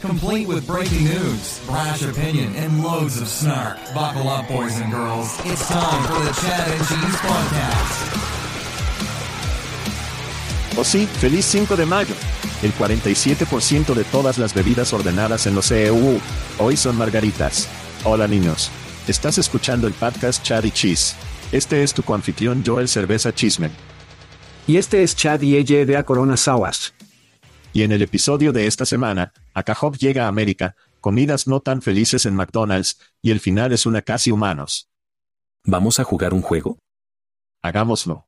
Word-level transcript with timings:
Complete 0.00 0.46
with 0.46 0.64
breaking 0.64 1.04
news, 1.04 1.60
brash 1.66 2.02
opinion, 2.02 2.54
and 2.54 2.84
loads 2.84 3.20
of 3.20 3.26
snark. 3.26 3.78
Buckle 3.92 4.28
up, 4.28 4.46
boys 4.46 4.78
and 4.80 4.92
girls. 4.92 5.36
It's 5.44 5.66
time 5.66 6.04
for 6.04 6.20
the 6.24 6.32
Chad 6.40 6.68
and 6.70 6.86
Cheese 6.86 7.16
Podcast. 7.16 8.18
Oh 10.78 10.84
sí, 10.84 11.06
feliz 11.06 11.44
5 11.46 11.76
de 11.76 11.84
mayo. 11.84 12.14
El 12.62 12.72
47% 12.74 13.94
de 13.94 14.04
todas 14.04 14.38
las 14.38 14.54
bebidas 14.54 14.92
ordenadas 14.92 15.48
en 15.48 15.56
los 15.56 15.68
EU 15.72 16.20
hoy 16.60 16.76
son 16.76 16.96
margaritas. 16.96 17.68
Hola 18.04 18.28
niños. 18.28 18.70
Estás 19.08 19.38
escuchando 19.38 19.88
el 19.88 19.94
podcast 19.94 20.44
Chad 20.44 20.62
y 20.62 20.70
Cheese. 20.70 21.16
Este 21.50 21.82
es 21.82 21.92
tu 21.92 22.04
coanfitrión 22.04 22.62
Joel 22.64 22.86
Cerveza 22.86 23.34
Chismen. 23.34 23.72
Y 24.68 24.76
este 24.76 25.02
es 25.02 25.16
Chad 25.16 25.40
y 25.40 25.56
ella 25.56 25.84
de 25.84 26.04
Corona 26.04 26.36
Sawas. 26.36 26.94
Y 27.72 27.82
en 27.82 27.92
el 27.92 28.02
episodio 28.02 28.52
de 28.52 28.66
esta 28.66 28.84
semana, 28.86 29.32
Akahov 29.54 29.96
llega 29.96 30.24
a 30.24 30.28
América, 30.28 30.74
comidas 31.00 31.46
no 31.46 31.60
tan 31.60 31.82
felices 31.82 32.26
en 32.26 32.34
McDonald's, 32.34 32.98
y 33.22 33.30
el 33.30 33.40
final 33.40 33.72
es 33.72 33.86
una 33.86 34.02
casi 34.02 34.30
humanos. 34.30 34.90
¿Vamos 35.64 36.00
a 36.00 36.04
jugar 36.04 36.32
un 36.32 36.42
juego? 36.42 36.78
Hagámoslo. 37.62 38.26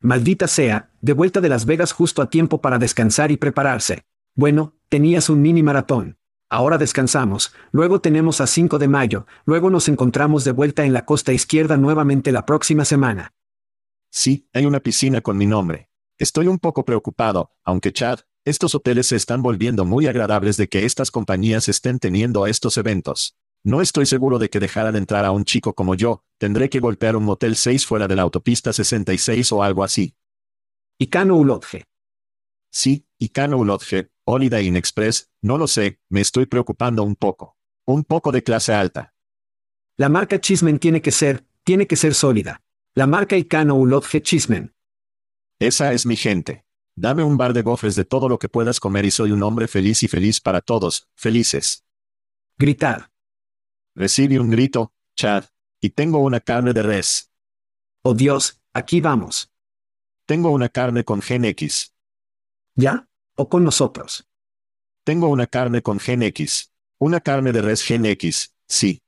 Maldita 0.00 0.48
sea, 0.48 0.90
de 1.00 1.12
vuelta 1.12 1.40
de 1.40 1.48
Las 1.48 1.64
Vegas 1.64 1.92
justo 1.92 2.22
a 2.22 2.30
tiempo 2.30 2.60
para 2.60 2.78
descansar 2.78 3.30
y 3.30 3.36
prepararse. 3.36 4.02
Bueno, 4.34 4.74
tenías 4.88 5.28
un 5.28 5.42
mini 5.42 5.62
maratón. 5.62 6.18
Ahora 6.48 6.76
descansamos, 6.76 7.54
luego 7.70 8.00
tenemos 8.00 8.40
a 8.40 8.46
5 8.46 8.78
de 8.78 8.88
mayo, 8.88 9.26
luego 9.46 9.70
nos 9.70 9.88
encontramos 9.88 10.44
de 10.44 10.52
vuelta 10.52 10.84
en 10.84 10.92
la 10.92 11.06
costa 11.06 11.32
izquierda 11.32 11.76
nuevamente 11.76 12.30
la 12.30 12.44
próxima 12.44 12.84
semana. 12.84 13.32
Sí, 14.10 14.48
hay 14.52 14.66
una 14.66 14.80
piscina 14.80 15.22
con 15.22 15.38
mi 15.38 15.46
nombre. 15.46 15.88
Estoy 16.18 16.48
un 16.48 16.58
poco 16.58 16.84
preocupado, 16.84 17.52
aunque 17.64 17.92
Chad, 17.92 18.20
estos 18.44 18.74
hoteles 18.74 19.06
se 19.06 19.16
están 19.16 19.40
volviendo 19.40 19.84
muy 19.84 20.08
agradables 20.08 20.56
de 20.56 20.68
que 20.68 20.84
estas 20.84 21.12
compañías 21.12 21.68
estén 21.68 22.00
teniendo 22.00 22.46
estos 22.48 22.76
eventos. 22.76 23.36
No 23.62 23.80
estoy 23.80 24.06
seguro 24.06 24.40
de 24.40 24.50
que 24.50 24.58
dejaran 24.58 24.96
entrar 24.96 25.24
a 25.24 25.30
un 25.30 25.44
chico 25.44 25.74
como 25.74 25.94
yo, 25.94 26.24
tendré 26.38 26.68
que 26.68 26.80
golpear 26.80 27.14
un 27.14 27.24
motel 27.24 27.54
6 27.54 27.86
fuera 27.86 28.08
de 28.08 28.16
la 28.16 28.22
autopista 28.22 28.72
66 28.72 29.52
o 29.52 29.62
algo 29.62 29.84
así. 29.84 30.16
Icano 30.98 31.36
Ulodge. 31.36 31.84
Sí, 32.72 33.06
Icano 33.18 33.58
Ulodge, 33.58 34.10
Holiday 34.24 34.66
Inn 34.66 34.76
Express, 34.76 35.30
no 35.40 35.56
lo 35.56 35.68
sé, 35.68 36.00
me 36.08 36.20
estoy 36.20 36.46
preocupando 36.46 37.04
un 37.04 37.14
poco. 37.14 37.56
Un 37.86 38.02
poco 38.02 38.32
de 38.32 38.42
clase 38.42 38.72
alta. 38.72 39.14
La 39.96 40.08
marca 40.08 40.40
Chismen 40.40 40.80
tiene 40.80 41.00
que 41.00 41.12
ser, 41.12 41.44
tiene 41.62 41.86
que 41.86 41.94
ser 41.94 42.14
sólida. 42.14 42.62
La 42.94 43.06
marca 43.06 43.36
Icano 43.36 43.76
Ulodge 43.76 44.20
Chismen. 44.20 44.74
Esa 45.60 45.92
es 45.92 46.06
mi 46.06 46.16
gente. 46.16 46.64
Dame 46.94 47.22
un 47.22 47.36
bar 47.36 47.52
de 47.52 47.62
gofres 47.62 47.94
de 47.96 48.04
todo 48.04 48.28
lo 48.28 48.38
que 48.38 48.48
puedas 48.48 48.80
comer 48.80 49.04
y 49.04 49.10
soy 49.10 49.32
un 49.32 49.42
hombre 49.42 49.66
feliz 49.68 50.02
y 50.02 50.08
feliz 50.08 50.40
para 50.40 50.60
todos, 50.60 51.08
felices. 51.14 51.84
Gritar. 52.58 53.10
Recibe 53.94 54.38
un 54.38 54.50
grito, 54.50 54.92
Chad. 55.16 55.44
Y 55.80 55.90
tengo 55.90 56.18
una 56.18 56.40
carne 56.40 56.72
de 56.72 56.82
res. 56.82 57.32
Oh 58.02 58.14
Dios, 58.14 58.60
aquí 58.72 59.00
vamos. 59.00 59.50
Tengo 60.26 60.50
una 60.50 60.68
carne 60.68 61.04
con 61.04 61.20
Gen 61.22 61.44
X. 61.44 61.94
¿Ya? 62.74 63.08
o 63.36 63.48
con 63.48 63.64
nosotros. 63.64 64.28
Tengo 65.04 65.28
una 65.28 65.46
carne 65.46 65.82
con 65.82 65.98
Gen 65.98 66.22
X. 66.22 66.72
Una 66.98 67.20
carne 67.20 67.52
de 67.52 67.62
res 67.62 67.82
Gen 67.82 68.06
X, 68.06 68.54
sí. 68.66 69.02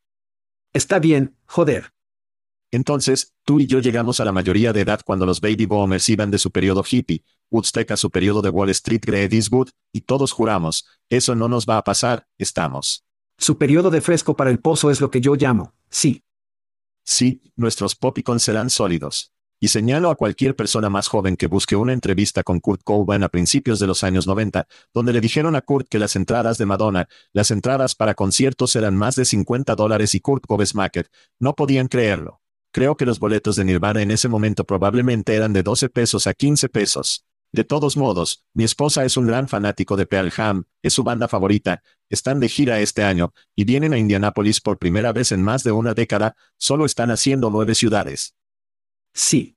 Está 0.72 0.98
bien, 0.98 1.36
joder. 1.46 1.93
Entonces, 2.74 3.32
tú 3.44 3.60
y 3.60 3.68
yo 3.68 3.78
llegamos 3.78 4.18
a 4.18 4.24
la 4.24 4.32
mayoría 4.32 4.72
de 4.72 4.80
edad 4.80 5.00
cuando 5.04 5.24
los 5.26 5.40
baby 5.40 5.64
boomers 5.64 6.08
iban 6.08 6.32
de 6.32 6.38
su 6.38 6.50
periodo 6.50 6.82
hippie, 6.82 7.22
Woodstock 7.48 7.92
a 7.92 7.96
su 7.96 8.10
periodo 8.10 8.42
de 8.42 8.50
Wall 8.50 8.70
Street 8.70 9.02
Great 9.06 9.32
Eastwood, 9.32 9.68
y 9.92 10.00
todos 10.00 10.32
juramos, 10.32 10.84
eso 11.08 11.36
no 11.36 11.46
nos 11.46 11.66
va 11.66 11.78
a 11.78 11.84
pasar, 11.84 12.26
estamos. 12.36 13.04
Su 13.38 13.58
periodo 13.58 13.90
de 13.90 14.00
fresco 14.00 14.34
para 14.34 14.50
el 14.50 14.58
pozo 14.58 14.90
es 14.90 15.00
lo 15.00 15.08
que 15.08 15.20
yo 15.20 15.36
llamo, 15.36 15.72
sí. 15.88 16.24
Sí, 17.04 17.42
nuestros 17.54 17.94
popicons 17.94 18.42
serán 18.42 18.70
sólidos. 18.70 19.30
Y 19.60 19.68
señalo 19.68 20.10
a 20.10 20.16
cualquier 20.16 20.56
persona 20.56 20.90
más 20.90 21.06
joven 21.06 21.36
que 21.36 21.46
busque 21.46 21.76
una 21.76 21.92
entrevista 21.92 22.42
con 22.42 22.58
Kurt 22.58 22.82
Cobain 22.82 23.22
a 23.22 23.28
principios 23.28 23.78
de 23.78 23.86
los 23.86 24.02
años 24.02 24.26
90, 24.26 24.66
donde 24.92 25.12
le 25.12 25.20
dijeron 25.20 25.54
a 25.54 25.60
Kurt 25.60 25.86
que 25.88 26.00
las 26.00 26.16
entradas 26.16 26.58
de 26.58 26.66
Madonna, 26.66 27.08
las 27.32 27.52
entradas 27.52 27.94
para 27.94 28.16
conciertos 28.16 28.74
eran 28.74 28.96
más 28.96 29.14
de 29.14 29.26
50 29.26 29.76
dólares 29.76 30.16
y 30.16 30.20
Kurt 30.20 30.44
Cobain 30.44 30.68
no 31.38 31.54
podían 31.54 31.86
creerlo. 31.86 32.40
Creo 32.74 32.96
que 32.96 33.06
los 33.06 33.20
boletos 33.20 33.54
de 33.54 33.64
Nirvana 33.64 34.02
en 34.02 34.10
ese 34.10 34.26
momento 34.26 34.64
probablemente 34.64 35.36
eran 35.36 35.52
de 35.52 35.62
12 35.62 35.90
pesos 35.90 36.26
a 36.26 36.34
15 36.34 36.68
pesos. 36.68 37.24
De 37.52 37.62
todos 37.62 37.96
modos, 37.96 38.44
mi 38.52 38.64
esposa 38.64 39.04
es 39.04 39.16
un 39.16 39.28
gran 39.28 39.46
fanático 39.46 39.96
de 39.96 40.06
Pearl 40.06 40.32
Jam, 40.32 40.64
es 40.82 40.92
su 40.92 41.04
banda 41.04 41.28
favorita, 41.28 41.84
están 42.10 42.40
de 42.40 42.48
gira 42.48 42.80
este 42.80 43.04
año, 43.04 43.32
y 43.54 43.62
vienen 43.62 43.92
a 43.92 43.98
Indianápolis 43.98 44.60
por 44.60 44.78
primera 44.78 45.12
vez 45.12 45.30
en 45.30 45.40
más 45.40 45.62
de 45.62 45.70
una 45.70 45.94
década, 45.94 46.34
solo 46.56 46.84
están 46.84 47.12
haciendo 47.12 47.48
nueve 47.48 47.76
ciudades. 47.76 48.34
Sí. 49.12 49.56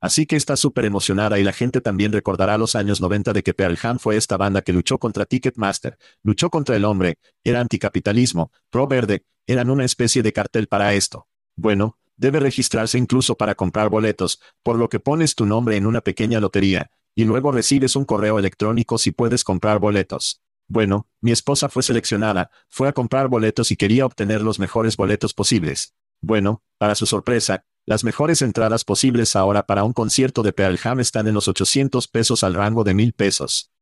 Así 0.00 0.26
que 0.26 0.34
está 0.34 0.56
súper 0.56 0.86
emocionada 0.86 1.38
y 1.38 1.44
la 1.44 1.52
gente 1.52 1.80
también 1.80 2.10
recordará 2.10 2.58
los 2.58 2.74
años 2.74 3.00
90 3.00 3.32
de 3.32 3.44
que 3.44 3.54
Pearl 3.54 3.76
Jam 3.76 4.00
fue 4.00 4.16
esta 4.16 4.36
banda 4.36 4.62
que 4.62 4.72
luchó 4.72 4.98
contra 4.98 5.24
Ticketmaster, 5.24 5.98
luchó 6.24 6.50
contra 6.50 6.74
el 6.74 6.84
hombre, 6.84 7.18
era 7.44 7.60
anticapitalismo, 7.60 8.50
pro 8.70 8.88
verde, 8.88 9.24
eran 9.46 9.70
una 9.70 9.84
especie 9.84 10.24
de 10.24 10.32
cartel 10.32 10.66
para 10.66 10.94
esto. 10.94 11.28
Bueno, 11.54 11.96
debe 12.16 12.40
registrarse 12.40 12.98
incluso 12.98 13.36
para 13.36 13.54
comprar 13.54 13.88
boletos, 13.88 14.40
por 14.62 14.76
lo 14.76 14.88
que 14.88 15.00
pones 15.00 15.34
tu 15.34 15.46
nombre 15.46 15.76
en 15.76 15.86
una 15.86 16.00
pequeña 16.00 16.40
lotería, 16.40 16.90
y 17.14 17.24
luego 17.24 17.52
recibes 17.52 17.96
un 17.96 18.04
correo 18.04 18.38
electrónico 18.38 18.98
si 18.98 19.10
puedes 19.10 19.44
comprar 19.44 19.78
boletos. 19.78 20.42
Bueno, 20.66 21.08
mi 21.20 21.30
esposa 21.30 21.68
fue 21.68 21.82
seleccionada, 21.82 22.50
fue 22.68 22.88
a 22.88 22.92
comprar 22.92 23.28
boletos 23.28 23.70
y 23.70 23.76
quería 23.76 24.06
obtener 24.06 24.40
los 24.40 24.58
mejores 24.58 24.96
boletos 24.96 25.34
posibles. 25.34 25.94
Bueno, 26.20 26.62
para 26.78 26.94
su 26.94 27.06
sorpresa, 27.06 27.64
Las 27.86 28.02
mejores 28.02 28.40
entradas 28.40 28.82
posibles 28.82 29.36
ahora 29.36 29.66
para 29.66 29.84
un 29.84 29.92
concierto 29.92 30.42
de 30.42 30.54
Pearl 30.54 30.78
Jam 30.78 31.00
están 31.00 31.28
en 31.28 31.34
los 31.34 31.48
800 31.48 32.08
pesos 32.08 32.42
al 32.42 32.54
rango 32.54 32.82
de 32.82 32.94
1000 32.94 33.12
pesos. 33.12 33.72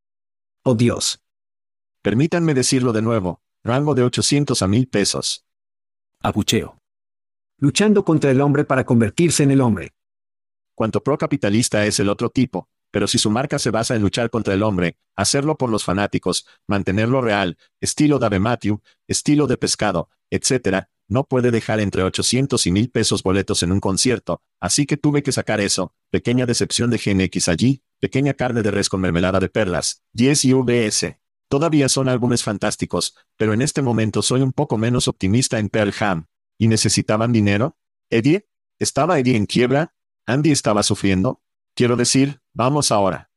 Oh 0.64 0.74
Dios. 0.74 1.22
Permítanme 2.02 2.52
decirlo 2.52 2.92
de 2.92 3.02
nuevo, 3.02 3.42
rango 3.62 3.94
de 3.94 4.02
800 4.02 4.60
a 4.60 4.66
1000 4.66 4.88
pesos. 4.88 5.46
Abucheo. 6.18 6.81
Luchando 7.62 8.04
contra 8.04 8.32
el 8.32 8.40
hombre 8.40 8.64
para 8.64 8.84
convertirse 8.84 9.44
en 9.44 9.52
el 9.52 9.60
hombre. 9.60 9.92
Cuanto 10.74 11.00
procapitalista 11.04 11.86
es 11.86 12.00
el 12.00 12.08
otro 12.08 12.28
tipo, 12.28 12.68
pero 12.90 13.06
si 13.06 13.18
su 13.18 13.30
marca 13.30 13.56
se 13.60 13.70
basa 13.70 13.94
en 13.94 14.02
luchar 14.02 14.30
contra 14.30 14.52
el 14.52 14.64
hombre, 14.64 14.96
hacerlo 15.14 15.56
por 15.56 15.70
los 15.70 15.84
fanáticos, 15.84 16.44
mantenerlo 16.66 17.22
real, 17.22 17.56
estilo 17.80 18.18
Dave 18.18 18.40
Matthew, 18.40 18.82
estilo 19.06 19.46
de 19.46 19.58
pescado, 19.58 20.08
etc., 20.28 20.86
no 21.06 21.22
puede 21.22 21.52
dejar 21.52 21.78
entre 21.78 22.02
800 22.02 22.66
y 22.66 22.72
1000 22.72 22.90
pesos 22.90 23.22
boletos 23.22 23.62
en 23.62 23.70
un 23.70 23.78
concierto, 23.78 24.42
así 24.58 24.84
que 24.84 24.96
tuve 24.96 25.22
que 25.22 25.30
sacar 25.30 25.60
eso, 25.60 25.94
pequeña 26.10 26.46
decepción 26.46 26.90
de 26.90 26.98
GNX 26.98 27.46
allí, 27.46 27.84
pequeña 28.00 28.34
carne 28.34 28.62
de 28.62 28.72
res 28.72 28.88
con 28.88 29.00
mermelada 29.00 29.38
de 29.38 29.48
perlas, 29.48 30.02
10 30.14 30.46
y 30.46 30.52
VS. 30.52 31.20
Todavía 31.48 31.88
son 31.88 32.08
álbumes 32.08 32.42
fantásticos, 32.42 33.14
pero 33.36 33.52
en 33.52 33.62
este 33.62 33.82
momento 33.82 34.20
soy 34.20 34.40
un 34.40 34.52
poco 34.52 34.78
menos 34.78 35.06
optimista 35.06 35.60
en 35.60 35.68
Pearl 35.68 35.92
Jam. 35.92 36.26
¿Y 36.58 36.68
necesitaban 36.68 37.32
dinero? 37.32 37.76
¿Eddie? 38.10 38.48
¿Estaba 38.78 39.18
Eddie 39.18 39.36
en 39.36 39.46
quiebra? 39.46 39.94
¿Andy 40.26 40.50
estaba 40.50 40.82
sufriendo? 40.82 41.42
Quiero 41.74 41.96
decir, 41.96 42.40
vamos 42.52 42.92
ahora. 42.92 43.30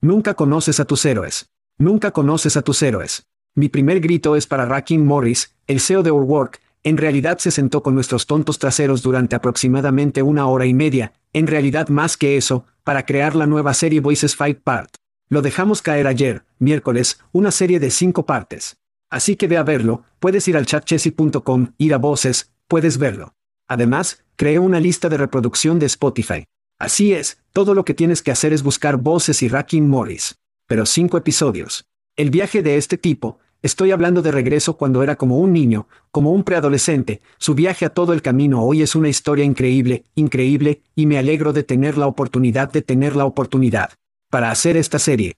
Nunca 0.00 0.34
conoces 0.34 0.80
a 0.80 0.84
tus 0.84 1.04
héroes. 1.04 1.50
Nunca 1.78 2.10
conoces 2.10 2.56
a 2.56 2.62
tus 2.62 2.82
héroes. 2.82 3.26
Mi 3.54 3.68
primer 3.68 4.00
grito 4.00 4.36
es 4.36 4.46
para 4.46 4.66
Rakim 4.66 5.04
Morris, 5.04 5.56
el 5.66 5.80
CEO 5.80 6.02
de 6.02 6.10
Work, 6.10 6.60
en 6.86 6.98
realidad 6.98 7.38
se 7.38 7.50
sentó 7.50 7.82
con 7.82 7.94
nuestros 7.94 8.26
tontos 8.26 8.58
traseros 8.58 9.00
durante 9.00 9.34
aproximadamente 9.34 10.22
una 10.22 10.46
hora 10.46 10.66
y 10.66 10.74
media, 10.74 11.14
en 11.32 11.46
realidad 11.46 11.88
más 11.88 12.18
que 12.18 12.36
eso, 12.36 12.66
para 12.84 13.06
crear 13.06 13.34
la 13.34 13.46
nueva 13.46 13.72
serie 13.72 14.00
Voices 14.00 14.36
Fight 14.36 14.60
Part. 14.62 14.96
Lo 15.30 15.40
dejamos 15.40 15.80
caer 15.80 16.06
ayer, 16.06 16.44
miércoles, 16.58 17.20
una 17.32 17.50
serie 17.50 17.80
de 17.80 17.90
cinco 17.90 18.26
partes. 18.26 18.76
Así 19.14 19.36
que 19.36 19.46
ve 19.46 19.56
a 19.56 19.62
verlo, 19.62 20.02
puedes 20.18 20.48
ir 20.48 20.56
al 20.56 20.66
chatchessy.com, 20.66 21.74
ir 21.78 21.94
a 21.94 21.98
voces, 21.98 22.50
puedes 22.66 22.98
verlo. 22.98 23.32
Además, 23.68 24.24
creé 24.34 24.58
una 24.58 24.80
lista 24.80 25.08
de 25.08 25.16
reproducción 25.16 25.78
de 25.78 25.86
Spotify. 25.86 26.46
Así 26.80 27.12
es, 27.12 27.38
todo 27.52 27.74
lo 27.74 27.84
que 27.84 27.94
tienes 27.94 28.22
que 28.22 28.32
hacer 28.32 28.52
es 28.52 28.64
buscar 28.64 28.96
voces 28.96 29.40
y 29.44 29.48
Racking 29.48 29.88
Morris. 29.88 30.40
Pero 30.66 30.84
cinco 30.84 31.16
episodios. 31.16 31.86
El 32.16 32.30
viaje 32.30 32.60
de 32.64 32.76
este 32.76 32.98
tipo, 32.98 33.38
Estoy 33.62 33.92
hablando 33.92 34.20
de 34.20 34.32
regreso 34.32 34.76
cuando 34.76 35.04
era 35.04 35.14
como 35.14 35.38
un 35.38 35.52
niño, 35.52 35.86
como 36.10 36.32
un 36.32 36.42
preadolescente, 36.42 37.22
su 37.38 37.54
viaje 37.54 37.86
a 37.86 37.90
todo 37.90 38.12
el 38.12 38.20
camino 38.20 38.62
hoy 38.62 38.82
es 38.82 38.96
una 38.96 39.08
historia 39.08 39.44
increíble, 39.44 40.04
increíble, 40.16 40.82
y 40.96 41.06
me 41.06 41.18
alegro 41.18 41.52
de 41.52 41.62
tener 41.62 41.96
la 41.96 42.08
oportunidad 42.08 42.72
de 42.72 42.82
tener 42.82 43.14
la 43.14 43.24
oportunidad 43.24 43.90
para 44.28 44.50
hacer 44.50 44.76
esta 44.76 44.98
serie. 44.98 45.36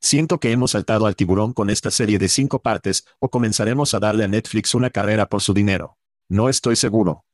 Siento 0.00 0.38
que 0.38 0.52
hemos 0.52 0.72
saltado 0.72 1.06
al 1.06 1.16
tiburón 1.16 1.52
con 1.52 1.70
esta 1.70 1.90
serie 1.90 2.18
de 2.18 2.28
cinco 2.28 2.60
partes, 2.60 3.06
o 3.18 3.30
comenzaremos 3.30 3.94
a 3.94 4.00
darle 4.00 4.24
a 4.24 4.28
Netflix 4.28 4.74
una 4.74 4.90
carrera 4.90 5.28
por 5.28 5.42
su 5.42 5.54
dinero. 5.54 5.98
No 6.28 6.48
estoy 6.48 6.76
seguro. 6.76 7.24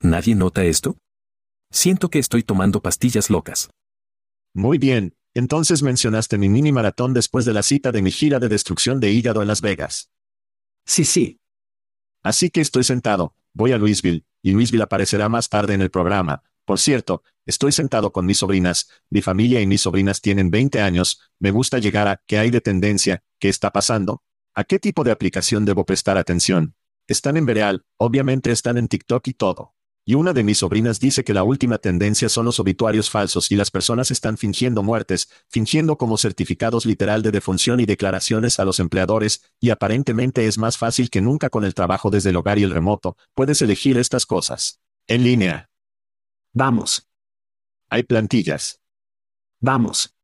¿Nadie 0.00 0.34
nota 0.34 0.64
esto? 0.64 0.98
Siento 1.70 2.10
que 2.10 2.18
estoy 2.18 2.42
tomando 2.42 2.80
pastillas 2.82 3.30
locas. 3.30 3.70
Muy 4.54 4.78
bien, 4.78 5.16
entonces 5.34 5.82
mencionaste 5.82 6.38
mi 6.38 6.48
mini 6.48 6.72
maratón 6.72 7.12
después 7.12 7.44
de 7.44 7.52
la 7.52 7.62
cita 7.62 7.92
de 7.92 8.02
mi 8.02 8.10
gira 8.10 8.38
de 8.38 8.48
destrucción 8.48 9.00
de 9.00 9.10
hígado 9.10 9.42
en 9.42 9.48
Las 9.48 9.60
Vegas. 9.60 10.10
Sí, 10.84 11.04
sí. 11.04 11.40
Así 12.22 12.50
que 12.50 12.60
estoy 12.60 12.84
sentado, 12.84 13.34
voy 13.52 13.72
a 13.72 13.78
Louisville, 13.78 14.24
y 14.42 14.52
Louisville 14.52 14.82
aparecerá 14.82 15.28
más 15.28 15.48
tarde 15.48 15.74
en 15.74 15.82
el 15.82 15.90
programa. 15.90 16.42
Por 16.66 16.80
cierto, 16.80 17.22
estoy 17.46 17.70
sentado 17.70 18.12
con 18.12 18.26
mis 18.26 18.38
sobrinas, 18.38 18.90
mi 19.08 19.22
familia 19.22 19.60
y 19.60 19.66
mis 19.68 19.82
sobrinas 19.82 20.20
tienen 20.20 20.50
20 20.50 20.80
años, 20.80 21.20
me 21.38 21.52
gusta 21.52 21.78
llegar 21.78 22.08
a 22.08 22.20
¿qué 22.26 22.38
hay 22.38 22.50
de 22.50 22.60
tendencia? 22.60 23.22
¿Qué 23.38 23.48
está 23.48 23.70
pasando? 23.70 24.24
¿A 24.52 24.64
qué 24.64 24.80
tipo 24.80 25.04
de 25.04 25.12
aplicación 25.12 25.64
debo 25.64 25.86
prestar 25.86 26.18
atención? 26.18 26.74
Están 27.06 27.36
en 27.36 27.46
Bereal, 27.46 27.84
obviamente 27.98 28.50
están 28.50 28.78
en 28.78 28.88
TikTok 28.88 29.28
y 29.28 29.34
todo. 29.34 29.74
Y 30.04 30.14
una 30.14 30.32
de 30.32 30.42
mis 30.42 30.58
sobrinas 30.58 30.98
dice 30.98 31.22
que 31.22 31.34
la 31.34 31.44
última 31.44 31.78
tendencia 31.78 32.28
son 32.28 32.46
los 32.46 32.58
obituarios 32.58 33.10
falsos 33.10 33.52
y 33.52 33.56
las 33.56 33.70
personas 33.70 34.10
están 34.10 34.36
fingiendo 34.36 34.82
muertes, 34.82 35.28
fingiendo 35.48 35.98
como 35.98 36.16
certificados 36.16 36.84
literal 36.84 37.22
de 37.22 37.30
defunción 37.30 37.78
y 37.78 37.86
declaraciones 37.86 38.58
a 38.58 38.64
los 38.64 38.80
empleadores, 38.80 39.42
y 39.60 39.70
aparentemente 39.70 40.46
es 40.46 40.58
más 40.58 40.78
fácil 40.78 41.10
que 41.10 41.20
nunca 41.20 41.48
con 41.48 41.64
el 41.64 41.74
trabajo 41.74 42.10
desde 42.10 42.30
el 42.30 42.36
hogar 42.36 42.58
y 42.58 42.64
el 42.64 42.72
remoto, 42.72 43.16
puedes 43.34 43.62
elegir 43.62 43.98
estas 43.98 44.26
cosas. 44.26 44.80
En 45.06 45.22
línea. 45.22 45.70
Vamos. 46.58 47.06
Hay 47.90 48.04
plantillas. 48.04 48.80
Vamos. 49.60 50.14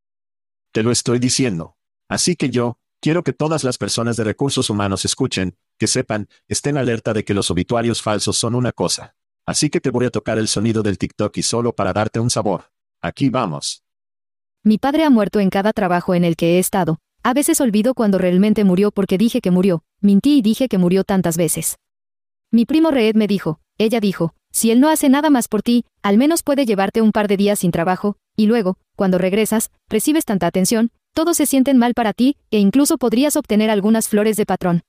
Te 0.72 0.82
lo 0.82 0.90
estoy 0.90 1.18
diciendo. 1.18 1.76
Así 2.08 2.36
que 2.36 2.48
yo, 2.48 2.78
quiero 3.02 3.22
que 3.22 3.34
todas 3.34 3.64
las 3.64 3.76
personas 3.76 4.16
de 4.16 4.24
recursos 4.24 4.70
humanos 4.70 5.04
escuchen, 5.04 5.58
que 5.78 5.86
sepan, 5.86 6.30
estén 6.48 6.78
alerta 6.78 7.12
de 7.12 7.22
que 7.22 7.34
los 7.34 7.50
obituarios 7.50 8.00
falsos 8.00 8.38
son 8.38 8.54
una 8.54 8.72
cosa. 8.72 9.14
Así 9.44 9.68
que 9.68 9.82
te 9.82 9.90
voy 9.90 10.06
a 10.06 10.10
tocar 10.10 10.38
el 10.38 10.48
sonido 10.48 10.82
del 10.82 10.96
TikTok 10.96 11.36
y 11.36 11.42
solo 11.42 11.74
para 11.74 11.92
darte 11.92 12.18
un 12.18 12.30
sabor. 12.30 12.72
Aquí 13.02 13.28
vamos. 13.28 13.84
Mi 14.64 14.78
padre 14.78 15.04
ha 15.04 15.10
muerto 15.10 15.38
en 15.38 15.50
cada 15.50 15.74
trabajo 15.74 16.14
en 16.14 16.24
el 16.24 16.36
que 16.36 16.56
he 16.56 16.58
estado. 16.58 16.98
A 17.22 17.34
veces 17.34 17.60
olvido 17.60 17.92
cuando 17.92 18.16
realmente 18.16 18.64
murió 18.64 18.90
porque 18.90 19.18
dije 19.18 19.42
que 19.42 19.50
murió, 19.50 19.84
mintí 20.00 20.38
y 20.38 20.40
dije 20.40 20.68
que 20.68 20.78
murió 20.78 21.04
tantas 21.04 21.36
veces. 21.36 21.76
Mi 22.50 22.64
primo 22.64 22.90
Reed 22.90 23.16
me 23.16 23.26
dijo, 23.26 23.60
ella 23.84 24.00
dijo, 24.00 24.34
si 24.50 24.70
él 24.70 24.80
no 24.80 24.88
hace 24.88 25.08
nada 25.08 25.30
más 25.30 25.48
por 25.48 25.62
ti, 25.62 25.84
al 26.02 26.18
menos 26.18 26.42
puede 26.42 26.66
llevarte 26.66 27.00
un 27.00 27.12
par 27.12 27.26
de 27.26 27.36
días 27.36 27.60
sin 27.60 27.70
trabajo, 27.70 28.16
y 28.36 28.46
luego, 28.46 28.76
cuando 28.96 29.18
regresas, 29.18 29.70
recibes 29.88 30.24
tanta 30.24 30.46
atención, 30.46 30.90
todos 31.14 31.36
se 31.36 31.46
sienten 31.46 31.78
mal 31.78 31.94
para 31.94 32.12
ti, 32.12 32.36
e 32.50 32.58
incluso 32.58 32.98
podrías 32.98 33.36
obtener 33.36 33.70
algunas 33.70 34.08
flores 34.08 34.36
de 34.36 34.46
patrón. 34.46 34.82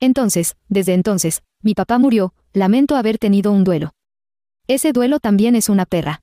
Entonces, 0.00 0.56
desde 0.68 0.94
entonces, 0.94 1.42
mi 1.62 1.74
papá 1.74 1.98
murió, 1.98 2.34
lamento 2.52 2.96
haber 2.96 3.18
tenido 3.18 3.52
un 3.52 3.64
duelo. 3.64 3.92
Ese 4.66 4.92
duelo 4.92 5.20
también 5.20 5.56
es 5.56 5.68
una 5.68 5.86
perra. 5.86 6.20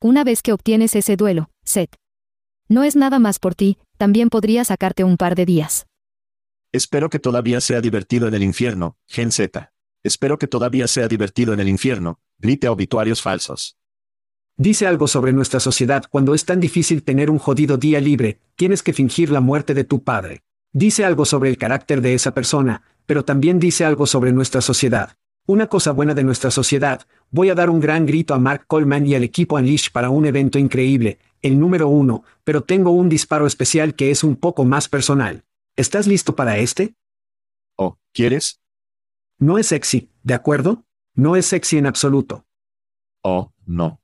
Una 0.00 0.24
vez 0.24 0.42
que 0.42 0.52
obtienes 0.52 0.94
ese 0.94 1.16
duelo, 1.16 1.50
Seth. 1.64 1.96
No 2.68 2.84
es 2.84 2.96
nada 2.96 3.18
más 3.18 3.38
por 3.38 3.54
ti, 3.54 3.78
también 3.98 4.30
podría 4.30 4.64
sacarte 4.64 5.04
un 5.04 5.16
par 5.16 5.34
de 5.34 5.44
días. 5.44 5.86
Espero 6.72 7.10
que 7.10 7.18
todavía 7.18 7.60
sea 7.60 7.80
divertido 7.80 8.26
en 8.26 8.34
el 8.34 8.42
infierno, 8.42 8.96
Gen 9.06 9.32
Z. 9.32 9.73
Espero 10.04 10.38
que 10.38 10.46
todavía 10.46 10.86
sea 10.86 11.08
divertido 11.08 11.54
en 11.54 11.60
el 11.60 11.68
infierno, 11.68 12.20
grite 12.38 12.68
obituarios 12.68 13.22
falsos. 13.22 13.78
Dice 14.54 14.86
algo 14.86 15.08
sobre 15.08 15.32
nuestra 15.32 15.60
sociedad 15.60 16.04
cuando 16.10 16.34
es 16.34 16.44
tan 16.44 16.60
difícil 16.60 17.02
tener 17.02 17.30
un 17.30 17.38
jodido 17.38 17.78
día 17.78 18.02
libre, 18.02 18.38
tienes 18.54 18.82
que 18.82 18.92
fingir 18.92 19.30
la 19.30 19.40
muerte 19.40 19.72
de 19.72 19.84
tu 19.84 20.04
padre. 20.04 20.42
Dice 20.74 21.06
algo 21.06 21.24
sobre 21.24 21.48
el 21.48 21.56
carácter 21.56 22.02
de 22.02 22.12
esa 22.12 22.34
persona, 22.34 22.82
pero 23.06 23.24
también 23.24 23.58
dice 23.58 23.86
algo 23.86 24.06
sobre 24.06 24.32
nuestra 24.32 24.60
sociedad. 24.60 25.16
Una 25.46 25.68
cosa 25.68 25.92
buena 25.92 26.12
de 26.12 26.24
nuestra 26.24 26.50
sociedad, 26.50 27.06
voy 27.30 27.48
a 27.48 27.54
dar 27.54 27.70
un 27.70 27.80
gran 27.80 28.04
grito 28.04 28.34
a 28.34 28.38
Mark 28.38 28.66
Coleman 28.66 29.06
y 29.06 29.14
al 29.14 29.24
equipo 29.24 29.56
Unleash 29.56 29.90
para 29.90 30.10
un 30.10 30.26
evento 30.26 30.58
increíble, 30.58 31.18
el 31.40 31.58
número 31.58 31.88
uno, 31.88 32.24
pero 32.44 32.62
tengo 32.62 32.90
un 32.90 33.08
disparo 33.08 33.46
especial 33.46 33.94
que 33.94 34.10
es 34.10 34.22
un 34.22 34.36
poco 34.36 34.66
más 34.66 34.86
personal. 34.86 35.44
¿Estás 35.76 36.06
listo 36.06 36.36
para 36.36 36.58
este? 36.58 36.94
Oh, 37.76 37.96
¿quieres? 38.12 38.60
No 39.38 39.58
es 39.58 39.66
sexy, 39.66 40.10
¿de 40.22 40.34
acuerdo? 40.34 40.84
No 41.14 41.36
es 41.36 41.46
sexy 41.46 41.78
en 41.78 41.86
absoluto. 41.86 42.44
Oh, 43.22 43.52
no. 43.66 44.00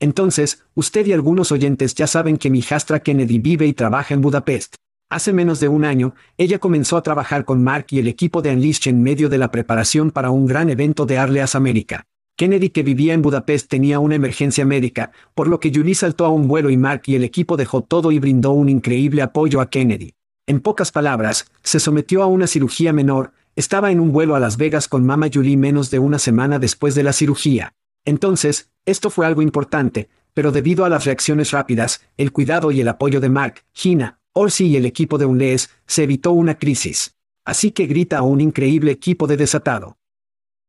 Entonces, 0.00 0.64
usted 0.74 1.06
y 1.06 1.12
algunos 1.12 1.52
oyentes 1.52 1.94
ya 1.94 2.06
saben 2.06 2.38
que 2.38 2.50
mi 2.50 2.60
hijastra 2.60 3.00
Kennedy 3.00 3.38
vive 3.38 3.66
y 3.66 3.72
trabaja 3.72 4.14
en 4.14 4.20
Budapest. 4.20 4.76
Hace 5.10 5.32
menos 5.32 5.58
de 5.58 5.68
un 5.68 5.84
año, 5.84 6.14
ella 6.36 6.58
comenzó 6.58 6.96
a 6.96 7.02
trabajar 7.02 7.44
con 7.44 7.64
Mark 7.64 7.86
y 7.90 7.98
el 7.98 8.08
equipo 8.08 8.42
de 8.42 8.52
Unleashed 8.52 8.90
en 8.90 9.02
medio 9.02 9.28
de 9.28 9.38
la 9.38 9.50
preparación 9.50 10.10
para 10.10 10.30
un 10.30 10.46
gran 10.46 10.70
evento 10.70 11.06
de 11.06 11.18
Arleas 11.18 11.54
América. 11.54 12.04
Kennedy 12.36 12.70
que 12.70 12.84
vivía 12.84 13.14
en 13.14 13.22
Budapest 13.22 13.68
tenía 13.68 13.98
una 13.98 14.14
emergencia 14.14 14.64
médica, 14.64 15.10
por 15.34 15.48
lo 15.48 15.58
que 15.58 15.72
Julie 15.74 15.94
saltó 15.94 16.24
a 16.24 16.28
un 16.28 16.46
vuelo 16.46 16.70
y 16.70 16.76
Mark 16.76 17.02
y 17.06 17.16
el 17.16 17.24
equipo 17.24 17.56
dejó 17.56 17.82
todo 17.82 18.12
y 18.12 18.18
brindó 18.20 18.52
un 18.52 18.68
increíble 18.68 19.22
apoyo 19.22 19.60
a 19.60 19.68
Kennedy. 19.68 20.14
En 20.46 20.60
pocas 20.60 20.92
palabras, 20.92 21.50
se 21.62 21.80
sometió 21.80 22.22
a 22.22 22.26
una 22.26 22.46
cirugía 22.46 22.92
menor, 22.92 23.32
estaba 23.58 23.90
en 23.90 23.98
un 23.98 24.12
vuelo 24.12 24.36
a 24.36 24.38
Las 24.38 24.56
Vegas 24.56 24.86
con 24.86 25.04
Mama 25.04 25.26
Julie 25.34 25.56
menos 25.56 25.90
de 25.90 25.98
una 25.98 26.20
semana 26.20 26.60
después 26.60 26.94
de 26.94 27.02
la 27.02 27.12
cirugía. 27.12 27.74
Entonces, 28.04 28.70
esto 28.86 29.10
fue 29.10 29.26
algo 29.26 29.42
importante, 29.42 30.08
pero 30.32 30.52
debido 30.52 30.84
a 30.84 30.88
las 30.88 31.04
reacciones 31.04 31.50
rápidas, 31.50 32.02
el 32.16 32.30
cuidado 32.30 32.70
y 32.70 32.80
el 32.80 32.86
apoyo 32.86 33.20
de 33.20 33.30
Mark, 33.30 33.64
Gina, 33.72 34.20
Orsi 34.32 34.68
y 34.68 34.76
el 34.76 34.86
equipo 34.86 35.18
de 35.18 35.26
UNLES, 35.26 35.70
se 35.88 36.04
evitó 36.04 36.30
una 36.30 36.56
crisis. 36.56 37.16
Así 37.44 37.72
que 37.72 37.86
grita 37.86 38.18
a 38.18 38.22
un 38.22 38.40
increíble 38.40 38.92
equipo 38.92 39.26
de 39.26 39.36
desatado. 39.36 39.98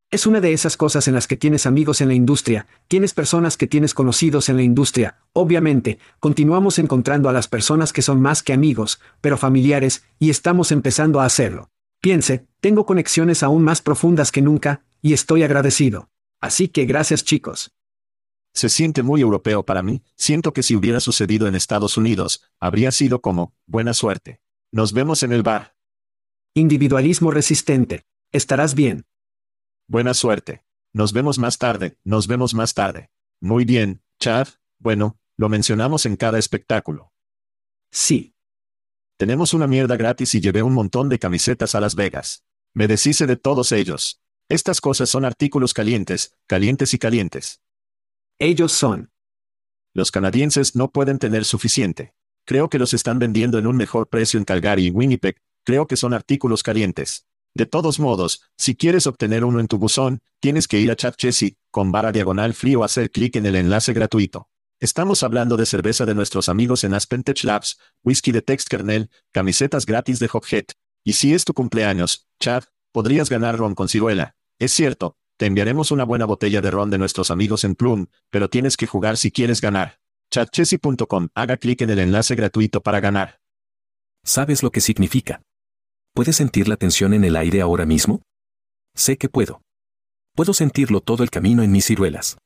Es 0.10 0.25
una 0.25 0.41
de 0.41 0.53
esas 0.53 0.75
cosas 0.75 1.08
en 1.08 1.13
las 1.13 1.27
que 1.27 1.38
tienes 1.38 1.67
amigos 1.67 2.01
en 2.01 2.08
la 2.08 2.15
industria, 2.15 2.65
tienes 2.88 3.13
personas 3.13 3.55
que 3.55 3.67
tienes 3.67 3.93
conocidos 3.93 4.50
en 4.50 4.55
la 4.55 4.63
industria, 4.63 5.19
obviamente, 5.34 6.00
continuamos 6.19 6.79
encontrando 6.79 7.29
a 7.29 7.34
las 7.34 7.48
personas 7.48 7.93
que 7.93 8.01
son 8.01 8.19
más 8.19 8.41
que 8.41 8.53
amigos, 8.53 9.00
pero 9.22 9.38
familiares, 9.38 10.05
y 10.17 10.31
estamos 10.31 10.72
empezando 10.72 11.22
a 11.22 11.25
hacerlo. 11.25 11.69
Piense, 12.01 12.48
tengo 12.62 12.86
conexiones 12.86 13.44
aún 13.44 13.63
más 13.63 13.82
profundas 13.82 14.32
que 14.32 14.41
nunca, 14.41 14.86
y 15.01 15.13
estoy 15.13 15.44
agradecido. 15.44 16.10
Así 16.39 16.70
que 16.70 16.86
gracias 16.86 17.24
chicos. 17.24 17.75
Se 18.53 18.70
siente 18.70 19.03
muy 19.03 19.22
europeo 19.22 19.63
para 19.63 19.84
mí, 19.84 20.01
siento 20.15 20.53
que 20.53 20.63
si 20.63 20.75
hubiera 20.75 21.00
sucedido 21.00 21.48
en 21.48 21.56
Estados 21.56 21.98
Unidos, 21.98 22.44
habría 22.60 22.91
sido 22.91 23.22
como, 23.22 23.53
buena 23.65 23.94
suerte. 23.94 24.41
Nos 24.72 24.94
vemos 24.94 25.24
en 25.24 25.34
el 25.34 25.44
bar. 25.44 25.75
Individualismo 26.53 27.32
resistente. 27.32 28.06
Estarás 28.32 28.75
bien. 28.75 29.06
Buena 29.88 30.13
suerte. 30.13 30.63
Nos 30.94 31.13
vemos 31.13 31.38
más 31.38 31.58
tarde, 31.58 31.98
nos 32.03 32.27
vemos 32.27 32.53
más 32.53 32.74
tarde. 32.74 33.12
Muy 33.39 33.65
bien, 33.65 34.01
Chad, 34.20 34.48
bueno, 34.79 35.20
lo 35.36 35.50
mencionamos 35.50 36.06
en 36.06 36.15
cada 36.15 36.39
espectáculo. 36.39 37.13
Sí. 37.91 38.36
Tenemos 39.19 39.53
una 39.53 39.67
mierda 39.67 39.97
gratis 39.97 40.33
y 40.35 40.39
llevé 40.39 40.63
un 40.63 40.73
montón 40.73 41.09
de 41.09 41.19
camisetas 41.19 41.75
a 41.75 41.81
Las 41.81 41.95
Vegas. 41.95 42.45
Me 42.73 42.88
deshice 42.88 43.27
de 43.27 43.35
todos 43.35 43.73
ellos. 43.73 44.21
Estas 44.47 44.79
cosas 44.79 45.09
son 45.09 45.25
artículos 45.25 45.73
calientes, 45.73 46.38
calientes 46.47 46.93
y 46.93 46.99
calientes. 46.99 47.59
Ellos 48.39 48.71
son. 48.71 49.11
Los 49.93 50.11
canadienses 50.11 50.77
no 50.77 50.89
pueden 50.89 51.19
tener 51.19 51.43
suficiente. 51.43 52.13
Creo 52.45 52.69
que 52.69 52.79
los 52.79 52.93
están 52.93 53.19
vendiendo 53.19 53.57
en 53.57 53.67
un 53.67 53.75
mejor 53.75 54.07
precio 54.07 54.38
en 54.38 54.45
Calgary 54.45 54.85
y 54.85 54.89
Winnipeg, 54.89 55.35
creo 55.65 55.85
que 55.85 55.97
son 55.97 56.13
artículos 56.13 56.63
calientes. 56.63 57.27
De 57.53 57.65
todos 57.65 57.99
modos, 57.99 58.43
si 58.57 58.77
quieres 58.77 59.05
obtener 59.05 59.43
uno 59.43 59.59
en 59.59 59.67
tu 59.67 59.77
buzón, 59.77 60.21
tienes 60.39 60.65
que 60.65 60.79
ir 60.79 60.91
a 60.91 60.95
Chat 60.95 61.17
con 61.71 61.91
barra 61.91 62.13
diagonal 62.13 62.53
frío 62.53 62.85
hacer 62.85 63.11
clic 63.11 63.35
en 63.35 63.47
el 63.47 63.57
enlace 63.57 63.91
gratuito. 63.91 64.47
Estamos 64.81 65.24
hablando 65.24 65.57
de 65.57 65.65
cerveza 65.65 66.05
de 66.05 66.15
nuestros 66.15 66.48
amigos 66.48 66.86
en 66.86 66.93
Aspen 66.93 67.24
Tech 67.24 67.43
Labs, 67.43 67.77
whisky 68.01 68.31
de 68.31 68.41
Text 68.41 68.69
Kernel, 68.69 69.09
camisetas 69.33 69.86
gratis 69.86 70.19
de 70.19 70.29
Hophead. 70.31 70.67
Y 71.03 71.13
si 71.13 71.33
es 71.33 71.43
tu 71.43 71.53
cumpleaños, 71.53 72.29
Chad, 72.39 72.63
podrías 72.93 73.29
ganar 73.29 73.57
ron 73.57 73.75
con 73.75 73.89
ciruela. 73.89 74.38
Es 74.57 74.71
cierto, 74.71 75.17
te 75.36 75.48
enviaremos 75.48 75.91
una 75.91 76.05
buena 76.05 76.24
botella 76.24 76.62
de 76.62 76.71
ron 76.71 76.89
de 76.91 76.98
nuestros 76.98 77.29
amigos 77.29 77.65
en 77.65 77.75
Plum, 77.75 78.07
pero 78.29 78.50
tienes 78.50 78.77
que 78.77 78.88
jugar 78.88 79.17
si 79.17 79.31
quieres 79.31 79.59
ganar. 79.59 80.00
Chatchessy.com, 80.31 81.27
haga 81.33 81.57
clic 81.57 81.81
en 81.81 81.89
el 81.89 82.00
enlace 82.00 82.36
gratuito 82.36 82.81
para 82.81 83.01
ganar. 83.01 83.41
¿Sabes 84.24 84.63
lo 84.63 84.71
que 84.71 84.79
significa? 84.79 85.41
¿Puedes 86.13 86.38
sentir 86.38 86.69
la 86.69 86.77
tensión 86.77 87.13
en 87.13 87.25
el 87.25 87.36
aire 87.36 87.59
ahora 87.59 87.86
mismo? 87.86 88.21
Sé 88.95 89.17
que 89.17 89.27
puedo. 89.27 89.62
Puedo 90.36 90.53
sentirlo 90.53 91.01
todo 91.01 91.24
el 91.24 91.31
camino 91.31 91.63
en 91.63 91.71
mis 91.74 91.86
ciruelas. 91.86 92.38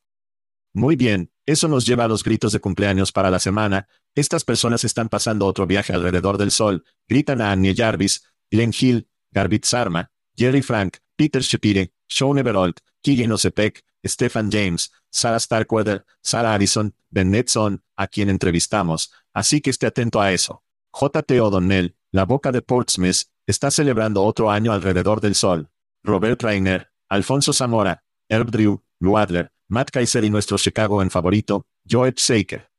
Muy 0.73 0.95
bien, 0.95 1.29
eso 1.45 1.67
nos 1.67 1.85
lleva 1.85 2.05
a 2.05 2.07
los 2.07 2.23
gritos 2.23 2.53
de 2.53 2.59
cumpleaños 2.59 3.11
para 3.11 3.29
la 3.29 3.39
semana. 3.39 3.87
Estas 4.15 4.43
personas 4.43 4.83
están 4.83 5.09
pasando 5.09 5.45
otro 5.45 5.67
viaje 5.67 5.93
alrededor 5.93 6.37
del 6.37 6.51
sol. 6.51 6.85
Gritan 7.07 7.41
a 7.41 7.51
Annie 7.51 7.75
Jarvis, 7.75 8.23
Glenn 8.49 8.73
Hill, 8.77 9.07
Garbit 9.31 9.65
Sarma, 9.65 10.11
Jerry 10.35 10.61
Frank, 10.61 10.97
Peter 11.15 11.41
Shapire, 11.41 11.93
Sean 12.07 12.37
Everold, 12.37 12.75
Keegan 13.01 13.31
Osepek, 13.31 13.83
Stephen 14.05 14.49
James, 14.51 14.91
Sarah 15.09 15.39
Starkweather, 15.39 16.05
Sarah 16.21 16.53
Harrison, 16.53 16.93
Ben 17.09 17.29
Netson, 17.31 17.83
a 17.95 18.07
quien 18.07 18.29
entrevistamos, 18.29 19.11
así 19.33 19.61
que 19.61 19.69
esté 19.69 19.87
atento 19.87 20.21
a 20.21 20.31
eso. 20.31 20.63
J.T. 20.91 21.41
O'Donnell, 21.41 21.95
la 22.11 22.25
boca 22.25 22.51
de 22.51 22.61
Portsmouth, 22.61 23.27
está 23.47 23.71
celebrando 23.71 24.23
otro 24.23 24.51
año 24.51 24.71
alrededor 24.71 25.21
del 25.21 25.35
sol. 25.35 25.69
Robert 26.03 26.41
Reiner, 26.41 26.91
Alfonso 27.09 27.53
Zamora, 27.53 28.03
Herb 28.29 28.51
Drew, 28.51 28.83
Lou 28.99 29.17
Adler, 29.17 29.51
Matt 29.73 29.89
Kaiser 29.89 30.23
y 30.23 30.29
nuestro 30.29 30.55
Chicago 30.59 31.01
en 31.01 31.09
favorito, 31.09 31.65
George 31.83 32.17
Saker. 32.17 32.69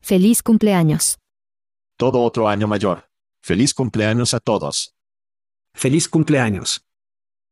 Feliz 0.00 0.42
cumpleaños. 0.42 1.18
Todo 1.98 2.22
otro 2.22 2.48
año 2.48 2.66
mayor. 2.66 3.10
Feliz 3.42 3.74
cumpleaños 3.74 4.32
a 4.32 4.40
todos. 4.40 4.94
Feliz 5.74 6.08
cumpleaños. 6.08 6.86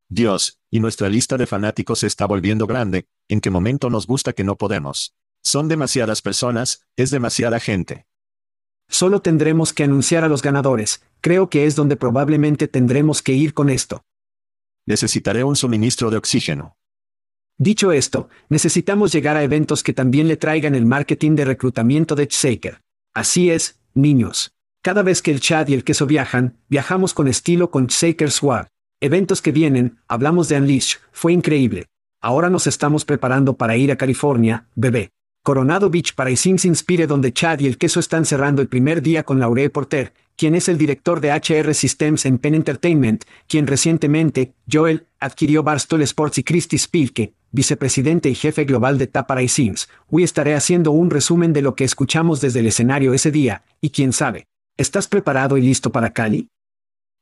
Dios, 0.09 0.59
y 0.71 0.81
nuestra 0.81 1.11
lista 1.11 1.37
de 1.37 1.47
fanáticos 1.47 1.99
se 1.99 2.07
está 2.07 2.25
volviendo 2.25 2.67
grande, 2.67 3.07
¿en 3.29 3.43
qué 3.43 3.51
momento 3.51 3.91
nos 3.91 4.07
gusta 4.07 4.33
que 4.33 4.43
no 4.43 4.57
podemos? 4.57 5.15
Son 5.43 5.69
demasiadas 5.69 6.23
personas, 6.23 6.87
es 6.97 7.11
demasiada 7.11 7.61
gente. 7.61 8.07
Solo 8.89 9.21
tendremos 9.21 9.75
que 9.75 9.85
anunciar 9.85 10.25
a 10.25 10.29
los 10.29 10.41
ganadores, 10.41 11.03
creo 11.21 11.51
que 11.51 11.67
es 11.67 11.77
donde 11.77 11.97
probablemente 11.97 12.69
tendremos 12.69 13.21
que 13.21 13.35
ir 13.35 13.53
con 13.53 13.69
esto. 13.69 14.07
Necesitaré 14.87 15.45
un 15.45 15.57
suministro 15.57 16.11
de 16.11 16.17
oxígeno. 16.17 16.79
Dicho 17.65 17.93
esto, 17.93 18.29
necesitamos 18.49 19.13
llegar 19.13 19.37
a 19.37 19.45
eventos 19.45 19.85
que 19.85 19.93
también 19.93 20.27
le 20.27 20.37
traigan 20.37 20.75
el 20.75 20.85
marketing 20.85 21.37
de 21.37 21.45
reclutamiento 21.45 22.17
de 22.17 22.27
Shaker. 22.29 22.81
Así 23.15 23.53
es, 23.53 23.79
niños. 23.95 24.53
Cada 24.83 25.05
vez 25.05 25.23
que 25.23 25.31
el 25.31 25.39
Chad 25.39 25.69
y 25.69 25.75
el 25.75 25.85
queso 25.85 26.07
viajan, 26.07 26.57
viajamos 26.69 27.15
con 27.15 27.29
estilo 27.29 27.71
con 27.71 27.87
Shaker 27.87 28.33
Swag. 28.33 28.67
Eventos 29.01 29.41
que 29.41 29.53
vienen, 29.53 29.99
hablamos 30.09 30.49
de 30.49 30.57
Unleash, 30.57 30.97
fue 31.13 31.33
increíble. 31.33 31.87
Ahora 32.21 32.51
nos 32.51 32.67
estamos 32.67 33.05
preparando 33.05 33.57
para 33.57 33.77
ir 33.77 33.93
a 33.93 33.97
California, 33.97 34.67
bebé. 34.75 35.11
Coronado 35.45 35.89
Beach 35.89 36.17
para 36.17 36.35
Sings 36.35 36.65
Inspire 36.65 37.07
donde 37.07 37.33
Chad 37.33 37.61
y 37.61 37.69
el 37.69 37.79
queso 37.79 38.01
están 38.01 38.25
cerrando 38.25 38.61
el 38.61 38.67
primer 38.67 39.03
día 39.03 39.23
con 39.23 39.39
Laurel 39.39 39.71
Porter, 39.71 40.13
quien 40.37 40.55
es 40.55 40.69
el 40.69 40.79
director 40.79 41.21
de 41.21 41.31
HR 41.31 41.75
Systems 41.75 42.27
en 42.27 42.39
Penn 42.39 42.55
Entertainment, 42.55 43.25
quien 43.47 43.67
recientemente, 43.67 44.55
Joel, 44.71 45.07
adquirió 45.21 45.63
Barstool 45.63 46.03
Sports 46.03 46.39
y 46.39 46.45
Christy 46.45 46.79
Spilke, 46.79 47.35
vicepresidente 47.51 48.29
y 48.29 48.35
jefe 48.35 48.65
global 48.65 48.99
de 48.99 49.07
Tapara 49.07 49.47
Sims. 49.47 49.89
Hoy 50.11 50.23
estaré 50.23 50.55
haciendo 50.55 50.91
un 50.91 51.11
resumen 51.11 51.53
de 51.53 51.63
lo 51.63 51.75
que 51.75 51.85
escuchamos 51.85 52.41
desde 52.41 52.61
el 52.61 52.67
escenario 52.67 53.15
ese 53.15 53.31
día, 53.31 53.65
y 53.81 53.91
quién 53.91 54.13
sabe. 54.13 54.47
¿Estás 54.77 55.07
preparado 55.07 55.57
y 55.57 55.63
listo 55.63 55.93
para 55.93 56.13
Cali? 56.13 56.49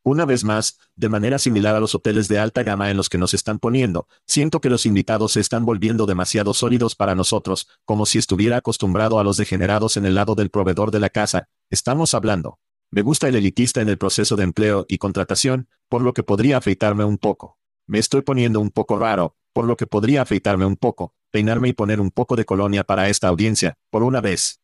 Una 0.02 0.24
vez 0.24 0.44
más, 0.44 0.78
de 0.96 1.10
manera 1.10 1.38
similar 1.38 1.74
a 1.74 1.80
los 1.80 1.94
hoteles 1.94 2.26
de 2.26 2.38
alta 2.38 2.62
gama 2.62 2.90
en 2.90 2.96
los 2.96 3.10
que 3.10 3.18
nos 3.18 3.34
están 3.34 3.58
poniendo, 3.58 4.08
siento 4.26 4.62
que 4.62 4.70
los 4.70 4.86
invitados 4.86 5.32
se 5.32 5.40
están 5.40 5.66
volviendo 5.66 6.06
demasiado 6.06 6.54
sólidos 6.54 6.94
para 6.94 7.14
nosotros, 7.14 7.68
como 7.84 8.06
si 8.06 8.16
estuviera 8.16 8.56
acostumbrado 8.56 9.18
a 9.18 9.24
los 9.24 9.36
degenerados 9.36 9.98
en 9.98 10.06
el 10.06 10.14
lado 10.14 10.34
del 10.34 10.48
proveedor 10.48 10.90
de 10.90 11.00
la 11.00 11.10
casa. 11.10 11.48
Estamos 11.68 12.14
hablando. 12.14 12.58
Me 12.92 13.02
gusta 13.02 13.28
el 13.28 13.36
elitista 13.36 13.80
en 13.80 13.88
el 13.88 13.98
proceso 13.98 14.34
de 14.34 14.42
empleo 14.42 14.84
y 14.88 14.98
contratación, 14.98 15.68
por 15.88 16.02
lo 16.02 16.12
que 16.12 16.24
podría 16.24 16.56
afeitarme 16.56 17.04
un 17.04 17.18
poco. 17.18 17.56
Me 17.86 18.00
estoy 18.00 18.22
poniendo 18.22 18.58
un 18.58 18.70
poco 18.70 18.98
raro, 18.98 19.36
por 19.52 19.64
lo 19.64 19.76
que 19.76 19.86
podría 19.86 20.22
afeitarme 20.22 20.66
un 20.66 20.76
poco, 20.76 21.14
peinarme 21.30 21.68
y 21.68 21.72
poner 21.72 22.00
un 22.00 22.10
poco 22.10 22.34
de 22.34 22.44
colonia 22.44 22.82
para 22.82 23.08
esta 23.08 23.28
audiencia, 23.28 23.78
por 23.90 24.02
una 24.02 24.20
vez. 24.20 24.60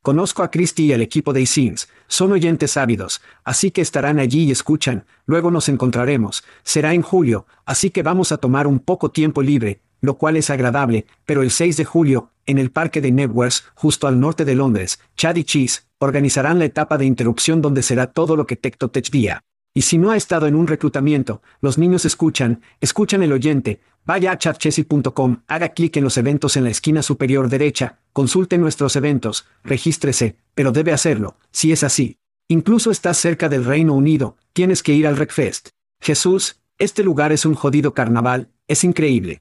Conozco 0.00 0.42
a 0.42 0.50
Christy 0.50 0.86
y 0.86 0.92
al 0.94 1.02
equipo 1.02 1.34
de 1.34 1.44
Sims, 1.44 1.90
son 2.06 2.32
oyentes 2.32 2.78
ávidos, 2.78 3.20
así 3.44 3.70
que 3.70 3.82
estarán 3.82 4.18
allí 4.18 4.44
y 4.44 4.50
escuchan, 4.50 5.04
luego 5.26 5.50
nos 5.50 5.68
encontraremos, 5.68 6.44
será 6.62 6.94
en 6.94 7.02
julio, 7.02 7.46
así 7.66 7.90
que 7.90 8.02
vamos 8.02 8.32
a 8.32 8.38
tomar 8.38 8.66
un 8.66 8.78
poco 8.78 9.10
tiempo 9.10 9.42
libre, 9.42 9.82
lo 10.00 10.16
cual 10.16 10.38
es 10.38 10.48
agradable, 10.48 11.06
pero 11.26 11.42
el 11.42 11.50
6 11.50 11.76
de 11.76 11.84
julio, 11.84 12.30
en 12.46 12.58
el 12.58 12.70
parque 12.70 13.00
de 13.00 13.12
Networks, 13.12 13.64
justo 13.74 14.06
al 14.08 14.18
norte 14.18 14.44
de 14.44 14.54
Londres, 14.54 14.98
Chad 15.16 15.36
y 15.36 15.44
Cheese, 15.44 15.86
organizarán 16.04 16.58
la 16.58 16.64
etapa 16.64 16.98
de 16.98 17.04
interrupción 17.04 17.62
donde 17.62 17.82
será 17.82 18.08
todo 18.08 18.36
lo 18.36 18.46
que 18.46 18.56
Tech 18.56 18.76
día. 19.10 19.44
Y 19.74 19.82
si 19.82 19.98
no 19.98 20.10
ha 20.10 20.16
estado 20.16 20.46
en 20.46 20.54
un 20.54 20.66
reclutamiento, 20.66 21.42
los 21.60 21.78
niños 21.78 22.04
escuchan, 22.04 22.60
escuchan 22.80 23.22
el 23.22 23.32
oyente, 23.32 23.80
vaya 24.04 24.32
a 24.32 24.38
chatchessy.com, 24.38 25.42
haga 25.46 25.70
clic 25.70 25.96
en 25.96 26.04
los 26.04 26.18
eventos 26.18 26.56
en 26.56 26.64
la 26.64 26.70
esquina 26.70 27.02
superior 27.02 27.48
derecha, 27.48 28.00
consulte 28.12 28.58
nuestros 28.58 28.96
eventos, 28.96 29.46
regístrese, 29.64 30.36
pero 30.54 30.72
debe 30.72 30.92
hacerlo, 30.92 31.36
si 31.52 31.72
es 31.72 31.84
así. 31.84 32.18
Incluso 32.48 32.90
estás 32.90 33.16
cerca 33.16 33.48
del 33.48 33.64
Reino 33.64 33.94
Unido, 33.94 34.36
tienes 34.52 34.82
que 34.82 34.92
ir 34.92 35.06
al 35.06 35.16
Recfest. 35.16 35.70
Jesús, 36.00 36.60
este 36.78 37.02
lugar 37.02 37.32
es 37.32 37.46
un 37.46 37.54
jodido 37.54 37.94
carnaval, 37.94 38.50
es 38.68 38.84
increíble. 38.84 39.40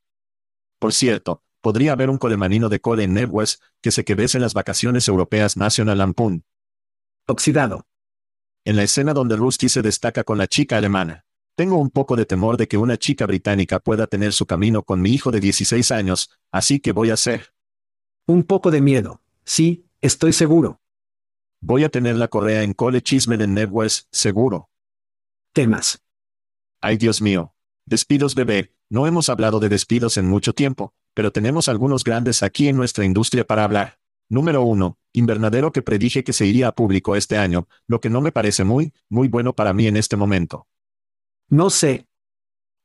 Por 0.80 0.94
cierto, 0.94 1.44
podría 1.60 1.92
haber 1.92 2.10
un 2.10 2.18
colemanino 2.18 2.70
de 2.70 2.80
cole 2.80 3.04
en 3.04 3.14
Networks 3.14 3.60
que 3.82 3.92
se 3.92 4.06
quedese 4.06 4.38
en 4.38 4.44
las 4.44 4.54
vacaciones 4.54 5.08
europeas 5.08 5.58
National 5.58 5.98
Lampoon. 5.98 6.44
Oxidado 7.28 7.86
en 8.66 8.76
la 8.76 8.84
escena 8.84 9.14
donde 9.14 9.36
Rusty 9.36 9.70
se 9.70 9.82
destaca 9.82 10.24
con 10.24 10.38
la 10.38 10.48
chica 10.48 10.78
alemana. 10.78 11.26
Tengo 11.56 11.78
un 11.78 11.90
poco 11.90 12.16
de 12.16 12.26
temor 12.26 12.58
de 12.58 12.68
que 12.68 12.78
una 12.78 12.98
chica 12.98 13.26
británica 13.26 13.80
pueda 13.80 14.08
tener 14.08 14.34
su 14.34 14.46
camino 14.46 14.84
con 14.84 15.02
mi 15.02 15.12
hijo 15.12 15.32
de 15.32 15.40
16 15.40 15.92
años, 15.92 16.32
así 16.52 16.80
que 16.80 16.92
voy 16.92 17.10
a 17.10 17.16
hacer. 17.16 17.54
Un 18.26 18.44
poco 18.44 18.72
de 18.72 18.82
miedo. 18.82 19.22
Sí, 19.44 19.86
estoy 20.00 20.34
seguro. 20.34 20.80
Voy 21.60 21.84
a 21.84 21.90
tener 21.90 22.16
la 22.16 22.28
correa 22.28 22.64
en 22.64 22.74
Cole 22.74 23.02
Chismen 23.02 23.42
en 23.42 23.54
Networks, 23.54 24.08
seguro. 24.12 24.70
Temas. 25.54 26.02
Ay 26.80 26.98
Dios 26.98 27.22
mío. 27.22 27.54
Despidos 27.86 28.36
bebé, 28.36 28.74
no 28.90 29.08
hemos 29.08 29.30
hablado 29.30 29.60
de 29.60 29.70
despidos 29.70 30.18
en 30.18 30.28
mucho 30.28 30.54
tiempo, 30.54 30.94
pero 31.14 31.32
tenemos 31.32 31.68
algunos 31.68 32.04
grandes 32.04 32.42
aquí 32.44 32.68
en 32.68 32.78
nuestra 32.78 33.06
industria 33.06 33.46
para 33.46 33.64
hablar. 33.64 34.01
Número 34.32 34.64
1. 34.64 34.98
Invernadero 35.12 35.74
que 35.74 35.82
predije 35.82 36.24
que 36.24 36.32
se 36.32 36.46
iría 36.46 36.70
a 36.70 36.72
público 36.72 37.18
este 37.18 37.38
año, 37.38 37.68
lo 37.86 38.00
que 38.00 38.10
no 38.10 38.22
me 38.22 38.32
parece 38.32 38.64
muy, 38.64 38.94
muy 39.10 39.28
bueno 39.28 39.54
para 39.54 39.74
mí 39.74 39.88
en 39.88 39.98
este 39.98 40.16
momento. 40.16 40.70
No 41.50 41.70
sé. 41.70 42.08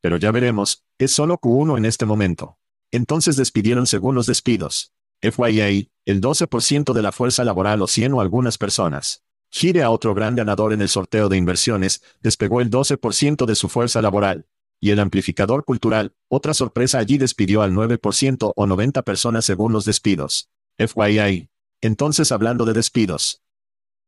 Pero 0.00 0.16
ya 0.16 0.32
veremos, 0.32 0.84
es 0.98 1.12
solo 1.12 1.38
Q1 1.38 1.78
en 1.78 1.84
este 1.84 2.04
momento. 2.04 2.58
Entonces 2.90 3.36
despidieron 3.36 3.86
según 3.86 4.16
los 4.16 4.26
despidos. 4.26 4.92
FYA, 5.20 5.88
el 6.04 6.20
12% 6.20 6.92
de 6.92 7.02
la 7.02 7.12
fuerza 7.12 7.44
laboral 7.44 7.80
o 7.80 7.86
100 7.86 8.14
o 8.14 8.20
algunas 8.20 8.58
personas. 8.58 9.22
Gire 9.48 9.84
a 9.84 9.90
otro 9.90 10.14
gran 10.14 10.34
ganador 10.34 10.72
en 10.72 10.82
el 10.82 10.88
sorteo 10.88 11.28
de 11.28 11.36
inversiones, 11.36 12.02
despegó 12.22 12.60
el 12.60 12.70
12% 12.70 13.46
de 13.46 13.54
su 13.54 13.68
fuerza 13.68 14.02
laboral. 14.02 14.48
Y 14.80 14.90
el 14.90 14.98
amplificador 14.98 15.64
cultural, 15.64 16.12
otra 16.26 16.54
sorpresa 16.54 16.98
allí 16.98 17.18
despidió 17.18 17.62
al 17.62 17.72
9% 17.72 18.52
o 18.56 18.66
90 18.66 19.02
personas 19.02 19.44
según 19.44 19.72
los 19.72 19.84
despidos. 19.84 20.50
FYI. 20.78 21.48
Entonces 21.80 22.32
hablando 22.32 22.64
de 22.64 22.72
despidos. 22.72 23.42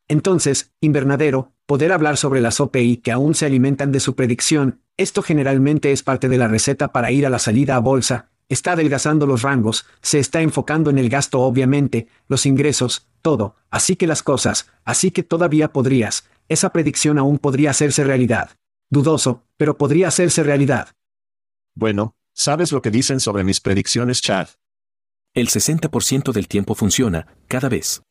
Entonces, 0.09 0.73
invernadero, 0.81 1.53
poder 1.67 1.93
hablar 1.93 2.17
sobre 2.17 2.41
las 2.41 2.61
OPI 2.61 2.99
que 2.99 3.13
aún 3.13 3.35
se 3.35 3.47
alimentan 3.47 3.93
de 3.93 4.01
su 4.01 4.15
predicción, 4.15 4.81
esto 4.97 5.23
generalmente 5.23 5.93
es 5.93 6.03
parte 6.03 6.29
de 6.29 6.39
la 6.39 6.49
receta 6.49 6.93
para 6.93 7.11
ir 7.11 7.27
a 7.27 7.31
la 7.31 7.39
salida 7.39 7.77
a 7.77 7.81
bolsa, 7.81 8.31
está 8.49 8.73
adelgazando 8.73 9.27
los 9.27 9.43
rangos, 9.43 9.87
se 10.01 10.19
está 10.19 10.41
enfocando 10.41 10.89
en 10.89 10.99
el 10.99 11.11
gasto 11.11 11.41
obviamente, 11.41 12.09
los 12.27 12.47
ingresos, 12.47 13.07
todo, 13.21 13.57
así 13.71 13.97
que 13.97 14.07
las 14.07 14.23
cosas, 14.23 14.71
así 14.85 15.11
que 15.11 15.23
todavía 15.23 15.73
podrías, 15.73 16.25
esa 16.49 16.71
predicción 16.73 17.19
aún 17.19 17.39
podría 17.39 17.71
hacerse 17.71 18.03
realidad. 18.05 18.51
Dudoso, 18.91 19.45
pero 19.59 19.77
podría 19.77 20.09
hacerse 20.09 20.43
realidad. 20.43 20.89
Bueno, 21.75 22.17
¿sabes 22.33 22.73
lo 22.73 22.81
que 22.81 22.91
dicen 22.91 23.21
sobre 23.21 23.45
mis 23.45 23.61
predicciones, 23.61 24.23
Chad? 24.23 24.49
El 25.39 25.47
60% 25.51 26.33
del 26.33 26.49
tiempo 26.49 26.75
funciona, 26.75 27.29
cada 27.47 27.69
vez. 27.69 28.03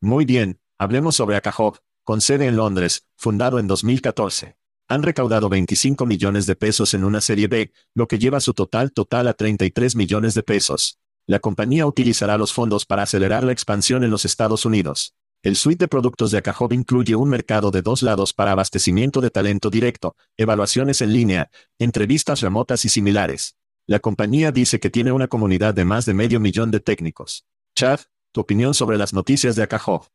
Muy 0.00 0.24
bien, 0.24 0.58
hablemos 0.78 1.14
sobre 1.14 1.36
Akahov, 1.36 1.80
con 2.02 2.22
sede 2.22 2.46
en 2.46 2.56
Londres, 2.56 3.04
fundado 3.14 3.58
en 3.58 3.66
2014. 3.66 4.56
Han 4.88 5.02
recaudado 5.02 5.50
25 5.50 6.06
millones 6.06 6.46
de 6.46 6.56
pesos 6.56 6.94
en 6.94 7.04
una 7.04 7.20
serie 7.20 7.46
B, 7.46 7.74
lo 7.92 8.08
que 8.08 8.18
lleva 8.18 8.40
su 8.40 8.54
total 8.54 8.92
total 8.92 9.28
a 9.28 9.34
33 9.34 9.96
millones 9.96 10.32
de 10.32 10.44
pesos. 10.44 10.98
La 11.26 11.40
compañía 11.40 11.86
utilizará 11.86 12.38
los 12.38 12.54
fondos 12.54 12.86
para 12.86 13.02
acelerar 13.02 13.44
la 13.44 13.52
expansión 13.52 14.02
en 14.02 14.10
los 14.10 14.24
Estados 14.24 14.64
Unidos. 14.64 15.14
El 15.42 15.56
suite 15.56 15.84
de 15.84 15.88
productos 15.88 16.30
de 16.30 16.38
Akahov 16.38 16.72
incluye 16.72 17.16
un 17.16 17.28
mercado 17.28 17.70
de 17.70 17.82
dos 17.82 18.02
lados 18.02 18.32
para 18.32 18.52
abastecimiento 18.52 19.20
de 19.20 19.28
talento 19.28 19.68
directo, 19.68 20.16
evaluaciones 20.38 21.02
en 21.02 21.12
línea, 21.12 21.50
entrevistas 21.78 22.40
remotas 22.40 22.86
y 22.86 22.88
similares. 22.88 23.58
La 23.88 24.00
compañía 24.00 24.50
dice 24.50 24.80
que 24.80 24.90
tiene 24.90 25.12
una 25.12 25.28
comunidad 25.28 25.72
de 25.72 25.84
más 25.84 26.06
de 26.06 26.14
medio 26.14 26.40
millón 26.40 26.72
de 26.72 26.80
técnicos. 26.80 27.46
Chad, 27.76 28.00
tu 28.32 28.40
opinión 28.40 28.74
sobre 28.74 28.98
las 28.98 29.14
noticias 29.14 29.54
de 29.54 29.62
Akahov. 29.62 30.08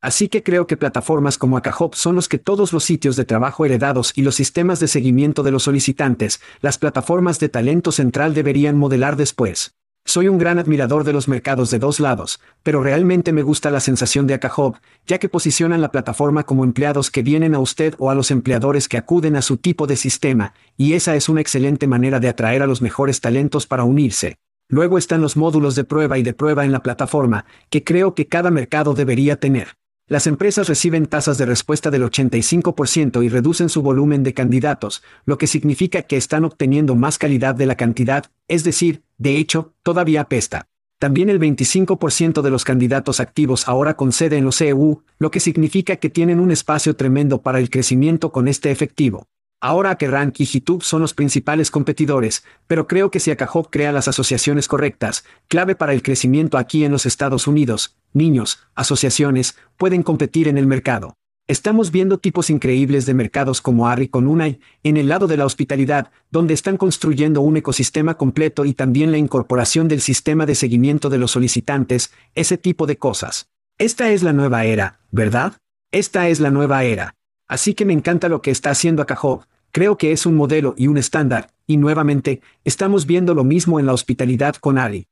Así 0.00 0.28
que 0.28 0.42
creo 0.42 0.66
que 0.66 0.78
plataformas 0.78 1.36
como 1.36 1.58
Akahop 1.58 1.94
son 1.94 2.14
los 2.14 2.26
que 2.26 2.38
todos 2.38 2.72
los 2.72 2.84
sitios 2.84 3.16
de 3.16 3.26
trabajo 3.26 3.66
heredados 3.66 4.12
y 4.16 4.22
los 4.22 4.34
sistemas 4.34 4.80
de 4.80 4.88
seguimiento 4.88 5.42
de 5.42 5.50
los 5.50 5.64
solicitantes, 5.64 6.40
las 6.62 6.78
plataformas 6.78 7.38
de 7.38 7.50
talento 7.50 7.92
central 7.92 8.32
deberían 8.32 8.78
modelar 8.78 9.16
después. 9.16 9.74
Soy 10.08 10.28
un 10.28 10.38
gran 10.38 10.60
admirador 10.60 11.02
de 11.02 11.12
los 11.12 11.26
mercados 11.26 11.72
de 11.72 11.80
dos 11.80 11.98
lados, 11.98 12.38
pero 12.62 12.80
realmente 12.80 13.32
me 13.32 13.42
gusta 13.42 13.72
la 13.72 13.80
sensación 13.80 14.28
de 14.28 14.34
Akahop, 14.34 14.76
ya 15.04 15.18
que 15.18 15.28
posicionan 15.28 15.80
la 15.80 15.90
plataforma 15.90 16.44
como 16.44 16.62
empleados 16.62 17.10
que 17.10 17.24
vienen 17.24 17.56
a 17.56 17.58
usted 17.58 17.92
o 17.98 18.08
a 18.08 18.14
los 18.14 18.30
empleadores 18.30 18.86
que 18.88 18.98
acuden 18.98 19.34
a 19.34 19.42
su 19.42 19.56
tipo 19.56 19.88
de 19.88 19.96
sistema, 19.96 20.54
y 20.76 20.92
esa 20.92 21.16
es 21.16 21.28
una 21.28 21.40
excelente 21.40 21.88
manera 21.88 22.20
de 22.20 22.28
atraer 22.28 22.62
a 22.62 22.68
los 22.68 22.82
mejores 22.82 23.20
talentos 23.20 23.66
para 23.66 23.82
unirse. 23.82 24.36
Luego 24.68 24.96
están 24.96 25.22
los 25.22 25.36
módulos 25.36 25.74
de 25.74 25.82
prueba 25.82 26.18
y 26.18 26.22
de 26.22 26.34
prueba 26.34 26.64
en 26.64 26.70
la 26.70 26.84
plataforma, 26.84 27.44
que 27.68 27.82
creo 27.82 28.14
que 28.14 28.28
cada 28.28 28.52
mercado 28.52 28.94
debería 28.94 29.40
tener. 29.40 29.70
Las 30.08 30.28
empresas 30.28 30.68
reciben 30.68 31.06
tasas 31.06 31.36
de 31.36 31.46
respuesta 31.46 31.90
del 31.90 32.04
85% 32.04 33.24
y 33.24 33.28
reducen 33.28 33.68
su 33.68 33.82
volumen 33.82 34.22
de 34.22 34.34
candidatos, 34.34 35.02
lo 35.24 35.36
que 35.36 35.48
significa 35.48 36.02
que 36.02 36.16
están 36.16 36.44
obteniendo 36.44 36.94
más 36.94 37.18
calidad 37.18 37.56
de 37.56 37.66
la 37.66 37.74
cantidad, 37.74 38.26
es 38.46 38.62
decir, 38.62 39.02
de 39.18 39.36
hecho, 39.36 39.74
todavía 39.82 40.22
apesta. 40.22 40.68
También 40.98 41.28
el 41.28 41.38
25% 41.38 42.40
de 42.40 42.50
los 42.50 42.64
candidatos 42.64 43.20
activos 43.20 43.68
ahora 43.68 43.96
con 43.96 44.12
sede 44.12 44.38
en 44.38 44.44
los 44.44 44.60
EU, 44.62 45.02
lo 45.18 45.30
que 45.30 45.40
significa 45.40 45.96
que 45.96 46.08
tienen 46.08 46.40
un 46.40 46.50
espacio 46.50 46.96
tremendo 46.96 47.42
para 47.42 47.58
el 47.58 47.68
crecimiento 47.68 48.32
con 48.32 48.48
este 48.48 48.70
efectivo. 48.70 49.26
Ahora 49.60 49.96
que 49.96 50.06
y 50.06 50.44
Hitub 50.44 50.82
son 50.82 51.00
los 51.00 51.14
principales 51.14 51.70
competidores, 51.70 52.44
pero 52.66 52.86
creo 52.86 53.10
que 53.10 53.20
si 53.20 53.30
Akahop 53.30 53.68
crea 53.70 53.90
las 53.90 54.06
asociaciones 54.06 54.68
correctas, 54.68 55.24
clave 55.48 55.74
para 55.74 55.92
el 55.92 56.02
crecimiento 56.02 56.58
aquí 56.58 56.84
en 56.84 56.92
los 56.92 57.06
Estados 57.06 57.46
Unidos, 57.46 57.96
niños, 58.12 58.60
asociaciones, 58.74 59.56
pueden 59.76 60.02
competir 60.02 60.46
en 60.48 60.58
el 60.58 60.66
mercado. 60.66 61.16
Estamos 61.48 61.92
viendo 61.92 62.18
tipos 62.18 62.50
increíbles 62.50 63.06
de 63.06 63.14
mercados 63.14 63.60
como 63.60 63.86
Ari 63.86 64.08
con 64.08 64.26
Unai, 64.26 64.58
en 64.82 64.96
el 64.96 65.08
lado 65.08 65.28
de 65.28 65.36
la 65.36 65.46
hospitalidad, 65.46 66.10
donde 66.32 66.54
están 66.54 66.76
construyendo 66.76 67.40
un 67.40 67.56
ecosistema 67.56 68.16
completo 68.16 68.64
y 68.64 68.74
también 68.74 69.12
la 69.12 69.18
incorporación 69.18 69.86
del 69.86 70.00
sistema 70.00 70.44
de 70.44 70.56
seguimiento 70.56 71.08
de 71.08 71.18
los 71.18 71.30
solicitantes, 71.30 72.10
ese 72.34 72.58
tipo 72.58 72.86
de 72.86 72.96
cosas. 72.96 73.48
Esta 73.78 74.10
es 74.10 74.24
la 74.24 74.32
nueva 74.32 74.64
era, 74.64 74.98
¿verdad? 75.12 75.52
Esta 75.92 76.28
es 76.28 76.40
la 76.40 76.50
nueva 76.50 76.82
era. 76.82 77.14
Así 77.46 77.74
que 77.74 77.84
me 77.84 77.92
encanta 77.92 78.28
lo 78.28 78.42
que 78.42 78.50
está 78.50 78.70
haciendo 78.70 79.02
Akahov, 79.02 79.46
creo 79.70 79.96
que 79.96 80.10
es 80.10 80.26
un 80.26 80.34
modelo 80.34 80.74
y 80.76 80.88
un 80.88 80.98
estándar, 80.98 81.50
y 81.64 81.76
nuevamente, 81.76 82.40
estamos 82.64 83.06
viendo 83.06 83.34
lo 83.34 83.44
mismo 83.44 83.78
en 83.78 83.86
la 83.86 83.92
hospitalidad 83.92 84.56
con 84.56 84.78
Ari. 84.78 85.06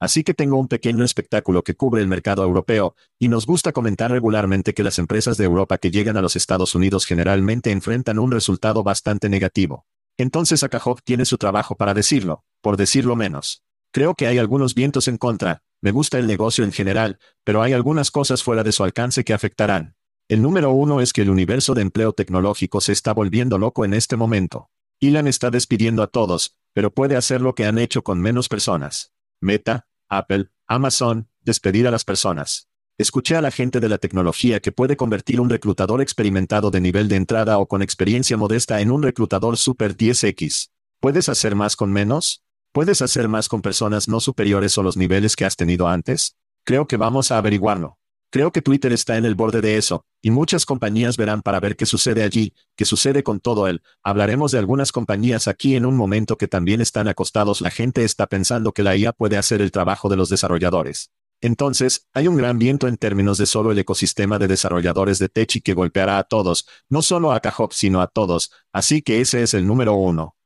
Así 0.00 0.24
que 0.24 0.32
tengo 0.32 0.56
un 0.56 0.66
pequeño 0.66 1.04
espectáculo 1.04 1.62
que 1.62 1.74
cubre 1.74 2.00
el 2.00 2.08
mercado 2.08 2.42
europeo, 2.42 2.96
y 3.18 3.28
nos 3.28 3.44
gusta 3.44 3.72
comentar 3.72 4.10
regularmente 4.10 4.72
que 4.72 4.82
las 4.82 4.98
empresas 4.98 5.36
de 5.36 5.44
Europa 5.44 5.76
que 5.76 5.90
llegan 5.90 6.16
a 6.16 6.22
los 6.22 6.36
Estados 6.36 6.74
Unidos 6.74 7.04
generalmente 7.04 7.70
enfrentan 7.70 8.18
un 8.18 8.32
resultado 8.32 8.82
bastante 8.82 9.28
negativo. 9.28 9.86
Entonces 10.16 10.62
Akahov 10.62 11.02
tiene 11.02 11.26
su 11.26 11.36
trabajo 11.36 11.76
para 11.76 11.92
decirlo, 11.92 12.44
por 12.62 12.78
decirlo 12.78 13.14
menos. 13.14 13.62
Creo 13.92 14.14
que 14.14 14.26
hay 14.26 14.38
algunos 14.38 14.74
vientos 14.74 15.06
en 15.06 15.18
contra, 15.18 15.62
me 15.82 15.90
gusta 15.90 16.18
el 16.18 16.26
negocio 16.26 16.64
en 16.64 16.72
general, 16.72 17.18
pero 17.44 17.60
hay 17.60 17.74
algunas 17.74 18.10
cosas 18.10 18.42
fuera 18.42 18.62
de 18.62 18.72
su 18.72 18.84
alcance 18.84 19.22
que 19.22 19.34
afectarán. 19.34 19.96
El 20.28 20.40
número 20.40 20.70
uno 20.70 21.00
es 21.00 21.12
que 21.12 21.22
el 21.22 21.30
universo 21.30 21.74
de 21.74 21.82
empleo 21.82 22.12
tecnológico 22.12 22.80
se 22.80 22.92
está 22.92 23.12
volviendo 23.12 23.58
loco 23.58 23.84
en 23.84 23.92
este 23.92 24.16
momento. 24.16 24.70
Elon 25.00 25.26
está 25.26 25.50
despidiendo 25.50 26.02
a 26.02 26.06
todos, 26.06 26.56
pero 26.72 26.92
puede 26.92 27.16
hacer 27.16 27.40
lo 27.40 27.54
que 27.54 27.66
han 27.66 27.78
hecho 27.78 28.02
con 28.02 28.20
menos 28.20 28.48
personas. 28.48 29.12
Meta, 29.40 29.88
Apple, 30.10 30.50
Amazon, 30.66 31.28
despedir 31.42 31.86
a 31.86 31.90
las 31.90 32.04
personas. 32.04 32.68
Escuché 32.98 33.36
a 33.36 33.40
la 33.40 33.50
gente 33.50 33.80
de 33.80 33.88
la 33.88 33.96
tecnología 33.96 34.60
que 34.60 34.72
puede 34.72 34.96
convertir 34.96 35.40
un 35.40 35.48
reclutador 35.48 36.02
experimentado 36.02 36.70
de 36.70 36.80
nivel 36.80 37.08
de 37.08 37.16
entrada 37.16 37.58
o 37.58 37.66
con 37.66 37.80
experiencia 37.80 38.36
modesta 38.36 38.80
en 38.80 38.90
un 38.90 39.02
reclutador 39.02 39.56
Super 39.56 39.96
10X. 39.96 40.70
¿Puedes 41.00 41.30
hacer 41.30 41.54
más 41.54 41.76
con 41.76 41.92
menos? 41.92 42.44
¿Puedes 42.72 43.00
hacer 43.00 43.28
más 43.28 43.48
con 43.48 43.62
personas 43.62 44.08
no 44.08 44.20
superiores 44.20 44.76
o 44.76 44.82
los 44.82 44.96
niveles 44.98 45.34
que 45.36 45.46
has 45.46 45.56
tenido 45.56 45.88
antes? 45.88 46.36
Creo 46.64 46.86
que 46.86 46.98
vamos 46.98 47.30
a 47.30 47.38
averiguarlo. 47.38 47.99
Creo 48.32 48.52
que 48.52 48.62
Twitter 48.62 48.92
está 48.92 49.16
en 49.16 49.24
el 49.24 49.34
borde 49.34 49.60
de 49.60 49.76
eso, 49.76 50.04
y 50.22 50.30
muchas 50.30 50.64
compañías 50.64 51.16
verán 51.16 51.42
para 51.42 51.58
ver 51.58 51.76
qué 51.76 51.84
sucede 51.84 52.22
allí, 52.22 52.54
qué 52.76 52.84
sucede 52.84 53.24
con 53.24 53.40
todo 53.40 53.66
él. 53.66 53.82
Hablaremos 54.04 54.52
de 54.52 54.58
algunas 54.60 54.92
compañías 54.92 55.48
aquí 55.48 55.74
en 55.74 55.84
un 55.84 55.96
momento 55.96 56.38
que 56.38 56.46
también 56.46 56.80
están 56.80 57.08
acostados. 57.08 57.60
La 57.60 57.70
gente 57.70 58.04
está 58.04 58.28
pensando 58.28 58.72
que 58.72 58.84
la 58.84 58.96
IA 58.96 59.12
puede 59.12 59.36
hacer 59.36 59.60
el 59.60 59.72
trabajo 59.72 60.08
de 60.08 60.16
los 60.16 60.28
desarrolladores. 60.28 61.10
Entonces, 61.40 62.06
hay 62.12 62.28
un 62.28 62.36
gran 62.36 62.58
viento 62.58 62.86
en 62.86 62.98
términos 62.98 63.36
de 63.36 63.46
solo 63.46 63.72
el 63.72 63.78
ecosistema 63.78 64.38
de 64.38 64.46
desarrolladores 64.46 65.18
de 65.18 65.28
Techi 65.28 65.60
que 65.60 65.74
golpeará 65.74 66.18
a 66.18 66.24
todos, 66.24 66.68
no 66.88 67.02
solo 67.02 67.32
a 67.32 67.40
Cajop 67.40 67.72
sino 67.72 68.00
a 68.00 68.06
todos, 68.06 68.52
así 68.72 69.02
que 69.02 69.20
ese 69.20 69.42
es 69.42 69.54
el 69.54 69.66
número 69.66 69.94
uno. 69.94 70.36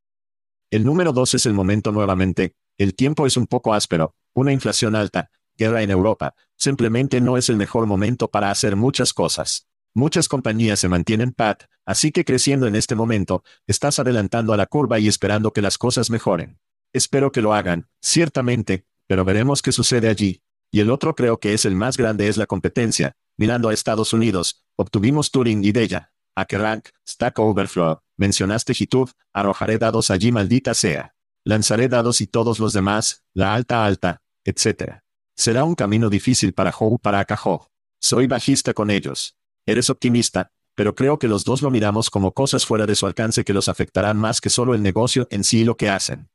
El 0.70 0.84
número 0.84 1.12
dos 1.12 1.34
es 1.34 1.46
el 1.46 1.52
momento 1.52 1.92
nuevamente, 1.92 2.54
el 2.78 2.94
tiempo 2.94 3.26
es 3.26 3.36
un 3.36 3.46
poco 3.46 3.74
áspero, 3.74 4.14
una 4.34 4.52
inflación 4.52 4.94
alta, 4.94 5.30
guerra 5.56 5.82
en 5.82 5.90
Europa, 5.90 6.34
simplemente 6.56 7.20
no 7.20 7.36
es 7.36 7.48
el 7.48 7.56
mejor 7.56 7.86
momento 7.86 8.28
para 8.28 8.50
hacer 8.50 8.76
muchas 8.76 9.12
cosas. 9.12 9.68
Muchas 9.94 10.28
compañías 10.28 10.80
se 10.80 10.88
mantienen 10.88 11.32
pat, 11.32 11.64
así 11.86 12.10
que 12.10 12.24
creciendo 12.24 12.66
en 12.66 12.74
este 12.74 12.96
momento, 12.96 13.44
estás 13.66 13.98
adelantando 14.00 14.52
a 14.52 14.56
la 14.56 14.66
curva 14.66 14.98
y 14.98 15.06
esperando 15.06 15.52
que 15.52 15.62
las 15.62 15.78
cosas 15.78 16.10
mejoren. 16.10 16.58
Espero 16.92 17.30
que 17.30 17.42
lo 17.42 17.54
hagan, 17.54 17.88
ciertamente, 18.00 18.86
pero 19.06 19.24
veremos 19.24 19.62
qué 19.62 19.72
sucede 19.72 20.08
allí. 20.08 20.42
Y 20.72 20.80
el 20.80 20.90
otro 20.90 21.14
creo 21.14 21.38
que 21.38 21.54
es 21.54 21.64
el 21.64 21.76
más 21.76 21.96
grande 21.96 22.26
es 22.26 22.36
la 22.36 22.46
competencia. 22.46 23.16
Mirando 23.36 23.68
a 23.68 23.72
Estados 23.72 24.12
Unidos, 24.12 24.64
obtuvimos 24.76 25.30
Turing 25.30 25.64
y 25.64 25.70
Della. 25.70 26.12
Rank, 26.36 26.88
Stack 27.08 27.38
Overflow, 27.38 28.00
mencionaste 28.16 28.74
Hitub, 28.76 29.10
arrojaré 29.32 29.78
dados 29.78 30.10
allí 30.10 30.32
maldita 30.32 30.74
sea. 30.74 31.14
Lanzaré 31.44 31.88
dados 31.88 32.20
y 32.20 32.26
todos 32.26 32.58
los 32.58 32.72
demás, 32.72 33.24
la 33.34 33.54
alta 33.54 33.84
alta, 33.84 34.22
etc. 34.44 35.03
Será 35.36 35.64
un 35.64 35.74
camino 35.74 36.10
difícil 36.10 36.54
para 36.54 36.70
Joe 36.70 36.96
para 37.02 37.18
Akajo. 37.18 37.68
Soy 38.00 38.28
bajista 38.28 38.72
con 38.72 38.90
ellos. 38.90 39.36
Eres 39.66 39.90
optimista, 39.90 40.52
pero 40.76 40.94
creo 40.94 41.18
que 41.18 41.26
los 41.26 41.44
dos 41.44 41.60
lo 41.60 41.70
miramos 41.70 42.08
como 42.08 42.32
cosas 42.32 42.64
fuera 42.64 42.86
de 42.86 42.94
su 42.94 43.06
alcance 43.06 43.44
que 43.44 43.52
los 43.52 43.68
afectarán 43.68 44.16
más 44.16 44.40
que 44.40 44.48
solo 44.48 44.74
el 44.74 44.82
negocio 44.82 45.26
en 45.30 45.42
sí 45.42 45.64
lo 45.64 45.76
que 45.76 45.88
hacen. 45.88 46.28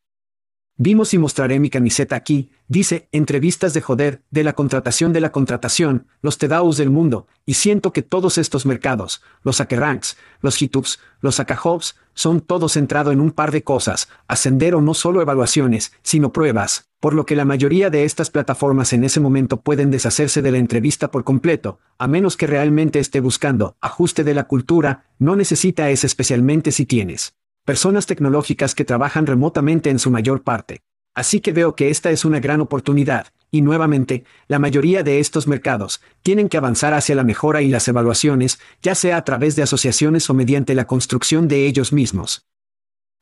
Vimos 0.82 1.14
y 1.14 1.18
mostraré 1.18 1.60
mi 1.60 1.70
camiseta 1.70 2.16
aquí, 2.16 2.52
dice, 2.70 3.10
entrevistas 3.12 3.74
de 3.74 3.82
joder, 3.82 4.22
de 4.32 4.46
la 4.46 4.54
contratación 4.54 5.12
de 5.12 5.20
la 5.20 5.34
contratación, 5.34 6.08
los 6.22 6.38
TEDAUs 6.38 6.78
del 6.78 6.90
mundo, 6.90 7.28
y 7.46 7.56
siento 7.56 7.92
que 7.92 8.02
todos 8.02 8.38
estos 8.38 8.66
mercados, 8.66 9.22
los 9.44 9.60
Akeranks, 9.60 10.16
los 10.40 10.62
Hitubs, 10.62 11.02
los 11.20 11.42
Akahobs, 11.42 11.98
son 12.14 12.40
todos 12.40 12.72
centrados 12.72 13.12
en 13.12 13.20
un 13.20 13.32
par 13.32 13.52
de 13.52 13.62
cosas, 13.62 14.08
ascender 14.30 14.74
o 14.74 14.80
no 14.80 14.94
solo 14.94 15.22
evaluaciones, 15.22 15.92
sino 16.02 16.32
pruebas, 16.32 16.88
por 17.02 17.14
lo 17.14 17.26
que 17.26 17.36
la 17.36 17.44
mayoría 17.44 17.90
de 17.90 18.06
estas 18.06 18.30
plataformas 18.30 18.94
en 18.94 19.04
ese 19.04 19.20
momento 19.20 19.60
pueden 19.60 19.92
deshacerse 19.92 20.42
de 20.42 20.52
la 20.52 20.60
entrevista 20.60 21.12
por 21.12 21.26
completo, 21.26 21.80
a 21.98 22.08
menos 22.08 22.38
que 22.38 22.48
realmente 22.48 23.00
esté 23.00 23.20
buscando 23.20 23.76
ajuste 23.82 24.24
de 24.24 24.34
la 24.34 24.46
cultura, 24.46 25.08
no 25.18 25.36
necesita 25.36 25.90
es 25.90 26.06
especialmente 26.06 26.72
si 26.72 26.86
tienes 26.86 27.34
personas 27.70 28.08
tecnológicas 28.08 28.74
que 28.74 28.84
trabajan 28.84 29.28
remotamente 29.28 29.92
en 29.92 30.00
su 30.00 30.10
mayor 30.10 30.42
parte. 30.42 30.82
Así 31.14 31.40
que 31.40 31.52
veo 31.52 31.76
que 31.76 31.92
esta 31.92 32.10
es 32.10 32.26
una 32.26 32.40
gran 32.40 32.62
oportunidad, 32.62 33.28
y 33.52 33.62
nuevamente, 33.62 34.24
la 34.48 34.58
mayoría 34.58 35.04
de 35.04 35.20
estos 35.20 35.48
mercados 35.48 36.02
tienen 36.24 36.50
que 36.50 36.58
avanzar 36.58 36.96
hacia 36.96 37.14
la 37.14 37.24
mejora 37.24 37.62
y 37.62 37.68
las 37.68 37.88
evaluaciones, 37.88 38.58
ya 38.82 38.96
sea 38.96 39.18
a 39.18 39.24
través 39.24 39.56
de 39.56 39.62
asociaciones 39.62 40.28
o 40.32 40.34
mediante 40.34 40.74
la 40.74 40.88
construcción 40.88 41.48
de 41.48 41.68
ellos 41.68 41.94
mismos. 41.94 42.48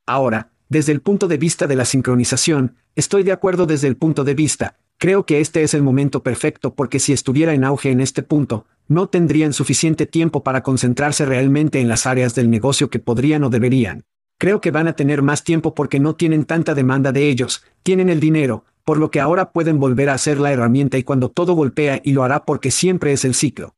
Ahora, 0.06 0.52
desde 0.70 0.94
el 0.94 1.02
punto 1.02 1.28
de 1.28 1.38
vista 1.38 1.68
de 1.68 1.76
la 1.76 1.84
sincronización, 1.84 2.78
estoy 2.96 3.24
de 3.24 3.34
acuerdo 3.34 3.66
desde 3.66 3.90
el 3.90 3.98
punto 3.98 4.24
de 4.24 4.34
vista, 4.34 4.78
creo 4.98 5.26
que 5.26 5.42
este 5.42 5.64
es 5.64 5.74
el 5.74 5.84
momento 5.84 6.24
perfecto 6.24 6.74
porque 6.74 7.00
si 7.00 7.12
estuviera 7.12 7.54
en 7.54 7.66
auge 7.66 7.92
en 7.92 8.00
este 8.00 8.24
punto, 8.24 8.66
no 8.88 9.10
tendrían 9.10 9.52
suficiente 9.52 10.06
tiempo 10.06 10.42
para 10.42 10.64
concentrarse 10.64 11.26
realmente 11.26 11.82
en 11.82 11.90
las 11.90 12.06
áreas 12.06 12.34
del 12.34 12.50
negocio 12.50 12.90
que 12.90 13.00
podrían 13.00 13.44
o 13.44 13.50
deberían. 13.50 14.06
Creo 14.40 14.62
que 14.62 14.70
van 14.70 14.88
a 14.88 14.94
tener 14.94 15.24
más 15.24 15.44
tiempo 15.44 15.74
porque 15.74 16.00
no 16.00 16.16
tienen 16.16 16.46
tanta 16.46 16.76
demanda 16.76 17.12
de 17.12 17.28
ellos, 17.28 17.64
tienen 17.82 18.10
el 18.10 18.20
dinero, 18.20 18.66
por 18.86 19.00
lo 19.00 19.10
que 19.10 19.20
ahora 19.20 19.52
pueden 19.52 19.80
volver 19.80 20.10
a 20.10 20.14
hacer 20.14 20.40
la 20.40 20.52
herramienta 20.52 20.98
y 20.98 21.04
cuando 21.04 21.30
todo 21.30 21.54
golpea 21.54 22.02
y 22.04 22.14
lo 22.14 22.24
hará 22.24 22.46
porque 22.46 22.70
siempre 22.70 23.14
es 23.14 23.26
el 23.26 23.34
ciclo. 23.34 23.76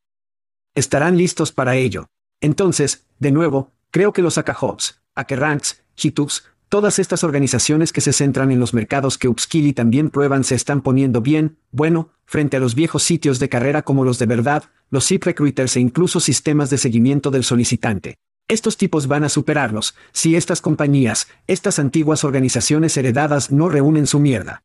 Estarán 0.75 1.17
listos 1.17 1.53
para 1.53 1.77
ello. 1.77 2.09
Entonces, 2.41 3.07
de 3.19 3.31
nuevo, 3.31 3.71
creo 3.89 4.11
que 4.11 4.21
los 4.21 4.37
Akahobs, 4.37 5.01
Akerranks, 5.15 5.81
Hitux, 5.95 6.43
todas 6.67 6.99
estas 6.99 7.23
organizaciones 7.23 7.93
que 7.93 8.01
se 8.01 8.13
centran 8.13 8.51
en 8.51 8.59
los 8.59 8.73
mercados 8.73 9.17
que 9.17 9.29
Upskill 9.29 9.73
también 9.73 10.09
prueban 10.09 10.43
se 10.43 10.55
están 10.55 10.81
poniendo 10.81 11.21
bien, 11.21 11.57
bueno, 11.71 12.09
frente 12.25 12.57
a 12.57 12.59
los 12.59 12.75
viejos 12.75 13.03
sitios 13.03 13.39
de 13.39 13.49
carrera 13.49 13.81
como 13.81 14.03
los 14.03 14.19
de 14.19 14.25
verdad, 14.25 14.65
los 14.89 15.05
SIP 15.05 15.23
Recruiters 15.23 15.77
e 15.77 15.79
incluso 15.79 16.19
sistemas 16.19 16.69
de 16.69 16.77
seguimiento 16.77 17.31
del 17.31 17.45
solicitante. 17.45 18.17
Estos 18.49 18.77
tipos 18.77 19.05
van 19.05 19.23
a 19.23 19.29
superarlos, 19.29 19.93
si 20.11 20.35
estas 20.35 20.59
compañías, 20.59 21.27
estas 21.45 21.77
antiguas 21.77 22.23
organizaciones 22.23 22.97
heredadas 22.97 23.51
no 23.51 23.69
reúnen 23.69 24.07
su 24.07 24.19
mierda. 24.19 24.63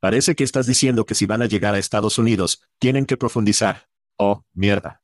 Parece 0.00 0.34
que 0.34 0.42
estás 0.42 0.66
diciendo 0.66 1.06
que 1.06 1.14
si 1.14 1.24
van 1.24 1.40
a 1.40 1.46
llegar 1.46 1.76
a 1.76 1.78
Estados 1.78 2.18
Unidos, 2.18 2.64
tienen 2.80 3.06
que 3.06 3.16
profundizar. 3.16 3.88
Oh, 4.18 4.42
mierda. 4.52 5.02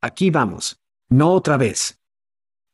Aquí 0.00 0.30
vamos. 0.30 0.80
No 1.10 1.32
otra 1.32 1.58
vez. 1.58 2.00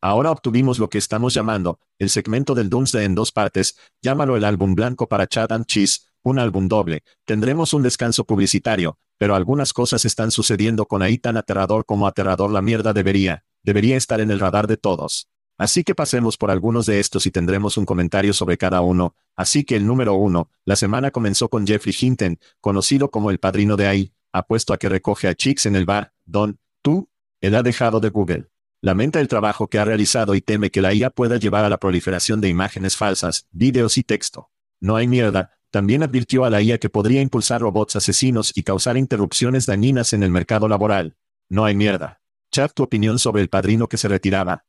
Ahora 0.00 0.30
obtuvimos 0.30 0.78
lo 0.78 0.88
que 0.88 0.98
estamos 0.98 1.34
llamando, 1.34 1.80
el 1.98 2.08
segmento 2.08 2.54
del 2.54 2.70
Doomsday 2.70 3.06
en 3.06 3.16
dos 3.16 3.32
partes, 3.32 3.76
llámalo 4.02 4.36
el 4.36 4.44
álbum 4.44 4.76
blanco 4.76 5.08
para 5.08 5.26
Chad 5.26 5.50
and 5.50 5.66
Cheese, 5.66 6.02
un 6.24 6.40
álbum 6.40 6.66
doble. 6.66 7.04
Tendremos 7.24 7.72
un 7.72 7.82
descanso 7.82 8.24
publicitario, 8.24 8.98
pero 9.18 9.36
algunas 9.36 9.72
cosas 9.72 10.04
están 10.04 10.30
sucediendo 10.30 10.86
con 10.86 11.02
ahí 11.02 11.18
tan 11.18 11.36
aterrador 11.36 11.84
como 11.84 12.08
aterrador 12.08 12.50
la 12.50 12.62
mierda 12.62 12.92
debería, 12.92 13.44
debería 13.62 13.96
estar 13.96 14.20
en 14.20 14.30
el 14.30 14.40
radar 14.40 14.66
de 14.66 14.76
todos. 14.76 15.28
Así 15.56 15.84
que 15.84 15.94
pasemos 15.94 16.36
por 16.36 16.50
algunos 16.50 16.86
de 16.86 16.98
estos 16.98 17.26
y 17.26 17.30
tendremos 17.30 17.76
un 17.76 17.86
comentario 17.86 18.32
sobre 18.32 18.58
cada 18.58 18.80
uno. 18.80 19.14
Así 19.36 19.64
que 19.64 19.76
el 19.76 19.86
número 19.86 20.14
uno, 20.14 20.50
la 20.64 20.74
semana 20.74 21.12
comenzó 21.12 21.48
con 21.48 21.66
Jeffrey 21.66 21.94
Hinton, 21.98 22.40
conocido 22.60 23.10
como 23.10 23.30
el 23.30 23.38
padrino 23.38 23.76
de 23.76 23.86
ahí, 23.86 24.12
apuesto 24.32 24.72
a 24.72 24.78
que 24.78 24.88
recoge 24.88 25.28
a 25.28 25.34
chicks 25.34 25.66
en 25.66 25.76
el 25.76 25.84
bar, 25.84 26.12
Don, 26.24 26.58
tú, 26.82 27.08
él 27.40 27.54
ha 27.54 27.62
dejado 27.62 28.00
de 28.00 28.08
Google. 28.08 28.48
Lamenta 28.80 29.20
el 29.20 29.28
trabajo 29.28 29.68
que 29.68 29.78
ha 29.78 29.84
realizado 29.84 30.34
y 30.34 30.40
teme 30.40 30.70
que 30.70 30.82
la 30.82 30.92
IA 30.92 31.10
pueda 31.10 31.36
llevar 31.36 31.64
a 31.64 31.68
la 31.68 31.78
proliferación 31.78 32.40
de 32.40 32.48
imágenes 32.48 32.96
falsas, 32.96 33.46
videos 33.50 33.96
y 33.96 34.02
texto. 34.02 34.50
No 34.84 34.96
hay 34.96 35.08
mierda, 35.08 35.56
también 35.70 36.02
advirtió 36.02 36.44
a 36.44 36.50
la 36.50 36.60
IA 36.60 36.76
que 36.76 36.90
podría 36.90 37.22
impulsar 37.22 37.62
robots 37.62 37.96
asesinos 37.96 38.52
y 38.54 38.64
causar 38.64 38.98
interrupciones 38.98 39.64
dañinas 39.64 40.12
en 40.12 40.22
el 40.22 40.30
mercado 40.30 40.68
laboral. 40.68 41.16
No 41.48 41.64
hay 41.64 41.74
mierda. 41.74 42.20
Chad, 42.52 42.70
tu 42.74 42.82
opinión 42.82 43.18
sobre 43.18 43.40
el 43.40 43.48
padrino 43.48 43.88
que 43.88 43.96
se 43.96 44.08
retiraba. 44.08 44.66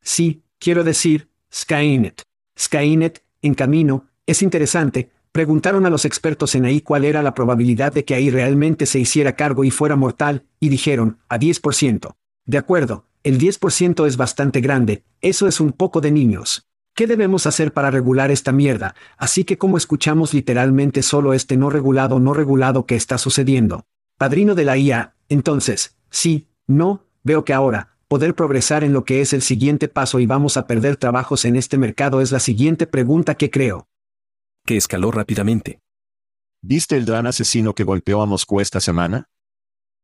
Sí, 0.00 0.42
quiero 0.58 0.84
decir, 0.84 1.28
Skynet. 1.52 2.22
Skynet, 2.58 3.22
en 3.42 3.52
camino, 3.52 4.06
es 4.24 4.40
interesante. 4.40 5.10
Preguntaron 5.32 5.84
a 5.84 5.90
los 5.90 6.06
expertos 6.06 6.54
en 6.54 6.64
ahí 6.64 6.80
cuál 6.80 7.04
era 7.04 7.22
la 7.22 7.34
probabilidad 7.34 7.92
de 7.92 8.06
que 8.06 8.14
ahí 8.14 8.30
realmente 8.30 8.86
se 8.86 9.00
hiciera 9.00 9.36
cargo 9.36 9.64
y 9.64 9.70
fuera 9.70 9.96
mortal, 9.96 10.46
y 10.60 10.70
dijeron, 10.70 11.18
a 11.28 11.38
10%. 11.38 12.16
De 12.46 12.56
acuerdo, 12.56 13.04
el 13.22 13.38
10% 13.38 14.06
es 14.06 14.16
bastante 14.16 14.62
grande, 14.62 15.04
eso 15.20 15.46
es 15.46 15.60
un 15.60 15.72
poco 15.72 16.00
de 16.00 16.10
niños. 16.10 16.65
¿Qué 16.96 17.06
debemos 17.06 17.46
hacer 17.46 17.74
para 17.74 17.90
regular 17.90 18.30
esta 18.30 18.52
mierda? 18.52 18.94
Así 19.18 19.44
que 19.44 19.58
como 19.58 19.76
escuchamos 19.76 20.32
literalmente 20.32 21.02
solo 21.02 21.34
este 21.34 21.58
no 21.58 21.68
regulado 21.68 22.18
no 22.20 22.32
regulado 22.32 22.86
que 22.86 22.96
está 22.96 23.18
sucediendo. 23.18 23.84
Padrino 24.16 24.54
de 24.54 24.64
la 24.64 24.78
IA, 24.78 25.14
entonces, 25.28 25.98
sí, 26.08 26.48
no, 26.66 27.04
veo 27.22 27.44
que 27.44 27.52
ahora, 27.52 27.98
poder 28.08 28.34
progresar 28.34 28.82
en 28.82 28.94
lo 28.94 29.04
que 29.04 29.20
es 29.20 29.34
el 29.34 29.42
siguiente 29.42 29.88
paso 29.88 30.20
y 30.20 30.26
vamos 30.26 30.56
a 30.56 30.66
perder 30.66 30.96
trabajos 30.96 31.44
en 31.44 31.56
este 31.56 31.76
mercado 31.76 32.22
es 32.22 32.32
la 32.32 32.40
siguiente 32.40 32.86
pregunta 32.86 33.34
que 33.34 33.50
creo. 33.50 33.88
Que 34.64 34.78
escaló 34.78 35.10
rápidamente. 35.10 35.80
¿Viste 36.62 36.96
el 36.96 37.04
gran 37.04 37.26
asesino 37.26 37.74
que 37.74 37.84
golpeó 37.84 38.22
a 38.22 38.26
Moscú 38.26 38.62
esta 38.62 38.80
semana? 38.80 39.28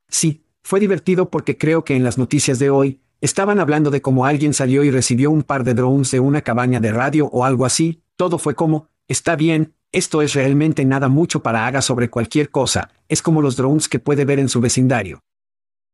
Sí, 0.09 0.45
fue 0.63 0.79
divertido 0.79 1.31
porque 1.31 1.57
creo 1.57 1.85
que 1.85 1.97
en 1.97 2.05
las 2.05 2.19
noticias 2.19 2.59
de 2.59 2.69
hoy, 2.69 3.01
estaban 3.23 3.61
hablando 3.61 3.91
de 3.91 4.03
cómo 4.03 4.27
alguien 4.27 4.53
salió 4.53 4.83
y 4.83 4.91
recibió 4.91 5.31
un 5.31 5.45
par 5.45 5.63
de 5.65 5.75
drones 5.75 6.11
de 6.11 6.21
una 6.21 6.43
cabaña 6.43 6.81
de 6.81 6.93
radio 6.93 7.27
o 7.29 7.45
algo 7.45 7.65
así, 7.65 8.03
todo 8.17 8.37
fue 8.37 8.55
como, 8.55 8.89
está 9.09 9.37
bien, 9.37 9.75
esto 9.93 10.23
es 10.23 10.35
realmente 10.35 10.85
nada 10.85 11.09
mucho 11.09 11.41
para 11.41 11.67
haga 11.67 11.83
sobre 11.83 12.11
cualquier 12.11 12.51
cosa, 12.51 12.91
es 13.09 13.23
como 13.23 13.41
los 13.41 13.57
drones 13.57 13.89
que 13.89 14.01
puede 14.01 14.25
ver 14.25 14.41
en 14.41 14.49
su 14.49 14.61
vecindario. 14.61 15.23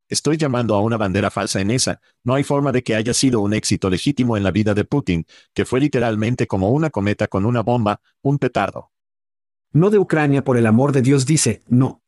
Estoy 0.09 0.39
llamando 0.39 0.75
a 0.75 0.81
una 0.81 0.97
bandera 0.97 1.31
falsa 1.31 1.61
en 1.61 1.71
esa, 1.71 2.01
no 2.25 2.33
hay 2.33 2.45
forma 2.45 2.73
de 2.73 2.83
que 2.83 2.95
haya 2.95 3.13
sido 3.13 3.41
un 3.41 3.53
éxito 3.53 3.91
legítimo 3.91 4.39
en 4.39 4.43
la 4.43 4.51
vida 4.51 4.73
de 4.73 4.85
Putin, 4.85 5.27
que 5.53 5.67
fue 5.67 5.81
literalmente 5.81 6.47
como 6.47 6.71
una 6.71 6.89
cometa 6.89 7.29
con 7.29 7.45
una 7.45 7.61
bomba, 7.61 8.01
un 8.23 8.39
petardo. 8.39 8.91
No 9.71 9.91
de 9.91 9.99
Ucrania 9.99 10.43
por 10.45 10.57
el 10.57 10.67
amor 10.67 10.93
de 10.93 11.03
Dios 11.03 11.27
dice, 11.27 11.61
no. 11.69 12.03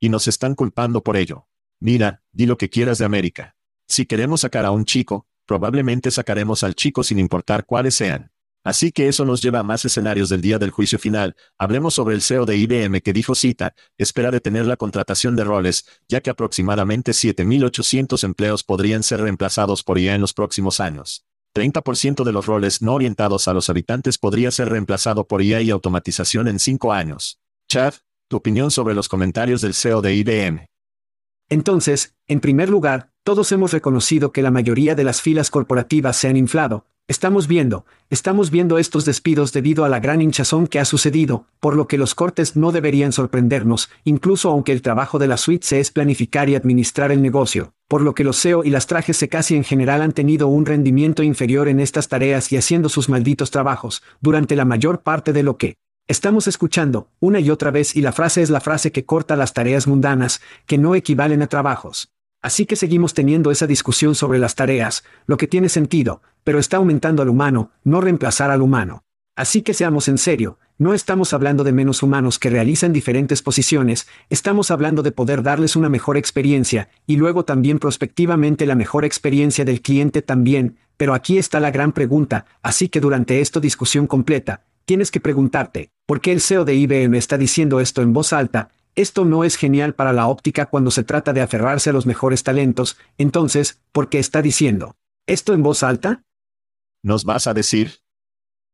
Y 0.00 0.08
nos 0.08 0.26
están 0.26 0.54
culpando 0.54 1.02
por 1.02 1.18
ello. 1.18 1.48
Mira, 1.80 2.22
di 2.32 2.46
lo 2.46 2.56
que 2.56 2.70
quieras 2.70 2.96
de 2.96 3.04
América. 3.04 3.57
Si 3.88 4.04
queremos 4.04 4.42
sacar 4.42 4.66
a 4.66 4.70
un 4.70 4.84
chico, 4.84 5.26
probablemente 5.46 6.10
sacaremos 6.10 6.62
al 6.62 6.74
chico 6.74 7.02
sin 7.02 7.18
importar 7.18 7.64
cuáles 7.64 7.94
sean. 7.94 8.30
Así 8.62 8.92
que 8.92 9.08
eso 9.08 9.24
nos 9.24 9.40
lleva 9.40 9.60
a 9.60 9.62
más 9.62 9.84
escenarios 9.86 10.28
del 10.28 10.42
día 10.42 10.58
del 10.58 10.72
juicio 10.72 10.98
final. 10.98 11.36
Hablemos 11.56 11.94
sobre 11.94 12.14
el 12.14 12.20
CEO 12.20 12.44
de 12.44 12.58
IBM 12.58 13.00
que 13.00 13.14
dijo 13.14 13.34
cita, 13.34 13.74
espera 13.96 14.30
detener 14.30 14.66
la 14.66 14.76
contratación 14.76 15.36
de 15.36 15.44
roles, 15.44 15.86
ya 16.06 16.20
que 16.20 16.28
aproximadamente 16.28 17.12
7.800 17.12 18.24
empleos 18.24 18.62
podrían 18.62 19.02
ser 19.02 19.22
reemplazados 19.22 19.82
por 19.82 19.98
IA 19.98 20.16
en 20.16 20.20
los 20.20 20.34
próximos 20.34 20.80
años. 20.80 21.24
30% 21.54 22.24
de 22.24 22.32
los 22.32 22.44
roles 22.44 22.82
no 22.82 22.92
orientados 22.92 23.48
a 23.48 23.54
los 23.54 23.70
habitantes 23.70 24.18
podría 24.18 24.50
ser 24.50 24.68
reemplazado 24.68 25.26
por 25.26 25.40
IA 25.40 25.62
y 25.62 25.70
automatización 25.70 26.46
en 26.46 26.58
5 26.58 26.92
años. 26.92 27.40
Chad, 27.70 27.94
tu 28.28 28.36
opinión 28.36 28.70
sobre 28.70 28.94
los 28.94 29.08
comentarios 29.08 29.62
del 29.62 29.72
CEO 29.72 30.02
de 30.02 30.14
IBM. 30.14 30.68
Entonces, 31.48 32.14
en 32.26 32.40
primer 32.40 32.68
lugar, 32.68 33.12
todos 33.28 33.52
hemos 33.52 33.74
reconocido 33.74 34.32
que 34.32 34.40
la 34.40 34.50
mayoría 34.50 34.94
de 34.94 35.04
las 35.04 35.20
filas 35.20 35.50
corporativas 35.50 36.16
se 36.16 36.28
han 36.28 36.38
inflado, 36.38 36.86
Estamos 37.08 37.46
viendo, 37.46 37.84
estamos 38.08 38.50
viendo 38.50 38.78
estos 38.78 39.04
despidos 39.04 39.52
debido 39.52 39.84
a 39.84 39.90
la 39.90 40.00
gran 40.00 40.22
hinchazón 40.22 40.66
que 40.66 40.78
ha 40.78 40.86
sucedido, 40.86 41.44
por 41.60 41.76
lo 41.76 41.88
que 41.88 41.98
los 41.98 42.14
cortes 42.14 42.56
no 42.56 42.72
deberían 42.72 43.12
sorprendernos, 43.12 43.90
incluso 44.04 44.50
aunque 44.50 44.72
el 44.72 44.80
trabajo 44.80 45.18
de 45.18 45.26
la 45.26 45.36
suite 45.36 45.66
se 45.66 45.80
es 45.80 45.90
planificar 45.90 46.48
y 46.48 46.54
administrar 46.54 47.12
el 47.12 47.20
negocio, 47.20 47.74
por 47.86 48.00
lo 48.00 48.14
que 48.14 48.24
los 48.24 48.38
SEO 48.38 48.64
y 48.64 48.70
las 48.70 48.86
trajes 48.86 49.18
se 49.18 49.28
casi 49.28 49.56
en 49.56 49.64
general 49.64 50.00
han 50.00 50.12
tenido 50.12 50.48
un 50.48 50.64
rendimiento 50.64 51.22
inferior 51.22 51.68
en 51.68 51.80
estas 51.80 52.08
tareas 52.08 52.50
y 52.50 52.56
haciendo 52.56 52.88
sus 52.88 53.10
malditos 53.10 53.50
trabajos, 53.50 54.02
durante 54.22 54.56
la 54.56 54.64
mayor 54.64 55.00
parte 55.00 55.34
de 55.34 55.42
lo 55.42 55.58
que 55.58 55.76
estamos 56.08 56.46
escuchando, 56.46 57.08
una 57.20 57.40
y 57.40 57.50
otra 57.50 57.70
vez 57.70 57.94
y 57.94 58.00
la 58.00 58.12
frase 58.12 58.40
es 58.40 58.48
la 58.48 58.60
frase 58.60 58.90
que 58.90 59.04
corta 59.04 59.36
las 59.36 59.52
tareas 59.52 59.86
mundanas, 59.86 60.40
que 60.64 60.78
no 60.78 60.94
equivalen 60.94 61.42
a 61.42 61.46
trabajos. 61.46 62.10
Así 62.40 62.66
que 62.66 62.76
seguimos 62.76 63.14
teniendo 63.14 63.50
esa 63.50 63.66
discusión 63.66 64.14
sobre 64.14 64.38
las 64.38 64.54
tareas, 64.54 65.02
lo 65.26 65.36
que 65.36 65.48
tiene 65.48 65.68
sentido, 65.68 66.22
pero 66.44 66.58
está 66.58 66.76
aumentando 66.76 67.22
al 67.22 67.28
humano, 67.28 67.72
no 67.82 68.00
reemplazar 68.00 68.50
al 68.50 68.62
humano. 68.62 69.02
Así 69.34 69.62
que 69.62 69.74
seamos 69.74 70.08
en 70.08 70.18
serio, 70.18 70.58
no 70.78 70.94
estamos 70.94 71.32
hablando 71.32 71.64
de 71.64 71.72
menos 71.72 72.02
humanos 72.02 72.38
que 72.38 72.50
realizan 72.50 72.92
diferentes 72.92 73.42
posiciones, 73.42 74.06
estamos 74.30 74.70
hablando 74.70 75.02
de 75.02 75.10
poder 75.10 75.42
darles 75.42 75.74
una 75.74 75.88
mejor 75.88 76.16
experiencia, 76.16 76.88
y 77.06 77.16
luego 77.16 77.44
también 77.44 77.80
prospectivamente 77.80 78.66
la 78.66 78.76
mejor 78.76 79.04
experiencia 79.04 79.64
del 79.64 79.82
cliente 79.82 80.22
también, 80.22 80.76
pero 80.96 81.14
aquí 81.14 81.38
está 81.38 81.58
la 81.58 81.72
gran 81.72 81.92
pregunta, 81.92 82.46
así 82.62 82.88
que 82.88 83.00
durante 83.00 83.40
esta 83.40 83.58
discusión 83.58 84.06
completa, 84.06 84.62
tienes 84.84 85.10
que 85.10 85.20
preguntarte, 85.20 85.90
¿por 86.06 86.20
qué 86.20 86.32
el 86.32 86.40
CEO 86.40 86.64
de 86.64 86.74
IBM 86.74 87.16
está 87.16 87.36
diciendo 87.36 87.80
esto 87.80 88.02
en 88.02 88.12
voz 88.12 88.32
alta, 88.32 88.70
esto 89.00 89.24
no 89.24 89.44
es 89.44 89.56
genial 89.56 89.94
para 89.94 90.12
la 90.12 90.26
óptica 90.26 90.66
cuando 90.66 90.90
se 90.90 91.04
trata 91.04 91.32
de 91.32 91.40
aferrarse 91.40 91.90
a 91.90 91.92
los 91.92 92.04
mejores 92.04 92.42
talentos, 92.42 92.96
entonces, 93.16 93.80
¿por 93.92 94.08
qué 94.08 94.18
está 94.18 94.42
diciendo 94.42 94.96
esto 95.26 95.52
en 95.52 95.62
voz 95.62 95.82
alta? 95.82 96.24
¿Nos 97.02 97.24
vas 97.24 97.46
a 97.46 97.54
decir? 97.54 98.00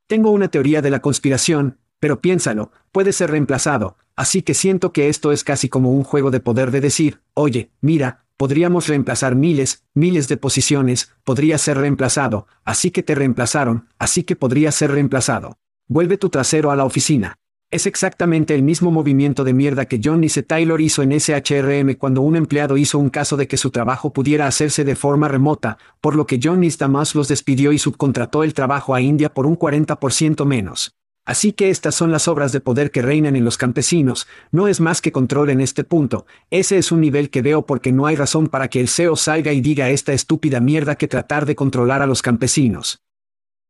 Tengo 0.06 0.30
una 0.30 0.48
teoría 0.48 0.80
de 0.80 0.90
la 0.90 1.00
conspiración, 1.00 1.78
pero 1.98 2.20
piénsalo, 2.20 2.70
puede 2.92 3.12
ser 3.12 3.32
reemplazado, 3.32 3.98
así 4.16 4.40
que 4.42 4.54
siento 4.54 4.92
que 4.92 5.08
esto 5.08 5.32
es 5.32 5.44
casi 5.44 5.68
como 5.68 5.90
un 5.90 6.04
juego 6.04 6.30
de 6.30 6.40
poder 6.40 6.70
de 6.70 6.80
decir, 6.80 7.20
oye, 7.34 7.70
mira, 7.80 8.24
podríamos 8.36 8.88
reemplazar 8.88 9.34
miles, 9.34 9.84
miles 9.94 10.28
de 10.28 10.36
posiciones, 10.36 11.12
podría 11.24 11.58
ser 11.58 11.76
reemplazado, 11.78 12.46
así 12.64 12.90
que 12.90 13.02
te 13.02 13.14
reemplazaron, 13.14 13.88
así 13.98 14.24
que 14.24 14.36
podría 14.36 14.72
ser 14.72 14.92
reemplazado. 14.92 15.58
Vuelve 15.86 16.16
tu 16.16 16.30
trasero 16.30 16.70
a 16.70 16.76
la 16.76 16.84
oficina. 16.84 17.38
Es 17.74 17.86
exactamente 17.86 18.54
el 18.54 18.62
mismo 18.62 18.92
movimiento 18.92 19.42
de 19.42 19.52
mierda 19.52 19.86
que 19.86 20.00
John 20.00 20.20
Nice 20.20 20.44
Taylor 20.44 20.80
hizo 20.80 21.02
en 21.02 21.10
SHRM 21.10 21.96
cuando 21.96 22.20
un 22.20 22.36
empleado 22.36 22.76
hizo 22.76 23.00
un 23.00 23.10
caso 23.10 23.36
de 23.36 23.48
que 23.48 23.56
su 23.56 23.72
trabajo 23.72 24.12
pudiera 24.12 24.46
hacerse 24.46 24.84
de 24.84 24.94
forma 24.94 25.26
remota, 25.26 25.76
por 26.00 26.14
lo 26.14 26.24
que 26.24 26.38
John 26.40 26.64
Damas 26.78 27.16
los 27.16 27.26
despidió 27.26 27.72
y 27.72 27.80
subcontrató 27.80 28.44
el 28.44 28.54
trabajo 28.54 28.94
a 28.94 29.00
India 29.00 29.34
por 29.34 29.44
un 29.44 29.58
40% 29.58 30.46
menos. 30.46 30.94
Así 31.24 31.52
que 31.52 31.68
estas 31.68 31.96
son 31.96 32.12
las 32.12 32.28
obras 32.28 32.52
de 32.52 32.60
poder 32.60 32.92
que 32.92 33.02
reinan 33.02 33.34
en 33.34 33.44
los 33.44 33.58
campesinos, 33.58 34.28
no 34.52 34.68
es 34.68 34.80
más 34.80 35.00
que 35.00 35.10
control 35.10 35.50
en 35.50 35.60
este 35.60 35.82
punto, 35.82 36.26
ese 36.50 36.78
es 36.78 36.92
un 36.92 37.00
nivel 37.00 37.28
que 37.28 37.42
veo 37.42 37.66
porque 37.66 37.90
no 37.90 38.06
hay 38.06 38.14
razón 38.14 38.46
para 38.46 38.68
que 38.68 38.78
el 38.78 38.86
CEO 38.86 39.16
salga 39.16 39.52
y 39.52 39.60
diga 39.60 39.90
esta 39.90 40.12
estúpida 40.12 40.60
mierda 40.60 40.94
que 40.94 41.08
tratar 41.08 41.44
de 41.44 41.56
controlar 41.56 42.02
a 42.02 42.06
los 42.06 42.22
campesinos. 42.22 43.03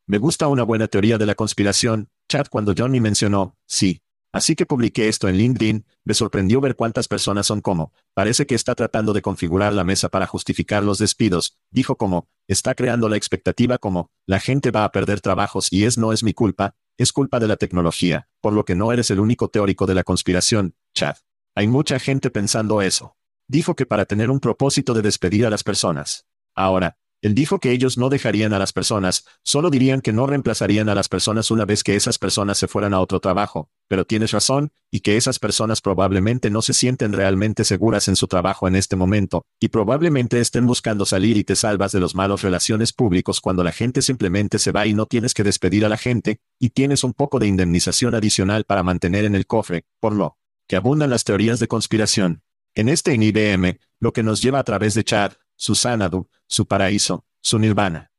Me 0.06 0.18
gusta 0.18 0.48
una 0.48 0.64
buena 0.64 0.86
teoría 0.86 1.16
de 1.16 1.24
la 1.24 1.34
conspiración, 1.34 2.10
Chad 2.28 2.48
cuando 2.50 2.74
Johnny 2.76 3.00
mencionó, 3.00 3.56
sí. 3.66 4.02
Así 4.32 4.54
que 4.54 4.66
publiqué 4.66 5.08
esto 5.08 5.28
en 5.28 5.36
LinkedIn, 5.36 5.86
me 6.04 6.12
sorprendió 6.12 6.60
ver 6.60 6.76
cuántas 6.76 7.08
personas 7.08 7.46
son 7.46 7.62
como, 7.62 7.92
parece 8.12 8.46
que 8.46 8.54
está 8.54 8.74
tratando 8.74 9.14
de 9.14 9.22
configurar 9.22 9.72
la 9.72 9.84
mesa 9.84 10.10
para 10.10 10.26
justificar 10.26 10.82
los 10.82 10.98
despidos, 10.98 11.56
dijo 11.70 11.96
como, 11.96 12.28
está 12.48 12.74
creando 12.74 13.08
la 13.08 13.16
expectativa 13.16 13.78
como, 13.78 14.10
la 14.26 14.40
gente 14.40 14.70
va 14.70 14.84
a 14.84 14.92
perder 14.92 15.22
trabajos 15.22 15.72
y 15.72 15.84
es 15.84 15.96
no 15.96 16.12
es 16.12 16.22
mi 16.22 16.34
culpa, 16.34 16.74
es 16.98 17.12
culpa 17.12 17.40
de 17.40 17.48
la 17.48 17.56
tecnología, 17.56 18.28
por 18.42 18.52
lo 18.52 18.66
que 18.66 18.74
no 18.74 18.92
eres 18.92 19.10
el 19.10 19.20
único 19.20 19.48
teórico 19.48 19.86
de 19.86 19.94
la 19.94 20.04
conspiración, 20.04 20.74
Chad. 20.94 21.16
Hay 21.54 21.66
mucha 21.66 21.98
gente 21.98 22.30
pensando 22.30 22.82
eso. 22.82 23.16
Dijo 23.46 23.74
que 23.74 23.86
para 23.86 24.04
tener 24.04 24.30
un 24.30 24.40
propósito 24.40 24.92
de 24.92 25.02
despedir 25.02 25.46
a 25.46 25.50
las 25.50 25.62
personas. 25.62 26.26
Ahora, 26.54 26.98
él 27.24 27.34
dijo 27.34 27.58
que 27.58 27.70
ellos 27.70 27.96
no 27.96 28.10
dejarían 28.10 28.52
a 28.52 28.58
las 28.58 28.74
personas, 28.74 29.24
solo 29.42 29.70
dirían 29.70 30.02
que 30.02 30.12
no 30.12 30.26
reemplazarían 30.26 30.90
a 30.90 30.94
las 30.94 31.08
personas 31.08 31.50
una 31.50 31.64
vez 31.64 31.82
que 31.82 31.96
esas 31.96 32.18
personas 32.18 32.58
se 32.58 32.68
fueran 32.68 32.92
a 32.92 33.00
otro 33.00 33.18
trabajo, 33.18 33.70
pero 33.88 34.04
tienes 34.04 34.32
razón, 34.32 34.72
y 34.90 35.00
que 35.00 35.16
esas 35.16 35.38
personas 35.38 35.80
probablemente 35.80 36.50
no 36.50 36.60
se 36.60 36.74
sienten 36.74 37.14
realmente 37.14 37.64
seguras 37.64 38.08
en 38.08 38.16
su 38.16 38.26
trabajo 38.26 38.68
en 38.68 38.76
este 38.76 38.94
momento, 38.94 39.46
y 39.58 39.68
probablemente 39.68 40.38
estén 40.38 40.66
buscando 40.66 41.06
salir 41.06 41.38
y 41.38 41.44
te 41.44 41.56
salvas 41.56 41.92
de 41.92 42.00
los 42.00 42.14
malos 42.14 42.42
relaciones 42.42 42.92
públicos 42.92 43.40
cuando 43.40 43.64
la 43.64 43.72
gente 43.72 44.02
simplemente 44.02 44.58
se 44.58 44.70
va 44.70 44.86
y 44.86 44.92
no 44.92 45.06
tienes 45.06 45.32
que 45.32 45.44
despedir 45.44 45.86
a 45.86 45.88
la 45.88 45.96
gente, 45.96 46.40
y 46.58 46.68
tienes 46.68 47.04
un 47.04 47.14
poco 47.14 47.38
de 47.38 47.46
indemnización 47.46 48.14
adicional 48.14 48.64
para 48.64 48.82
mantener 48.82 49.24
en 49.24 49.34
el 49.34 49.46
cofre, 49.46 49.86
por 49.98 50.12
lo 50.12 50.36
que 50.68 50.76
abundan 50.76 51.08
las 51.08 51.24
teorías 51.24 51.58
de 51.58 51.68
conspiración. 51.68 52.42
En 52.74 52.90
este 52.90 53.14
IBM, 53.14 53.78
lo 53.98 54.12
que 54.12 54.22
nos 54.22 54.42
lleva 54.42 54.58
a 54.58 54.64
través 54.64 54.92
de 54.92 55.04
Chad, 55.04 55.32
su 55.56 55.74
Sanadu, 55.74 56.28
su 56.54 56.66
paraíso, 56.66 57.24
su 57.40 57.58
nirvana. 57.58 58.12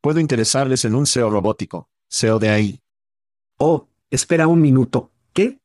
Puedo 0.00 0.18
interesarles 0.18 0.86
en 0.86 0.94
un 0.94 1.06
SEO 1.06 1.28
robótico, 1.28 1.90
SEO 2.08 2.38
de 2.38 2.48
ahí. 2.48 2.80
Oh, 3.58 3.86
espera 4.10 4.46
un 4.46 4.62
minuto, 4.62 5.12
¿qué? 5.34 5.60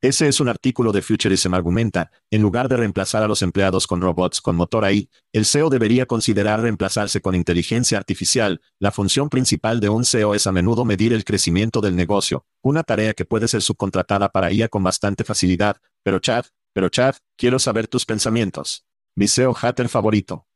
Ese 0.00 0.28
es 0.28 0.40
un 0.40 0.48
artículo 0.48 0.92
de 0.92 1.02
Futurism 1.02 1.52
argumenta, 1.52 2.10
en 2.30 2.40
lugar 2.40 2.70
de 2.70 2.78
reemplazar 2.78 3.22
a 3.22 3.28
los 3.28 3.42
empleados 3.42 3.86
con 3.86 4.00
robots 4.00 4.40
con 4.40 4.56
motor 4.56 4.86
AI, 4.86 5.10
el 5.34 5.44
SEO 5.44 5.68
debería 5.68 6.06
considerar 6.06 6.62
reemplazarse 6.62 7.20
con 7.20 7.34
inteligencia 7.34 7.98
artificial. 7.98 8.62
La 8.78 8.90
función 8.90 9.28
principal 9.28 9.78
de 9.78 9.90
un 9.90 10.06
SEO 10.06 10.34
es 10.34 10.46
a 10.46 10.52
menudo 10.52 10.86
medir 10.86 11.12
el 11.12 11.26
crecimiento 11.26 11.82
del 11.82 11.96
negocio, 11.96 12.46
una 12.62 12.82
tarea 12.82 13.12
que 13.12 13.26
puede 13.26 13.46
ser 13.46 13.60
subcontratada 13.60 14.30
para 14.30 14.50
IA 14.50 14.68
con 14.68 14.82
bastante 14.82 15.22
facilidad. 15.22 15.82
Pero 16.02 16.18
Chad, 16.18 16.46
pero 16.72 16.88
Chad, 16.88 17.16
quiero 17.36 17.58
saber 17.58 17.88
tus 17.88 18.06
pensamientos. 18.06 18.86
Mi 19.14 19.28
SEO 19.28 19.52
hater 19.52 19.90
favorito. 19.90 20.46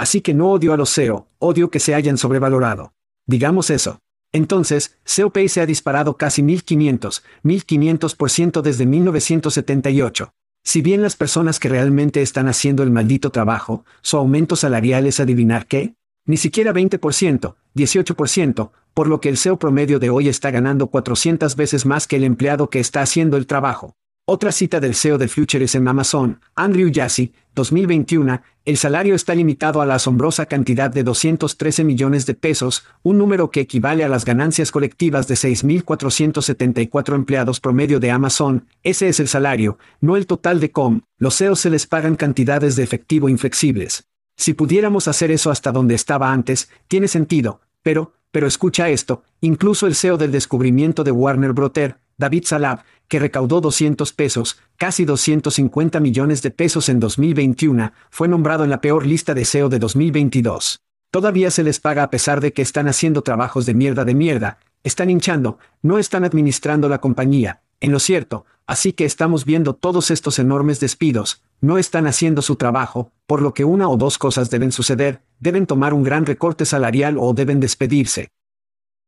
Así 0.00 0.22
que 0.22 0.32
no 0.32 0.50
odio 0.50 0.72
a 0.72 0.78
los 0.78 0.88
SEO, 0.88 1.28
odio 1.38 1.68
que 1.68 1.78
se 1.78 1.94
hayan 1.94 2.16
sobrevalorado. 2.16 2.94
Digamos 3.26 3.68
eso. 3.68 3.98
Entonces, 4.32 4.96
SEOPay 5.04 5.50
se 5.50 5.60
ha 5.60 5.66
disparado 5.66 6.16
casi 6.16 6.42
1500, 6.42 7.22
1500% 7.44 8.62
desde 8.62 8.86
1978. 8.86 10.32
Si 10.64 10.80
bien 10.80 11.02
las 11.02 11.16
personas 11.16 11.60
que 11.60 11.68
realmente 11.68 12.22
están 12.22 12.48
haciendo 12.48 12.82
el 12.82 12.90
maldito 12.90 13.28
trabajo, 13.28 13.84
su 14.00 14.16
aumento 14.16 14.56
salarial 14.56 15.06
es 15.06 15.20
adivinar 15.20 15.66
qué? 15.66 15.96
Ni 16.24 16.38
siquiera 16.38 16.72
20%, 16.72 17.56
18%, 17.74 18.70
por 18.94 19.06
lo 19.06 19.20
que 19.20 19.28
el 19.28 19.36
SEO 19.36 19.58
promedio 19.58 19.98
de 19.98 20.08
hoy 20.08 20.30
está 20.30 20.50
ganando 20.50 20.86
400 20.86 21.56
veces 21.56 21.84
más 21.84 22.06
que 22.06 22.16
el 22.16 22.24
empleado 22.24 22.70
que 22.70 22.80
está 22.80 23.02
haciendo 23.02 23.36
el 23.36 23.46
trabajo. 23.46 23.96
Otra 24.32 24.52
cita 24.52 24.78
del 24.78 24.94
CEO 24.94 25.18
de 25.18 25.26
Futures 25.26 25.74
en 25.74 25.88
Amazon, 25.88 26.40
Andrew 26.54 26.88
Jassy, 26.94 27.32
2021, 27.56 28.40
el 28.64 28.76
salario 28.76 29.16
está 29.16 29.34
limitado 29.34 29.82
a 29.82 29.86
la 29.86 29.96
asombrosa 29.96 30.46
cantidad 30.46 30.88
de 30.88 31.02
213 31.02 31.82
millones 31.82 32.26
de 32.26 32.34
pesos, 32.34 32.84
un 33.02 33.18
número 33.18 33.50
que 33.50 33.58
equivale 33.58 34.04
a 34.04 34.08
las 34.08 34.24
ganancias 34.24 34.70
colectivas 34.70 35.26
de 35.26 35.34
6.474 35.34 37.16
empleados 37.16 37.58
promedio 37.58 37.98
de 37.98 38.12
Amazon, 38.12 38.68
ese 38.84 39.08
es 39.08 39.18
el 39.18 39.26
salario, 39.26 39.78
no 40.00 40.16
el 40.16 40.28
total 40.28 40.60
de 40.60 40.70
com, 40.70 41.00
los 41.18 41.36
CEOs 41.36 41.58
se 41.58 41.70
les 41.70 41.88
pagan 41.88 42.14
cantidades 42.14 42.76
de 42.76 42.84
efectivo 42.84 43.28
inflexibles. 43.28 44.04
Si 44.36 44.54
pudiéramos 44.54 45.08
hacer 45.08 45.32
eso 45.32 45.50
hasta 45.50 45.72
donde 45.72 45.96
estaba 45.96 46.32
antes, 46.32 46.70
tiene 46.86 47.08
sentido, 47.08 47.62
pero, 47.82 48.12
pero 48.30 48.46
escucha 48.46 48.90
esto, 48.90 49.24
incluso 49.40 49.88
el 49.88 49.96
CEO 49.96 50.18
del 50.18 50.30
descubrimiento 50.30 51.02
de 51.02 51.10
Warner 51.10 51.52
Broter, 51.52 51.96
David 52.20 52.44
Salab, 52.44 52.84
que 53.08 53.18
recaudó 53.18 53.60
200 53.60 54.12
pesos, 54.12 54.60
casi 54.76 55.04
250 55.04 55.98
millones 55.98 56.42
de 56.42 56.50
pesos 56.52 56.88
en 56.88 57.00
2021, 57.00 57.92
fue 58.10 58.28
nombrado 58.28 58.62
en 58.62 58.70
la 58.70 58.80
peor 58.80 59.04
lista 59.06 59.34
de 59.34 59.44
SEO 59.44 59.68
de 59.68 59.80
2022. 59.80 60.80
Todavía 61.10 61.50
se 61.50 61.64
les 61.64 61.80
paga 61.80 62.04
a 62.04 62.10
pesar 62.10 62.40
de 62.40 62.52
que 62.52 62.62
están 62.62 62.86
haciendo 62.86 63.22
trabajos 63.22 63.66
de 63.66 63.74
mierda 63.74 64.04
de 64.04 64.14
mierda, 64.14 64.58
están 64.84 65.10
hinchando, 65.10 65.58
no 65.82 65.98
están 65.98 66.22
administrando 66.24 66.88
la 66.88 67.00
compañía, 67.00 67.62
en 67.80 67.90
lo 67.90 67.98
cierto, 67.98 68.44
así 68.66 68.92
que 68.92 69.06
estamos 69.06 69.44
viendo 69.44 69.74
todos 69.74 70.10
estos 70.10 70.38
enormes 70.38 70.78
despidos, 70.78 71.42
no 71.60 71.78
están 71.78 72.06
haciendo 72.06 72.42
su 72.42 72.56
trabajo, 72.56 73.12
por 73.26 73.40
lo 73.40 73.54
que 73.54 73.64
una 73.64 73.88
o 73.88 73.96
dos 73.96 74.18
cosas 74.18 74.50
deben 74.50 74.72
suceder, 74.72 75.22
deben 75.40 75.66
tomar 75.66 75.94
un 75.94 76.04
gran 76.04 76.26
recorte 76.26 76.66
salarial 76.66 77.16
o 77.18 77.32
deben 77.32 77.60
despedirse. 77.60 78.28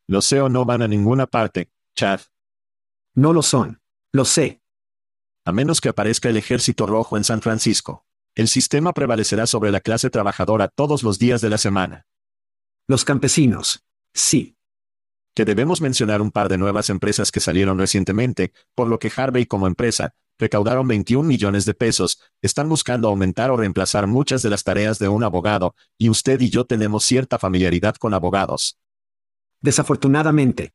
Los 0.09 0.25
SEO 0.25 0.49
no 0.49 0.65
van 0.65 0.83
a 0.83 0.89
ninguna 0.89 1.27
parte, 1.27 1.69
Chad. 1.95 2.21
No 3.15 3.33
lo 3.33 3.43
son. 3.43 3.81
Lo 4.11 4.25
sé. 4.25 4.63
A 5.45 5.53
menos 5.53 5.81
que 5.81 5.89
aparezca 5.91 6.29
el 6.29 6.37
ejército 6.37 6.87
rojo 6.87 7.17
en 7.17 7.25
San 7.25 7.43
Francisco. 7.43 8.07
El 8.35 8.49
sistema 8.49 8.93
prevalecerá 8.93 9.47
sobre 9.47 9.71
la 9.71 9.81
clase 9.81 10.09
trabajadora 10.09 10.69
todos 10.69 11.03
los 11.03 11.19
días 11.19 11.43
de 11.43 11.51
la 11.51 11.59
semana. 11.59 12.07
Los 12.89 13.05
campesinos. 13.05 13.85
Sí. 14.15 14.57
Que 15.35 15.45
debemos 15.45 15.81
mencionar 15.81 16.23
un 16.23 16.31
par 16.31 16.49
de 16.49 16.59
nuevas 16.59 16.89
empresas 16.89 17.31
que 17.31 17.41
salieron 17.41 17.79
recientemente, 17.79 18.53
por 18.75 18.89
lo 18.89 18.99
que 18.99 19.13
Harvey 19.15 19.45
como 19.47 19.67
empresa, 19.67 20.15
recaudaron 20.39 20.89
21 20.89 21.27
millones 21.27 21.67
de 21.67 21.75
pesos, 21.75 22.21
están 22.41 22.69
buscando 22.69 23.09
aumentar 23.09 23.51
o 23.51 23.57
reemplazar 23.57 24.07
muchas 24.07 24.43
de 24.43 24.51
las 24.51 24.65
tareas 24.65 24.99
de 24.99 25.09
un 25.09 25.23
abogado, 25.23 25.75
y 25.99 26.09
usted 26.09 26.41
y 26.41 26.51
yo 26.51 26.65
tenemos 26.65 27.05
cierta 27.05 27.39
familiaridad 27.39 27.97
con 27.97 28.15
abogados. 28.15 28.79
Desafortunadamente. 29.61 30.73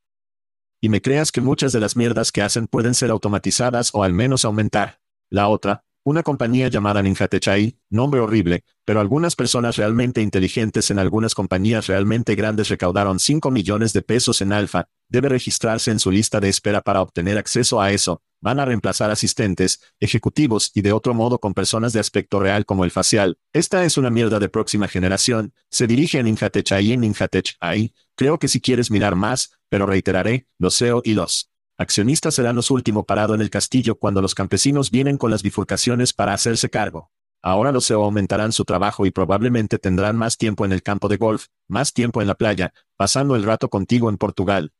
Y 0.79 0.89
me 0.89 1.01
creas 1.01 1.31
que 1.31 1.41
muchas 1.41 1.71
de 1.71 1.79
las 1.79 1.95
mierdas 1.95 2.31
que 2.31 2.43
hacen 2.43 2.67
pueden 2.67 2.93
ser 2.93 3.09
automatizadas 3.09 3.89
o 3.93 4.03
al 4.03 4.13
menos 4.13 4.45
aumentar. 4.45 4.99
La 5.29 5.47
otra, 5.47 5.83
una 6.07 6.23
compañía 6.23 6.69
llamada 6.69 7.01
Ninjatechai, 7.01 7.79
nombre 7.89 8.21
horrible, 8.21 8.63
pero 8.85 9.01
algunas 9.01 9.35
personas 9.35 9.75
realmente 9.75 10.21
inteligentes 10.21 10.89
en 10.89 10.99
algunas 10.99 11.35
compañías 11.35 11.87
realmente 11.87 12.33
grandes 12.33 12.69
recaudaron 12.69 13.19
5 13.19 13.51
millones 13.51 13.91
de 13.91 14.03
pesos 14.03 14.39
en 14.39 14.53
alfa, 14.53 14.87
debe 15.09 15.27
registrarse 15.27 15.91
en 15.91 15.99
su 15.99 16.09
lista 16.09 16.39
de 16.39 16.47
espera 16.47 16.79
para 16.79 17.01
obtener 17.01 17.37
acceso 17.37 17.81
a 17.81 17.91
eso, 17.91 18.21
van 18.39 18.61
a 18.61 18.63
reemplazar 18.63 19.11
asistentes, 19.11 19.81
ejecutivos 19.99 20.71
y 20.73 20.79
de 20.79 20.93
otro 20.93 21.13
modo 21.13 21.39
con 21.39 21.53
personas 21.53 21.91
de 21.91 21.99
aspecto 21.99 22.39
real 22.39 22.65
como 22.65 22.85
el 22.85 22.91
facial. 22.91 23.37
Esta 23.51 23.83
es 23.83 23.97
una 23.97 24.09
mierda 24.09 24.39
de 24.39 24.47
próxima 24.47 24.87
generación, 24.87 25.53
se 25.69 25.87
dirige 25.87 26.19
a 26.19 26.23
Ninjatechai 26.23 26.93
en 26.93 27.01
Ninjatechai, 27.01 27.93
creo 28.15 28.39
que 28.39 28.47
si 28.47 28.61
quieres 28.61 28.91
mirar 28.91 29.17
más, 29.17 29.59
pero 29.67 29.85
reiteraré, 29.85 30.47
los 30.57 30.75
SEO 30.75 31.01
y 31.03 31.15
los 31.15 31.51
accionistas 31.77 32.35
serán 32.35 32.55
los 32.55 32.71
últimos 32.71 33.05
parado 33.05 33.35
en 33.35 33.41
el 33.41 33.49
castillo 33.49 33.95
cuando 33.95 34.21
los 34.21 34.35
campesinos 34.35 34.91
vienen 34.91 35.17
con 35.17 35.31
las 35.31 35.43
bifurcaciones 35.43 36.13
para 36.13 36.33
hacerse 36.33 36.69
cargo. 36.69 37.11
Ahora 37.41 37.71
los 37.71 37.85
SEO 37.85 38.03
aumentarán 38.03 38.51
su 38.51 38.65
trabajo 38.65 39.05
y 39.05 39.11
probablemente 39.11 39.77
tendrán 39.77 40.17
más 40.17 40.37
tiempo 40.37 40.65
en 40.65 40.71
el 40.71 40.83
campo 40.83 41.07
de 41.07 41.17
golf, 41.17 41.47
más 41.67 41.93
tiempo 41.93 42.21
en 42.21 42.27
la 42.27 42.35
playa, 42.35 42.73
pasando 42.95 43.35
el 43.35 43.43
rato 43.43 43.69
contigo 43.69 44.09
en 44.09 44.17
Portugal. 44.17 44.73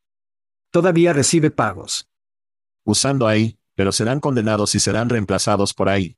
Todavía 0.72 1.14
recibe 1.14 1.52
pagos. 1.52 2.10
Usando 2.84 3.28
ahí, 3.28 3.60
pero 3.76 3.92
serán 3.92 4.20
condenados 4.20 4.76
y 4.76 4.80
serán 4.80 5.10
reemplazados 5.10 5.74
por 5.74 5.90
ahí 5.90 6.18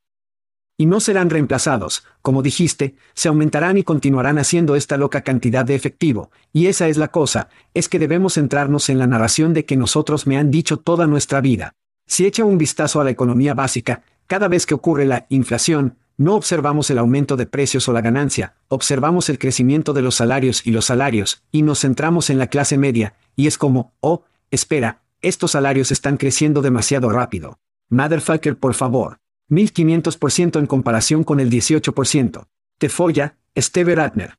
y 0.80 0.86
no 0.86 1.02
serán 1.02 1.30
reemplazados, 1.30 2.06
como 2.22 2.42
dijiste, 2.42 2.96
se 3.14 3.28
aumentarán 3.28 3.78
y 3.78 3.84
continuarán 3.84 4.40
haciendo 4.40 4.78
esta 4.78 4.96
loca 4.96 5.24
cantidad 5.24 5.66
de 5.66 5.76
efectivo, 5.76 6.32
y 6.54 6.68
esa 6.68 6.88
es 6.88 6.96
la 6.98 7.10
cosa, 7.10 7.50
es 7.74 7.90
que 7.90 8.00
debemos 8.00 8.36
centrarnos 8.36 8.88
en 8.88 8.98
la 8.98 9.06
narración 9.06 9.54
de 9.54 9.66
que 9.66 9.76
nosotros 9.76 10.26
me 10.26 10.38
han 10.38 10.52
dicho 10.52 10.78
toda 10.78 11.06
nuestra 11.06 11.42
vida. 11.42 11.76
Si 12.08 12.26
echa 12.26 12.46
un 12.46 12.58
vistazo 12.58 13.02
a 13.02 13.04
la 13.04 13.10
economía 13.10 13.54
básica, 13.54 14.04
cada 14.26 14.48
vez 14.48 14.66
que 14.66 14.74
ocurre 14.74 15.06
la 15.06 15.26
inflación, 15.28 15.98
No 16.20 16.36
observamos 16.36 16.90
el 16.90 16.98
aumento 16.98 17.38
de 17.38 17.46
precios 17.46 17.88
o 17.88 17.94
la 17.94 18.02
ganancia, 18.02 18.56
observamos 18.68 19.30
el 19.30 19.40
crecimiento 19.40 19.94
de 19.94 20.02
los 20.02 20.16
salarios 20.16 20.68
y 20.68 20.72
los 20.72 20.84
salarios, 20.84 21.44
y 21.50 21.62
nos 21.62 21.80
centramos 21.80 22.30
en 22.30 22.38
la 22.38 22.48
clase 22.48 22.78
media, 22.78 23.14
y 23.38 23.48
es 23.48 23.58
como, 23.58 23.94
oh, 24.02 24.26
espera, 24.52 25.02
estos 25.22 25.52
salarios 25.52 25.94
están 25.94 26.18
creciendo 26.18 26.62
demasiado 26.62 27.10
rápido. 27.10 27.58
Motherfucker, 27.88 28.58
por 28.58 28.74
favor. 28.74 29.19
1500% 29.50 30.60
en 30.60 30.68
comparación 30.68 31.24
con 31.24 31.40
el 31.40 31.50
18%. 31.50 32.48
Te 32.78 32.90
folla, 32.90 33.38
Steve 33.58 33.96
Ratner. 33.96 34.38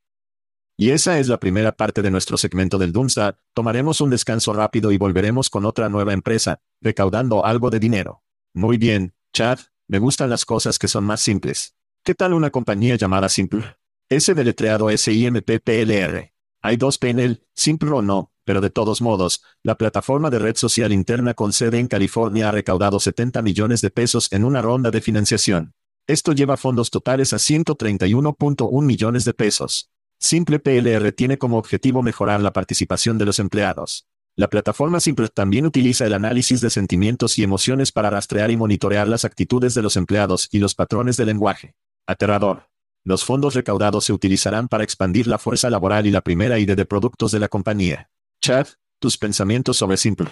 Y 0.76 0.92
esa 0.92 1.18
es 1.18 1.28
la 1.28 1.38
primera 1.38 1.72
parte 1.72 2.00
de 2.00 2.10
nuestro 2.10 2.38
segmento 2.38 2.78
del 2.78 2.92
Doomstar. 2.92 3.38
Tomaremos 3.52 4.00
un 4.00 4.08
descanso 4.08 4.54
rápido 4.54 4.92
y 4.92 4.96
volveremos 4.96 5.50
con 5.50 5.66
otra 5.66 5.90
nueva 5.90 6.14
empresa, 6.14 6.62
recaudando 6.80 7.44
algo 7.44 7.68
de 7.68 7.78
dinero. 7.78 8.22
Muy 8.54 8.78
bien, 8.78 9.14
Chad, 9.34 9.58
me 9.88 9.98
gustan 9.98 10.30
las 10.30 10.46
cosas 10.46 10.78
que 10.78 10.88
son 10.88 11.04
más 11.04 11.20
simples. 11.20 11.76
¿Qué 12.02 12.14
tal 12.14 12.32
una 12.32 12.48
compañía 12.48 12.96
llamada 12.96 13.28
Simple? 13.28 13.76
S 14.08 14.32
deletreado 14.32 14.88
S-I-M-P-P-L-R. 14.88 16.32
Hay 16.62 16.76
dos 16.76 16.96
PNL, 16.96 17.42
Simple 17.54 17.90
o 17.90 18.00
no, 18.00 18.29
pero 18.50 18.60
de 18.60 18.70
todos 18.70 19.00
modos, 19.00 19.44
la 19.62 19.76
plataforma 19.76 20.28
de 20.28 20.40
red 20.40 20.56
social 20.56 20.92
interna 20.92 21.34
con 21.34 21.52
sede 21.52 21.78
en 21.78 21.86
California 21.86 22.48
ha 22.48 22.50
recaudado 22.50 22.98
70 22.98 23.42
millones 23.42 23.80
de 23.80 23.90
pesos 23.90 24.26
en 24.32 24.42
una 24.42 24.60
ronda 24.60 24.90
de 24.90 25.00
financiación. 25.00 25.72
Esto 26.08 26.32
lleva 26.32 26.56
fondos 26.56 26.90
totales 26.90 27.32
a 27.32 27.36
131.1 27.36 28.82
millones 28.82 29.24
de 29.24 29.34
pesos. 29.34 29.88
Simple 30.18 30.58
PLR 30.58 31.12
tiene 31.12 31.38
como 31.38 31.58
objetivo 31.58 32.02
mejorar 32.02 32.40
la 32.40 32.52
participación 32.52 33.18
de 33.18 33.26
los 33.26 33.38
empleados. 33.38 34.08
La 34.34 34.50
plataforma 34.50 34.98
Simple 34.98 35.28
también 35.28 35.64
utiliza 35.64 36.04
el 36.04 36.14
análisis 36.14 36.60
de 36.60 36.70
sentimientos 36.70 37.38
y 37.38 37.44
emociones 37.44 37.92
para 37.92 38.10
rastrear 38.10 38.50
y 38.50 38.56
monitorear 38.56 39.06
las 39.06 39.24
actitudes 39.24 39.74
de 39.74 39.82
los 39.82 39.96
empleados 39.96 40.48
y 40.50 40.58
los 40.58 40.74
patrones 40.74 41.16
de 41.16 41.26
lenguaje. 41.26 41.76
Aterrador. 42.04 42.64
Los 43.04 43.24
fondos 43.24 43.54
recaudados 43.54 44.06
se 44.06 44.12
utilizarán 44.12 44.66
para 44.66 44.82
expandir 44.82 45.28
la 45.28 45.38
fuerza 45.38 45.70
laboral 45.70 46.08
y 46.08 46.10
la 46.10 46.22
primera 46.22 46.58
idea 46.58 46.74
de 46.74 46.84
productos 46.84 47.30
de 47.30 47.38
la 47.38 47.46
compañía. 47.46 48.10
Chad, 48.40 48.68
tus 48.98 49.18
pensamientos 49.18 49.76
sobre 49.76 49.98
Simple. 49.98 50.28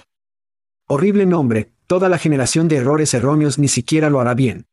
Horrible 0.86 1.26
nombre, 1.26 1.72
toda 1.86 2.08
la 2.08 2.16
generación 2.16 2.66
de 2.66 2.76
errores 2.76 3.12
erróneos 3.12 3.58
ni 3.58 3.68
siquiera 3.68 4.08
lo 4.08 4.18
hará 4.18 4.32
bien. 4.32 4.66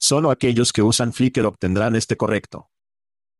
Solo 0.00 0.32
aquellos 0.32 0.72
que 0.72 0.82
usan 0.82 1.12
Flickr 1.12 1.46
obtendrán 1.46 1.94
este 1.94 2.16
correcto. 2.16 2.68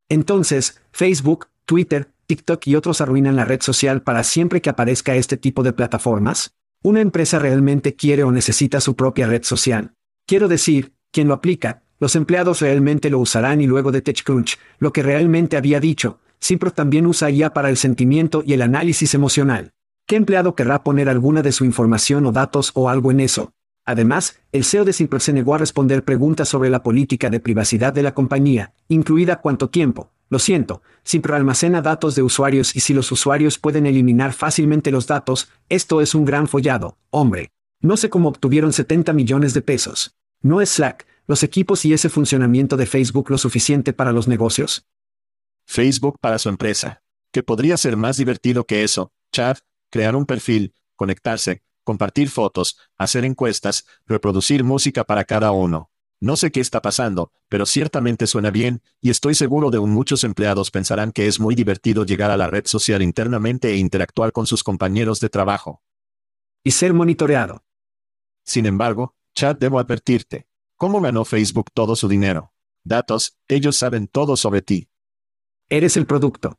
Entonces, 0.08 0.80
Facebook, 0.92 1.48
Twitter, 1.64 2.12
TikTok 2.26 2.64
y 2.68 2.76
otros 2.76 3.00
arruinan 3.00 3.34
la 3.34 3.44
red 3.44 3.60
social 3.60 4.02
para 4.02 4.22
siempre 4.22 4.62
que 4.62 4.70
aparezca 4.70 5.16
este 5.16 5.36
tipo 5.36 5.64
de 5.64 5.72
plataformas? 5.72 6.54
¿Una 6.84 7.00
empresa 7.00 7.40
realmente 7.40 7.96
quiere 7.96 8.22
o 8.22 8.30
necesita 8.30 8.80
su 8.80 8.94
propia 8.94 9.26
red 9.26 9.42
social? 9.42 9.94
Quiero 10.26 10.46
decir, 10.46 10.94
quien 11.10 11.26
lo 11.26 11.34
aplica, 11.34 11.82
los 11.98 12.14
empleados 12.14 12.60
realmente 12.60 13.10
lo 13.10 13.18
usarán 13.18 13.60
y 13.60 13.66
luego 13.66 13.90
de 13.90 14.00
TechCrunch, 14.00 14.58
lo 14.78 14.92
que 14.92 15.02
realmente 15.02 15.56
había 15.56 15.80
dicho, 15.80 16.20
Simpro 16.40 16.70
también 16.70 17.06
usa 17.06 17.30
IA 17.30 17.52
para 17.52 17.70
el 17.70 17.76
sentimiento 17.76 18.42
y 18.44 18.52
el 18.52 18.62
análisis 18.62 19.14
emocional. 19.14 19.72
¿Qué 20.06 20.16
empleado 20.16 20.54
querrá 20.54 20.82
poner 20.84 21.08
alguna 21.08 21.42
de 21.42 21.52
su 21.52 21.64
información 21.64 22.24
o 22.26 22.32
datos 22.32 22.70
o 22.74 22.88
algo 22.88 23.10
en 23.10 23.20
eso? 23.20 23.52
Además, 23.84 24.40
el 24.52 24.64
CEO 24.64 24.84
de 24.84 24.92
Simple 24.92 25.20
se 25.20 25.32
negó 25.32 25.54
a 25.54 25.58
responder 25.58 26.04
preguntas 26.04 26.48
sobre 26.48 26.70
la 26.70 26.82
política 26.82 27.30
de 27.30 27.40
privacidad 27.40 27.92
de 27.92 28.02
la 28.02 28.14
compañía, 28.14 28.72
incluida 28.88 29.40
cuánto 29.40 29.70
tiempo, 29.70 30.10
lo 30.30 30.38
siento, 30.38 30.82
siempre 31.04 31.34
almacena 31.34 31.80
datos 31.80 32.14
de 32.14 32.22
usuarios 32.22 32.76
y 32.76 32.80
si 32.80 32.92
los 32.92 33.10
usuarios 33.10 33.58
pueden 33.58 33.86
eliminar 33.86 34.34
fácilmente 34.34 34.90
los 34.90 35.06
datos, 35.06 35.50
esto 35.70 36.02
es 36.02 36.14
un 36.14 36.26
gran 36.26 36.48
follado, 36.48 36.98
hombre. 37.10 37.50
No 37.80 37.96
sé 37.96 38.10
cómo 38.10 38.28
obtuvieron 38.28 38.74
70 38.74 39.14
millones 39.14 39.54
de 39.54 39.62
pesos. 39.62 40.16
¿No 40.42 40.60
es 40.60 40.70
Slack, 40.70 41.06
los 41.26 41.42
equipos 41.42 41.84
y 41.86 41.94
ese 41.94 42.10
funcionamiento 42.10 42.76
de 42.76 42.86
Facebook 42.86 43.30
lo 43.30 43.38
suficiente 43.38 43.94
para 43.94 44.12
los 44.12 44.28
negocios? 44.28 44.86
Facebook 45.70 46.18
para 46.18 46.38
su 46.38 46.48
empresa. 46.48 47.02
¿Qué 47.30 47.42
podría 47.42 47.76
ser 47.76 47.98
más 47.98 48.16
divertido 48.16 48.64
que 48.64 48.84
eso? 48.84 49.12
Chat, 49.32 49.58
crear 49.90 50.16
un 50.16 50.24
perfil, 50.24 50.74
conectarse, 50.96 51.62
compartir 51.84 52.30
fotos, 52.30 52.78
hacer 52.96 53.26
encuestas, 53.26 53.84
reproducir 54.06 54.64
música 54.64 55.04
para 55.04 55.24
cada 55.24 55.52
uno. 55.52 55.90
No 56.20 56.36
sé 56.36 56.50
qué 56.50 56.60
está 56.60 56.80
pasando, 56.80 57.32
pero 57.50 57.66
ciertamente 57.66 58.26
suena 58.26 58.50
bien, 58.50 58.82
y 59.02 59.10
estoy 59.10 59.34
seguro 59.34 59.70
de 59.70 59.76
que 59.76 59.84
muchos 59.84 60.24
empleados 60.24 60.70
pensarán 60.70 61.12
que 61.12 61.26
es 61.26 61.38
muy 61.38 61.54
divertido 61.54 62.06
llegar 62.06 62.30
a 62.30 62.38
la 62.38 62.46
red 62.46 62.66
social 62.66 63.02
internamente 63.02 63.68
e 63.68 63.76
interactuar 63.76 64.32
con 64.32 64.46
sus 64.46 64.64
compañeros 64.64 65.20
de 65.20 65.28
trabajo. 65.28 65.82
Y 66.64 66.70
ser 66.70 66.94
monitoreado. 66.94 67.62
Sin 68.42 68.64
embargo, 68.64 69.16
Chad 69.34 69.56
debo 69.56 69.78
advertirte. 69.78 70.48
¿Cómo 70.78 71.02
ganó 71.02 71.26
Facebook 71.26 71.70
todo 71.74 71.94
su 71.94 72.08
dinero? 72.08 72.54
Datos, 72.84 73.36
ellos 73.48 73.76
saben 73.76 74.06
todo 74.08 74.34
sobre 74.38 74.62
ti. 74.62 74.88
Eres 75.68 75.96
el 75.96 76.06
producto. 76.06 76.58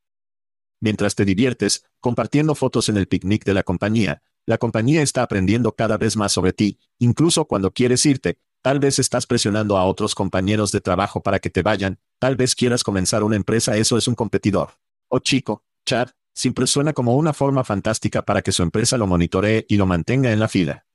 Mientras 0.80 1.16
te 1.16 1.26
diviertes, 1.26 1.86
compartiendo 2.00 2.56
fotos 2.56 2.90
en 2.90 2.98
el 2.98 3.08
picnic 3.08 3.44
de 3.44 3.54
la 3.54 3.64
compañía, 3.64 4.22
la 4.46 4.58
compañía 4.58 5.02
está 5.02 5.24
aprendiendo 5.24 5.76
cada 5.76 5.98
vez 5.98 6.16
más 6.16 6.32
sobre 6.32 6.54
ti, 6.54 6.80
incluso 7.00 7.46
cuando 7.46 7.72
quieres 7.72 8.06
irte, 8.06 8.40
Tal 8.62 8.80
vez 8.80 9.00
estás 9.00 9.26
presionando 9.26 9.78
a 9.78 9.86
otros 9.86 10.16
compañeros 10.16 10.74
de 10.74 10.82
trabajo 10.82 11.24
para 11.24 11.40
que 11.40 11.50
te 11.50 11.62
vayan, 11.62 11.98
tal 12.20 12.36
vez 12.36 12.56
quieras 12.56 12.84
comenzar 12.84 13.24
una 13.24 13.38
empresa, 13.38 13.78
eso 13.78 13.98
es 13.98 14.08
un 14.10 14.16
competidor. 14.16 14.72
Oh 15.08 15.20
chico, 15.20 15.64
Chad, 15.86 16.10
siempre 16.34 16.68
suena 16.68 16.92
como 16.92 17.16
una 17.16 17.32
forma 17.32 17.64
fantástica 17.64 18.24
para 18.24 18.42
que 18.42 18.52
su 18.52 18.62
empresa 18.62 18.98
lo 18.98 19.08
monitoree 19.08 19.66
y 19.70 19.78
lo 19.78 19.86
mantenga 19.86 20.34
en 20.34 20.40
la 20.40 20.50
fila. 20.50 20.86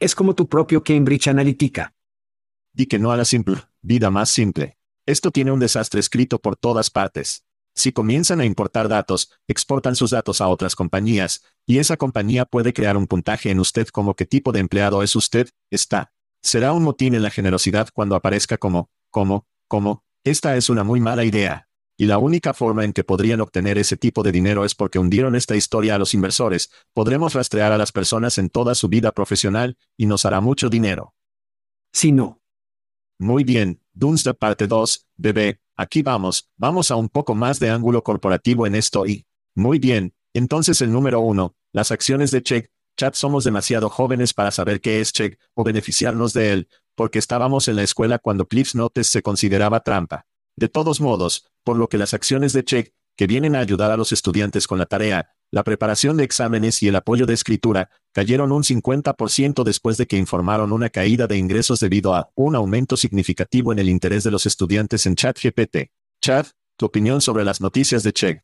Es 0.00 0.14
como 0.14 0.34
tu 0.34 0.48
propio 0.48 0.82
Cambridge 0.82 1.28
Analytica. 1.28 1.94
Di 2.72 2.86
que 2.86 2.98
no 2.98 3.12
a 3.12 3.16
la 3.18 3.26
simple, 3.26 3.56
vida 3.82 4.10
más 4.10 4.30
simple. 4.30 4.75
Esto 5.06 5.30
tiene 5.30 5.52
un 5.52 5.60
desastre 5.60 6.00
escrito 6.00 6.40
por 6.40 6.56
todas 6.56 6.90
partes. 6.90 7.44
Si 7.76 7.92
comienzan 7.92 8.40
a 8.40 8.44
importar 8.44 8.88
datos, 8.88 9.30
exportan 9.46 9.94
sus 9.94 10.10
datos 10.10 10.40
a 10.40 10.48
otras 10.48 10.74
compañías, 10.74 11.44
y 11.64 11.78
esa 11.78 11.96
compañía 11.96 12.44
puede 12.44 12.72
crear 12.72 12.96
un 12.96 13.06
puntaje 13.06 13.50
en 13.50 13.60
usted 13.60 13.86
como 13.88 14.14
qué 14.14 14.26
tipo 14.26 14.50
de 14.50 14.60
empleado 14.60 15.04
es 15.04 15.14
usted, 15.14 15.50
está. 15.70 16.12
Será 16.42 16.72
un 16.72 16.82
motín 16.82 17.14
en 17.14 17.22
la 17.22 17.30
generosidad 17.30 17.88
cuando 17.92 18.16
aparezca 18.16 18.56
como, 18.56 18.90
como, 19.10 19.46
como, 19.68 20.04
esta 20.24 20.56
es 20.56 20.70
una 20.70 20.82
muy 20.82 21.00
mala 21.00 21.24
idea. 21.24 21.68
Y 21.96 22.06
la 22.06 22.18
única 22.18 22.52
forma 22.52 22.84
en 22.84 22.92
que 22.92 23.04
podrían 23.04 23.40
obtener 23.40 23.78
ese 23.78 23.96
tipo 23.96 24.22
de 24.22 24.32
dinero 24.32 24.64
es 24.64 24.74
porque 24.74 24.98
hundieron 24.98 25.36
esta 25.36 25.54
historia 25.54 25.94
a 25.94 25.98
los 25.98 26.14
inversores, 26.14 26.70
podremos 26.94 27.34
rastrear 27.34 27.72
a 27.72 27.78
las 27.78 27.92
personas 27.92 28.38
en 28.38 28.50
toda 28.50 28.74
su 28.74 28.88
vida 28.88 29.12
profesional, 29.12 29.78
y 29.96 30.06
nos 30.06 30.24
hará 30.24 30.40
mucho 30.40 30.68
dinero. 30.68 31.14
Si 31.92 32.10
no. 32.10 32.42
Muy 33.18 33.44
bien, 33.44 33.80
Dunster 33.96 34.36
parte 34.36 34.66
2, 34.66 35.06
bebé, 35.16 35.60
aquí 35.74 36.02
vamos, 36.02 36.50
vamos 36.56 36.90
a 36.90 36.96
un 36.96 37.08
poco 37.08 37.34
más 37.34 37.58
de 37.58 37.70
ángulo 37.70 38.04
corporativo 38.04 38.66
en 38.66 38.74
esto 38.74 39.06
y... 39.06 39.26
Muy 39.54 39.78
bien, 39.78 40.14
entonces 40.34 40.82
el 40.82 40.92
número 40.92 41.20
uno, 41.20 41.56
las 41.72 41.90
acciones 41.90 42.30
de 42.30 42.42
Check, 42.42 42.70
Chat 42.96 43.14
somos 43.14 43.44
demasiado 43.44 43.90
jóvenes 43.90 44.32
para 44.32 44.50
saber 44.50 44.80
qué 44.80 45.00
es 45.00 45.12
check 45.12 45.38
o 45.54 45.64
beneficiarnos 45.64 46.32
de 46.32 46.52
él, 46.52 46.68
porque 46.94 47.18
estábamos 47.18 47.68
en 47.68 47.76
la 47.76 47.82
escuela 47.82 48.18
cuando 48.18 48.48
Cliffs 48.48 48.74
Notes 48.74 49.06
se 49.06 49.22
consideraba 49.22 49.80
trampa. 49.80 50.26
De 50.56 50.68
todos 50.68 51.02
modos, 51.02 51.50
por 51.62 51.76
lo 51.76 51.88
que 51.88 51.98
las 51.98 52.14
acciones 52.14 52.54
de 52.54 52.64
check, 52.64 52.94
que 53.14 53.26
vienen 53.26 53.54
a 53.54 53.60
ayudar 53.60 53.90
a 53.90 53.96
los 53.98 54.12
estudiantes 54.12 54.66
con 54.66 54.78
la 54.78 54.86
tarea, 54.86 55.35
la 55.50 55.64
preparación 55.64 56.16
de 56.16 56.24
exámenes 56.24 56.82
y 56.82 56.88
el 56.88 56.96
apoyo 56.96 57.26
de 57.26 57.34
escritura, 57.34 57.90
cayeron 58.12 58.52
un 58.52 58.62
50% 58.62 59.62
después 59.64 59.96
de 59.96 60.06
que 60.06 60.16
informaron 60.16 60.72
una 60.72 60.90
caída 60.90 61.26
de 61.26 61.38
ingresos 61.38 61.80
debido 61.80 62.14
a 62.14 62.30
un 62.34 62.56
aumento 62.56 62.96
significativo 62.96 63.72
en 63.72 63.78
el 63.78 63.88
interés 63.88 64.24
de 64.24 64.30
los 64.30 64.46
estudiantes 64.46 65.06
en 65.06 65.14
ChatGPT. 65.14 65.90
Chat, 66.20 66.48
tu 66.76 66.86
opinión 66.86 67.20
sobre 67.20 67.44
las 67.44 67.60
noticias 67.60 68.02
de 68.02 68.12
Check. 68.12 68.42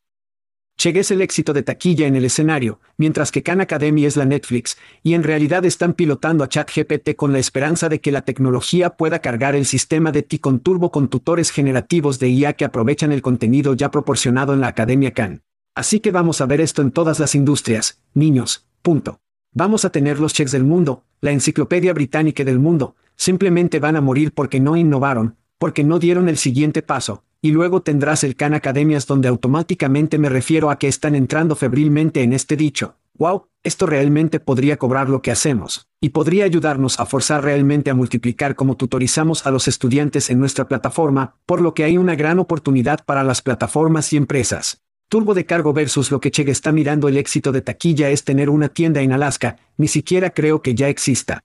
Chegg 0.75 0.97
es 0.97 1.11
el 1.11 1.21
éxito 1.21 1.53
de 1.53 1.61
taquilla 1.61 2.07
en 2.07 2.15
el 2.15 2.25
escenario, 2.25 2.79
mientras 2.97 3.31
que 3.31 3.43
Khan 3.43 3.61
Academy 3.61 4.05
es 4.05 4.17
la 4.17 4.25
Netflix, 4.25 4.77
y 5.03 5.13
en 5.13 5.21
realidad 5.21 5.63
están 5.65 5.93
pilotando 5.93 6.43
a 6.43 6.49
ChatGPT 6.49 7.15
con 7.15 7.31
la 7.31 7.39
esperanza 7.39 7.89
de 7.89 8.01
que 8.01 8.11
la 8.11 8.23
tecnología 8.23 8.89
pueda 8.91 9.19
cargar 9.19 9.55
el 9.55 9.65
sistema 9.65 10.11
de 10.11 10.23
TI 10.23 10.39
con 10.39 10.59
turbo 10.61 10.91
con 10.91 11.09
tutores 11.09 11.51
generativos 11.51 12.17
de 12.17 12.29
IA 12.29 12.53
que 12.53 12.65
aprovechan 12.65 13.11
el 13.11 13.21
contenido 13.21 13.75
ya 13.75 13.91
proporcionado 13.91 14.53
en 14.53 14.61
la 14.61 14.67
Academia 14.67 15.11
Khan. 15.11 15.43
Así 15.75 15.99
que 15.99 16.11
vamos 16.11 16.39
a 16.39 16.45
ver 16.45 16.61
esto 16.61 16.83
en 16.83 16.91
todas 16.91 17.19
las 17.19 17.33
industrias, 17.33 17.99
niños, 18.13 18.67
punto. 18.83 19.19
Vamos 19.53 19.85
a 19.85 19.89
tener 19.89 20.19
los 20.19 20.33
checks 20.33 20.51
del 20.51 20.63
mundo, 20.63 21.03
la 21.19 21.31
enciclopedia 21.31 21.93
británica 21.93 22.43
del 22.43 22.59
mundo, 22.59 22.95
simplemente 23.15 23.79
van 23.79 23.95
a 23.95 24.01
morir 24.01 24.33
porque 24.33 24.59
no 24.59 24.77
innovaron, 24.77 25.35
porque 25.57 25.83
no 25.83 25.97
dieron 25.97 26.29
el 26.29 26.37
siguiente 26.37 26.83
paso, 26.83 27.23
y 27.41 27.51
luego 27.51 27.81
tendrás 27.81 28.23
el 28.23 28.35
Khan 28.35 28.53
Academias 28.53 29.07
donde 29.07 29.27
automáticamente 29.27 30.19
me 30.19 30.29
refiero 30.29 30.69
a 30.69 30.77
que 30.77 30.87
están 30.87 31.15
entrando 31.15 31.55
febrilmente 31.55 32.21
en 32.21 32.33
este 32.33 32.55
dicho. 32.55 32.97
Wow, 33.15 33.47
esto 33.63 33.85
realmente 33.87 34.39
podría 34.39 34.77
cobrar 34.77 35.09
lo 35.09 35.23
que 35.23 35.31
hacemos, 35.31 35.87
y 35.99 36.09
podría 36.09 36.45
ayudarnos 36.45 36.99
a 36.99 37.07
forzar 37.07 37.43
realmente 37.43 37.89
a 37.89 37.95
multiplicar 37.95 38.55
como 38.55 38.77
tutorizamos 38.77 39.47
a 39.47 39.51
los 39.51 39.67
estudiantes 39.67 40.29
en 40.29 40.39
nuestra 40.39 40.67
plataforma, 40.67 41.35
por 41.47 41.61
lo 41.61 41.73
que 41.73 41.83
hay 41.83 41.97
una 41.97 42.15
gran 42.15 42.37
oportunidad 42.37 43.03
para 43.05 43.23
las 43.23 43.41
plataformas 43.41 44.13
y 44.13 44.17
empresas. 44.17 44.83
Turbo 45.09 45.33
de 45.33 45.45
cargo 45.45 45.73
versus 45.73 46.11
lo 46.11 46.19
que 46.19 46.31
Chegg 46.31 46.49
está 46.49 46.71
mirando 46.71 47.07
el 47.07 47.17
éxito 47.17 47.51
de 47.51 47.61
taquilla 47.61 48.09
es 48.09 48.23
tener 48.23 48.49
una 48.49 48.69
tienda 48.69 49.01
en 49.01 49.11
Alaska, 49.11 49.57
ni 49.77 49.87
siquiera 49.87 50.31
creo 50.31 50.61
que 50.61 50.75
ya 50.75 50.89
exista. 50.89 51.43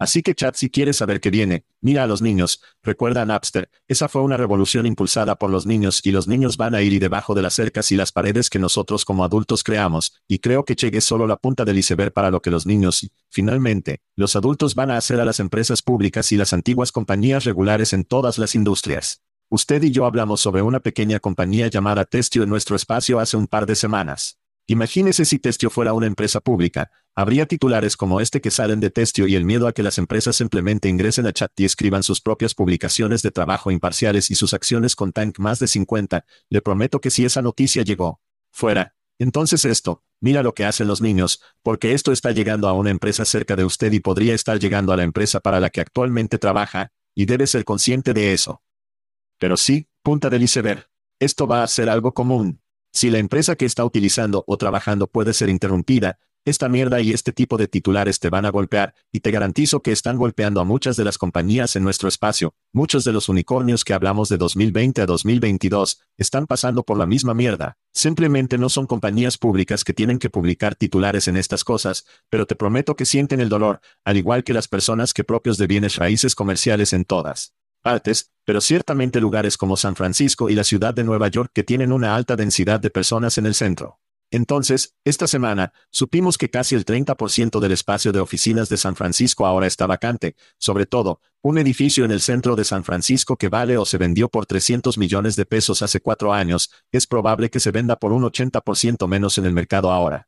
Así 0.00 0.22
que 0.22 0.36
chat 0.36 0.54
si 0.54 0.70
quieres 0.70 0.96
saber 0.96 1.20
qué 1.20 1.28
viene, 1.28 1.64
mira 1.80 2.04
a 2.04 2.06
los 2.06 2.22
niños, 2.22 2.62
recuerda 2.84 3.22
a 3.22 3.26
Napster, 3.26 3.68
esa 3.88 4.08
fue 4.08 4.22
una 4.22 4.36
revolución 4.36 4.86
impulsada 4.86 5.34
por 5.34 5.50
los 5.50 5.66
niños 5.66 6.00
y 6.04 6.12
los 6.12 6.28
niños 6.28 6.56
van 6.56 6.76
a 6.76 6.82
ir 6.82 6.92
y 6.92 7.00
debajo 7.00 7.34
de 7.34 7.42
las 7.42 7.54
cercas 7.54 7.90
y 7.90 7.96
las 7.96 8.12
paredes 8.12 8.48
que 8.48 8.60
nosotros 8.60 9.04
como 9.04 9.24
adultos 9.24 9.64
creamos, 9.64 10.14
y 10.28 10.38
creo 10.38 10.64
que 10.64 10.76
llegue 10.76 11.00
solo 11.00 11.26
la 11.26 11.36
punta 11.36 11.64
del 11.64 11.78
iceberg 11.78 12.12
para 12.12 12.30
lo 12.30 12.40
que 12.40 12.52
los 12.52 12.64
niños 12.64 13.02
y, 13.02 13.10
finalmente, 13.28 14.00
los 14.14 14.36
adultos 14.36 14.76
van 14.76 14.92
a 14.92 14.96
hacer 14.96 15.18
a 15.18 15.24
las 15.24 15.40
empresas 15.40 15.82
públicas 15.82 16.30
y 16.30 16.36
las 16.36 16.52
antiguas 16.52 16.92
compañías 16.92 17.42
regulares 17.42 17.92
en 17.92 18.04
todas 18.04 18.38
las 18.38 18.54
industrias. 18.54 19.22
Usted 19.50 19.82
y 19.82 19.90
yo 19.90 20.04
hablamos 20.04 20.42
sobre 20.42 20.60
una 20.60 20.80
pequeña 20.80 21.20
compañía 21.20 21.68
llamada 21.68 22.04
Testio 22.04 22.42
en 22.42 22.50
nuestro 22.50 22.76
espacio 22.76 23.18
hace 23.18 23.38
un 23.38 23.46
par 23.46 23.64
de 23.64 23.76
semanas. 23.76 24.38
Imagínese 24.66 25.24
si 25.24 25.38
Testio 25.38 25.70
fuera 25.70 25.94
una 25.94 26.06
empresa 26.06 26.40
pública. 26.40 26.90
Habría 27.14 27.46
titulares 27.46 27.96
como 27.96 28.20
este 28.20 28.42
que 28.42 28.50
salen 28.50 28.78
de 28.80 28.90
Testio 28.90 29.26
y 29.26 29.36
el 29.36 29.46
miedo 29.46 29.66
a 29.66 29.72
que 29.72 29.82
las 29.82 29.96
empresas 29.96 30.36
simplemente 30.36 30.90
ingresen 30.90 31.26
a 31.26 31.32
chat 31.32 31.50
y 31.56 31.64
escriban 31.64 32.02
sus 32.02 32.20
propias 32.20 32.54
publicaciones 32.54 33.22
de 33.22 33.30
trabajo 33.30 33.70
imparciales 33.70 34.30
y 34.30 34.34
sus 34.34 34.52
acciones 34.52 34.94
con 34.94 35.12
Tank 35.12 35.38
más 35.38 35.60
de 35.60 35.68
50. 35.68 36.26
Le 36.50 36.60
prometo 36.60 37.00
que 37.00 37.10
si 37.10 37.24
esa 37.24 37.40
noticia 37.40 37.82
llegó 37.82 38.20
fuera, 38.52 38.96
entonces 39.18 39.64
esto, 39.64 40.04
mira 40.20 40.42
lo 40.42 40.52
que 40.52 40.66
hacen 40.66 40.88
los 40.88 41.00
niños, 41.00 41.40
porque 41.62 41.94
esto 41.94 42.12
está 42.12 42.32
llegando 42.32 42.68
a 42.68 42.74
una 42.74 42.90
empresa 42.90 43.24
cerca 43.24 43.56
de 43.56 43.64
usted 43.64 43.92
y 43.92 44.00
podría 44.00 44.34
estar 44.34 44.58
llegando 44.58 44.92
a 44.92 44.96
la 44.98 45.04
empresa 45.04 45.40
para 45.40 45.58
la 45.58 45.70
que 45.70 45.80
actualmente 45.80 46.36
trabaja, 46.36 46.92
y 47.14 47.24
debe 47.24 47.46
ser 47.46 47.64
consciente 47.64 48.12
de 48.12 48.34
eso. 48.34 48.62
Pero 49.38 49.56
sí, 49.56 49.88
punta 50.02 50.30
del 50.30 50.42
iceberg. 50.42 50.88
Esto 51.20 51.46
va 51.46 51.62
a 51.62 51.66
ser 51.66 51.88
algo 51.88 52.12
común. 52.14 52.60
Si 52.92 53.10
la 53.10 53.18
empresa 53.18 53.56
que 53.56 53.64
está 53.64 53.84
utilizando 53.84 54.44
o 54.46 54.56
trabajando 54.56 55.06
puede 55.06 55.32
ser 55.32 55.48
interrumpida, 55.48 56.18
esta 56.44 56.68
mierda 56.68 57.00
y 57.00 57.12
este 57.12 57.32
tipo 57.32 57.58
de 57.58 57.68
titulares 57.68 58.20
te 58.20 58.30
van 58.30 58.46
a 58.46 58.50
golpear, 58.50 58.94
y 59.12 59.20
te 59.20 59.30
garantizo 59.30 59.82
que 59.82 59.92
están 59.92 60.16
golpeando 60.16 60.60
a 60.60 60.64
muchas 60.64 60.96
de 60.96 61.04
las 61.04 61.18
compañías 61.18 61.76
en 61.76 61.84
nuestro 61.84 62.08
espacio. 62.08 62.54
Muchos 62.72 63.04
de 63.04 63.12
los 63.12 63.28
unicornios 63.28 63.84
que 63.84 63.92
hablamos 63.92 64.30
de 64.30 64.38
2020 64.38 65.02
a 65.02 65.06
2022 65.06 66.00
están 66.16 66.46
pasando 66.46 66.84
por 66.84 66.96
la 66.96 67.06
misma 67.06 67.34
mierda. 67.34 67.76
Simplemente 67.92 68.56
no 68.56 68.70
son 68.70 68.86
compañías 68.86 69.36
públicas 69.36 69.84
que 69.84 69.92
tienen 69.92 70.18
que 70.18 70.30
publicar 70.30 70.74
titulares 70.74 71.28
en 71.28 71.36
estas 71.36 71.64
cosas, 71.64 72.06
pero 72.30 72.46
te 72.46 72.56
prometo 72.56 72.96
que 72.96 73.04
sienten 73.04 73.40
el 73.40 73.50
dolor, 73.50 73.80
al 74.04 74.16
igual 74.16 74.42
que 74.42 74.54
las 74.54 74.68
personas 74.68 75.12
que 75.12 75.24
propios 75.24 75.58
de 75.58 75.66
bienes 75.66 75.96
raíces 75.96 76.34
comerciales 76.34 76.94
en 76.94 77.04
todas 77.04 77.52
partes, 77.82 78.32
pero 78.48 78.62
ciertamente 78.62 79.20
lugares 79.20 79.58
como 79.58 79.76
San 79.76 79.94
Francisco 79.94 80.48
y 80.48 80.54
la 80.54 80.64
ciudad 80.64 80.94
de 80.94 81.04
Nueva 81.04 81.28
York 81.28 81.50
que 81.52 81.64
tienen 81.64 81.92
una 81.92 82.16
alta 82.16 82.34
densidad 82.34 82.80
de 82.80 82.88
personas 82.88 83.36
en 83.36 83.44
el 83.44 83.52
centro. 83.52 84.00
Entonces, 84.30 84.96
esta 85.04 85.26
semana, 85.26 85.74
supimos 85.90 86.38
que 86.38 86.48
casi 86.48 86.74
el 86.74 86.86
30% 86.86 87.60
del 87.60 87.72
espacio 87.72 88.10
de 88.10 88.20
oficinas 88.20 88.70
de 88.70 88.78
San 88.78 88.96
Francisco 88.96 89.44
ahora 89.44 89.66
está 89.66 89.86
vacante, 89.86 90.34
sobre 90.56 90.86
todo, 90.86 91.20
un 91.42 91.58
edificio 91.58 92.06
en 92.06 92.10
el 92.10 92.22
centro 92.22 92.56
de 92.56 92.64
San 92.64 92.84
Francisco 92.84 93.36
que 93.36 93.50
vale 93.50 93.76
o 93.76 93.84
se 93.84 93.98
vendió 93.98 94.30
por 94.30 94.46
300 94.46 94.96
millones 94.96 95.36
de 95.36 95.44
pesos 95.44 95.82
hace 95.82 96.00
cuatro 96.00 96.32
años, 96.32 96.70
es 96.90 97.06
probable 97.06 97.50
que 97.50 97.60
se 97.60 97.70
venda 97.70 97.96
por 97.96 98.12
un 98.12 98.22
80% 98.22 99.06
menos 99.08 99.36
en 99.36 99.44
el 99.44 99.52
mercado 99.52 99.92
ahora. 99.92 100.26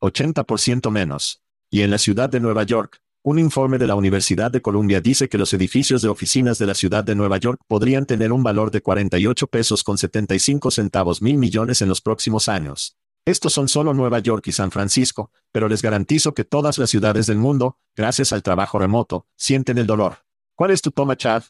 80% 0.00 0.90
menos. 0.90 1.40
Y 1.70 1.82
en 1.82 1.92
la 1.92 1.98
ciudad 1.98 2.28
de 2.28 2.40
Nueva 2.40 2.64
York, 2.64 3.00
un 3.28 3.38
informe 3.38 3.76
de 3.76 3.86
la 3.86 3.94
Universidad 3.94 4.50
de 4.50 4.62
Columbia 4.62 5.02
dice 5.02 5.28
que 5.28 5.36
los 5.36 5.52
edificios 5.52 6.00
de 6.00 6.08
oficinas 6.08 6.58
de 6.58 6.64
la 6.64 6.72
ciudad 6.72 7.04
de 7.04 7.14
Nueva 7.14 7.36
York 7.36 7.60
podrían 7.68 8.06
tener 8.06 8.32
un 8.32 8.42
valor 8.42 8.70
de 8.70 8.80
48 8.80 9.48
pesos 9.48 9.84
con 9.84 9.98
75 9.98 10.70
centavos 10.70 11.20
mil 11.20 11.36
millones 11.36 11.82
en 11.82 11.90
los 11.90 12.00
próximos 12.00 12.48
años. 12.48 12.96
Estos 13.26 13.52
son 13.52 13.68
solo 13.68 13.92
Nueva 13.92 14.20
York 14.20 14.46
y 14.46 14.52
San 14.52 14.70
Francisco, 14.70 15.30
pero 15.52 15.68
les 15.68 15.82
garantizo 15.82 16.32
que 16.32 16.44
todas 16.44 16.78
las 16.78 16.88
ciudades 16.88 17.26
del 17.26 17.36
mundo, 17.36 17.76
gracias 17.94 18.32
al 18.32 18.42
trabajo 18.42 18.78
remoto, 18.78 19.26
sienten 19.36 19.76
el 19.76 19.86
dolor. 19.86 20.24
¿Cuál 20.54 20.70
es 20.70 20.80
tu 20.80 20.90
toma, 20.90 21.14
Chad? 21.14 21.42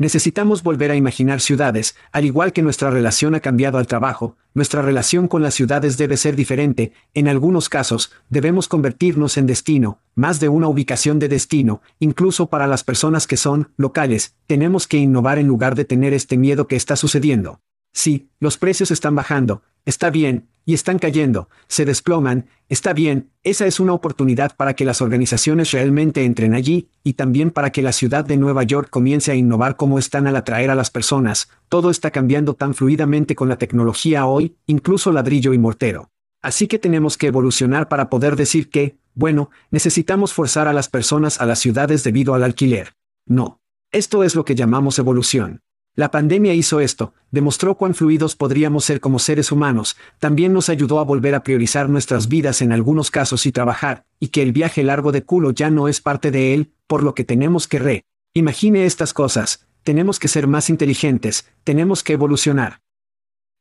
Necesitamos 0.00 0.62
volver 0.62 0.90
a 0.90 0.96
imaginar 0.96 1.42
ciudades, 1.42 1.94
al 2.10 2.24
igual 2.24 2.54
que 2.54 2.62
nuestra 2.62 2.88
relación 2.88 3.34
ha 3.34 3.40
cambiado 3.40 3.76
al 3.76 3.86
trabajo, 3.86 4.38
nuestra 4.54 4.80
relación 4.80 5.28
con 5.28 5.42
las 5.42 5.52
ciudades 5.52 5.98
debe 5.98 6.16
ser 6.16 6.36
diferente, 6.36 6.92
en 7.12 7.28
algunos 7.28 7.68
casos, 7.68 8.10
debemos 8.30 8.66
convertirnos 8.66 9.36
en 9.36 9.44
destino, 9.44 9.98
más 10.14 10.40
de 10.40 10.48
una 10.48 10.68
ubicación 10.68 11.18
de 11.18 11.28
destino, 11.28 11.82
incluso 11.98 12.46
para 12.46 12.66
las 12.66 12.82
personas 12.82 13.26
que 13.26 13.36
son 13.36 13.72
locales, 13.76 14.36
tenemos 14.46 14.88
que 14.88 14.96
innovar 14.96 15.38
en 15.38 15.48
lugar 15.48 15.74
de 15.74 15.84
tener 15.84 16.14
este 16.14 16.38
miedo 16.38 16.66
que 16.66 16.76
está 16.76 16.96
sucediendo. 16.96 17.60
Sí, 17.92 18.30
los 18.38 18.56
precios 18.58 18.90
están 18.90 19.14
bajando, 19.14 19.62
está 19.84 20.10
bien, 20.10 20.48
y 20.64 20.74
están 20.74 20.98
cayendo, 20.98 21.48
se 21.66 21.84
desploman, 21.84 22.46
está 22.68 22.92
bien, 22.92 23.30
esa 23.42 23.66
es 23.66 23.80
una 23.80 23.92
oportunidad 23.92 24.54
para 24.54 24.74
que 24.74 24.84
las 24.84 25.00
organizaciones 25.00 25.72
realmente 25.72 26.24
entren 26.24 26.54
allí, 26.54 26.88
y 27.02 27.14
también 27.14 27.50
para 27.50 27.70
que 27.70 27.82
la 27.82 27.92
ciudad 27.92 28.24
de 28.24 28.36
Nueva 28.36 28.62
York 28.62 28.88
comience 28.90 29.32
a 29.32 29.34
innovar 29.34 29.76
como 29.76 29.98
están 29.98 30.26
al 30.26 30.36
atraer 30.36 30.70
a 30.70 30.74
las 30.74 30.90
personas, 30.90 31.48
todo 31.68 31.90
está 31.90 32.10
cambiando 32.10 32.54
tan 32.54 32.74
fluidamente 32.74 33.34
con 33.34 33.48
la 33.48 33.56
tecnología 33.56 34.26
hoy, 34.26 34.56
incluso 34.66 35.12
ladrillo 35.12 35.52
y 35.52 35.58
mortero. 35.58 36.10
Así 36.42 36.68
que 36.68 36.78
tenemos 36.78 37.18
que 37.18 37.26
evolucionar 37.26 37.88
para 37.88 38.08
poder 38.08 38.36
decir 38.36 38.70
que, 38.70 38.96
bueno, 39.14 39.50
necesitamos 39.70 40.32
forzar 40.32 40.68
a 40.68 40.72
las 40.72 40.88
personas 40.88 41.40
a 41.40 41.46
las 41.46 41.58
ciudades 41.58 42.04
debido 42.04 42.34
al 42.34 42.44
alquiler. 42.44 42.94
No. 43.26 43.60
Esto 43.92 44.22
es 44.22 44.36
lo 44.36 44.44
que 44.44 44.54
llamamos 44.54 44.98
evolución. 44.98 45.62
La 46.00 46.10
pandemia 46.10 46.54
hizo 46.54 46.80
esto, 46.80 47.12
demostró 47.30 47.76
cuán 47.76 47.94
fluidos 47.94 48.34
podríamos 48.34 48.86
ser 48.86 49.00
como 49.00 49.18
seres 49.18 49.52
humanos, 49.52 49.98
también 50.18 50.54
nos 50.54 50.70
ayudó 50.70 50.98
a 50.98 51.04
volver 51.04 51.34
a 51.34 51.42
priorizar 51.42 51.90
nuestras 51.90 52.26
vidas 52.26 52.62
en 52.62 52.72
algunos 52.72 53.10
casos 53.10 53.44
y 53.44 53.52
trabajar, 53.52 54.06
y 54.18 54.28
que 54.28 54.40
el 54.40 54.52
viaje 54.52 54.82
largo 54.82 55.12
de 55.12 55.24
culo 55.24 55.50
ya 55.50 55.68
no 55.68 55.88
es 55.88 56.00
parte 56.00 56.30
de 56.30 56.54
él, 56.54 56.72
por 56.86 57.02
lo 57.02 57.14
que 57.14 57.24
tenemos 57.24 57.68
que 57.68 57.80
re. 57.80 58.04
Imagine 58.32 58.86
estas 58.86 59.12
cosas, 59.12 59.68
tenemos 59.82 60.18
que 60.18 60.28
ser 60.28 60.46
más 60.46 60.70
inteligentes, 60.70 61.46
tenemos 61.64 62.02
que 62.02 62.14
evolucionar. 62.14 62.80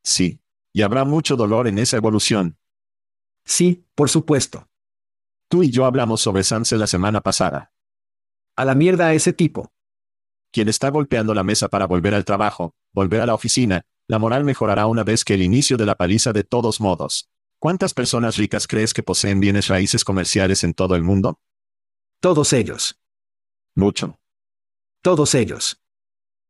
Sí. 0.02 0.40
Y 0.72 0.84
habrá 0.84 1.04
mucho 1.04 1.36
dolor 1.36 1.68
en 1.68 1.78
esa 1.78 1.98
evolución. 1.98 2.56
Sí, 3.44 3.84
por 3.96 4.08
supuesto. 4.10 4.70
Tú 5.50 5.62
y 5.64 5.72
yo 5.72 5.84
hablamos 5.84 6.22
sobre 6.22 6.46
Sanse 6.46 6.78
la 6.78 6.88
semana 6.88 7.20
pasada. 7.20 7.74
A 8.56 8.64
la 8.64 8.76
mierda 8.76 9.08
a 9.08 9.14
ese 9.14 9.34
tipo 9.34 9.74
quien 10.52 10.70
está 10.70 10.89
golpeando 10.89 11.34
la 11.34 11.43
mesa 11.43 11.68
para 11.68 11.88
volver 11.88 12.14
al 12.14 12.26
trabajo, 12.26 12.76
volver 12.93 13.22
a 13.22 13.26
la 13.26 13.34
oficina, 13.34 13.86
la 14.08 14.20
moral 14.20 14.43
mejorará 14.43 14.88
una 14.88 15.04
vez 15.04 15.24
que 15.24 15.36
el 15.36 15.43
inicio 15.43 15.78
de 15.78 15.86
la 15.86 15.95
paliza 15.95 16.34
de 16.34 16.43
todos 16.43 16.82
modos. 16.82 17.30
¿Cuántas 17.60 17.93
personas 17.93 18.38
ricas 18.38 18.68
crees 18.68 18.93
que 18.93 19.04
poseen 19.04 19.39
bienes 19.39 19.68
raíces 19.68 20.04
comerciales 20.04 20.64
en 20.64 20.74
todo 20.74 20.95
el 20.95 21.04
mundo? 21.04 21.39
Todos 22.20 22.54
ellos. 22.54 23.00
Mucho. 23.76 24.20
Todos 25.02 25.36
ellos. 25.36 25.82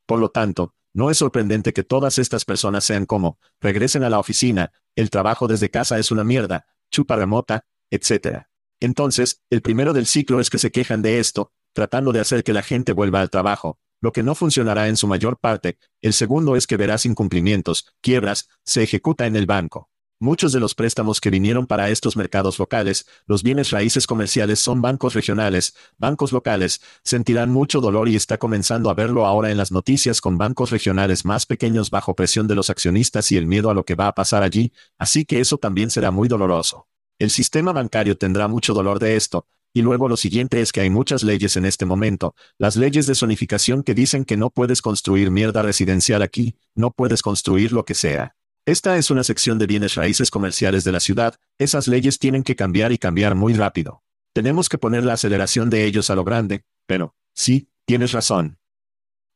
Por 0.06 0.20
lo 0.20 0.30
tanto, 0.30 0.74
no 0.94 1.12
es 1.12 1.18
sorprendente 1.18 1.74
que 1.74 1.84
todas 1.84 2.18
estas 2.18 2.46
personas 2.46 2.84
sean 2.84 3.06
como, 3.06 3.40
regresen 3.60 4.04
a 4.04 4.10
la 4.10 4.20
oficina, 4.20 4.72
el 4.96 5.10
trabajo 5.10 5.48
desde 5.48 5.70
casa 5.70 6.00
es 6.00 6.12
una 6.12 6.24
mierda, 6.24 6.66
chupa 6.90 7.16
remota, 7.16 7.66
etc. 7.92 8.44
Entonces, 8.80 9.44
el 9.50 9.62
primero 9.62 9.94
del 9.94 10.06
ciclo 10.06 10.40
es 10.40 10.50
que 10.50 10.58
se 10.58 10.72
quejan 10.72 11.02
de 11.02 11.20
esto, 11.20 11.52
tratando 11.74 12.12
de 12.12 12.22
hacer 12.22 12.44
que 12.44 12.54
la 12.54 12.64
gente 12.64 12.94
vuelva 12.94 13.22
al 13.22 13.30
trabajo, 13.30 13.80
lo 14.02 14.12
que 14.12 14.24
no 14.24 14.36
funcionará 14.36 14.88
en 14.88 14.98
su 14.98 15.08
mayor 15.08 15.38
parte. 15.38 15.78
El 16.02 16.14
segundo 16.14 16.56
es 16.56 16.68
que 16.68 16.78
verás 16.78 17.06
incumplimientos, 17.06 17.88
quiebras, 18.02 18.50
se 18.64 18.84
ejecuta 18.84 19.28
en 19.28 19.36
el 19.36 19.46
banco. 19.46 19.90
Muchos 20.22 20.52
de 20.52 20.60
los 20.60 20.76
préstamos 20.76 21.22
que 21.22 21.30
vinieron 21.30 21.66
para 21.66 21.90
estos 21.90 22.18
mercados 22.18 22.60
locales, 22.60 23.06
los 23.26 23.42
bienes 23.42 23.72
raíces 23.72 24.06
comerciales 24.06 24.60
son 24.60 24.82
bancos 24.82 25.14
regionales, 25.14 25.76
bancos 25.98 26.34
locales, 26.34 26.82
sentirán 27.06 27.52
mucho 27.52 27.80
dolor 27.80 28.10
y 28.10 28.18
está 28.18 28.38
comenzando 28.38 28.90
a 28.90 28.94
verlo 28.94 29.26
ahora 29.26 29.50
en 29.50 29.56
las 29.56 29.72
noticias 29.72 30.20
con 30.20 30.38
bancos 30.38 30.72
regionales 30.72 31.24
más 31.24 31.46
pequeños 31.46 31.90
bajo 31.90 32.16
presión 32.16 32.50
de 32.50 32.56
los 32.56 32.70
accionistas 32.70 33.32
y 33.32 33.38
el 33.38 33.48
miedo 33.48 33.70
a 33.70 33.74
lo 33.74 33.86
que 33.86 33.96
va 33.96 34.08
a 34.08 34.14
pasar 34.14 34.44
allí, 34.44 34.74
así 34.98 35.24
que 35.24 35.40
eso 35.40 35.58
también 35.58 35.90
será 35.90 36.12
muy 36.12 36.28
doloroso. 36.28 36.90
El 37.18 37.30
sistema 37.30 37.72
bancario 37.72 38.18
tendrá 38.18 38.50
mucho 38.50 38.74
dolor 38.74 39.00
de 39.00 39.16
esto, 39.16 39.48
y 39.74 39.82
luego 39.82 40.08
lo 40.08 40.18
siguiente 40.18 40.62
es 40.62 40.72
que 40.72 40.82
hay 40.82 40.90
muchas 40.90 41.24
leyes 41.24 41.56
en 41.58 41.66
este 41.66 41.86
momento, 41.86 42.36
las 42.58 42.76
leyes 42.76 43.06
de 43.08 43.16
zonificación 43.16 43.84
que 43.84 43.94
dicen 43.94 44.26
que 44.26 44.38
no 44.38 44.50
puedes 44.50 44.82
construir 44.82 45.32
mierda 45.32 45.62
residencial 45.62 46.22
aquí, 46.22 46.56
no 46.76 46.92
puedes 46.92 47.22
construir 47.22 47.72
lo 47.72 47.86
que 47.86 47.94
sea. 47.94 48.36
Esta 48.66 48.98
es 48.98 49.10
una 49.10 49.24
sección 49.24 49.58
de 49.58 49.68
bienes 49.68 49.96
raíces 49.96 50.32
comerciales 50.32 50.84
de 50.84 50.92
la 50.92 51.00
ciudad, 51.00 51.36
esas 51.58 51.88
leyes 51.88 52.20
tienen 52.20 52.44
que 52.44 52.56
cambiar 52.56 52.92
y 52.92 52.98
cambiar 52.98 53.36
muy 53.36 53.54
rápido. 53.54 54.04
Tenemos 54.34 54.70
que 54.70 54.78
poner 54.78 55.04
la 55.04 55.14
aceleración 55.14 55.70
de 55.70 55.86
ellos 55.86 56.10
a 56.10 56.16
lo 56.16 56.24
grande, 56.24 56.66
pero, 56.86 57.16
sí, 57.34 57.70
tienes 57.86 58.12
razón. 58.12 58.60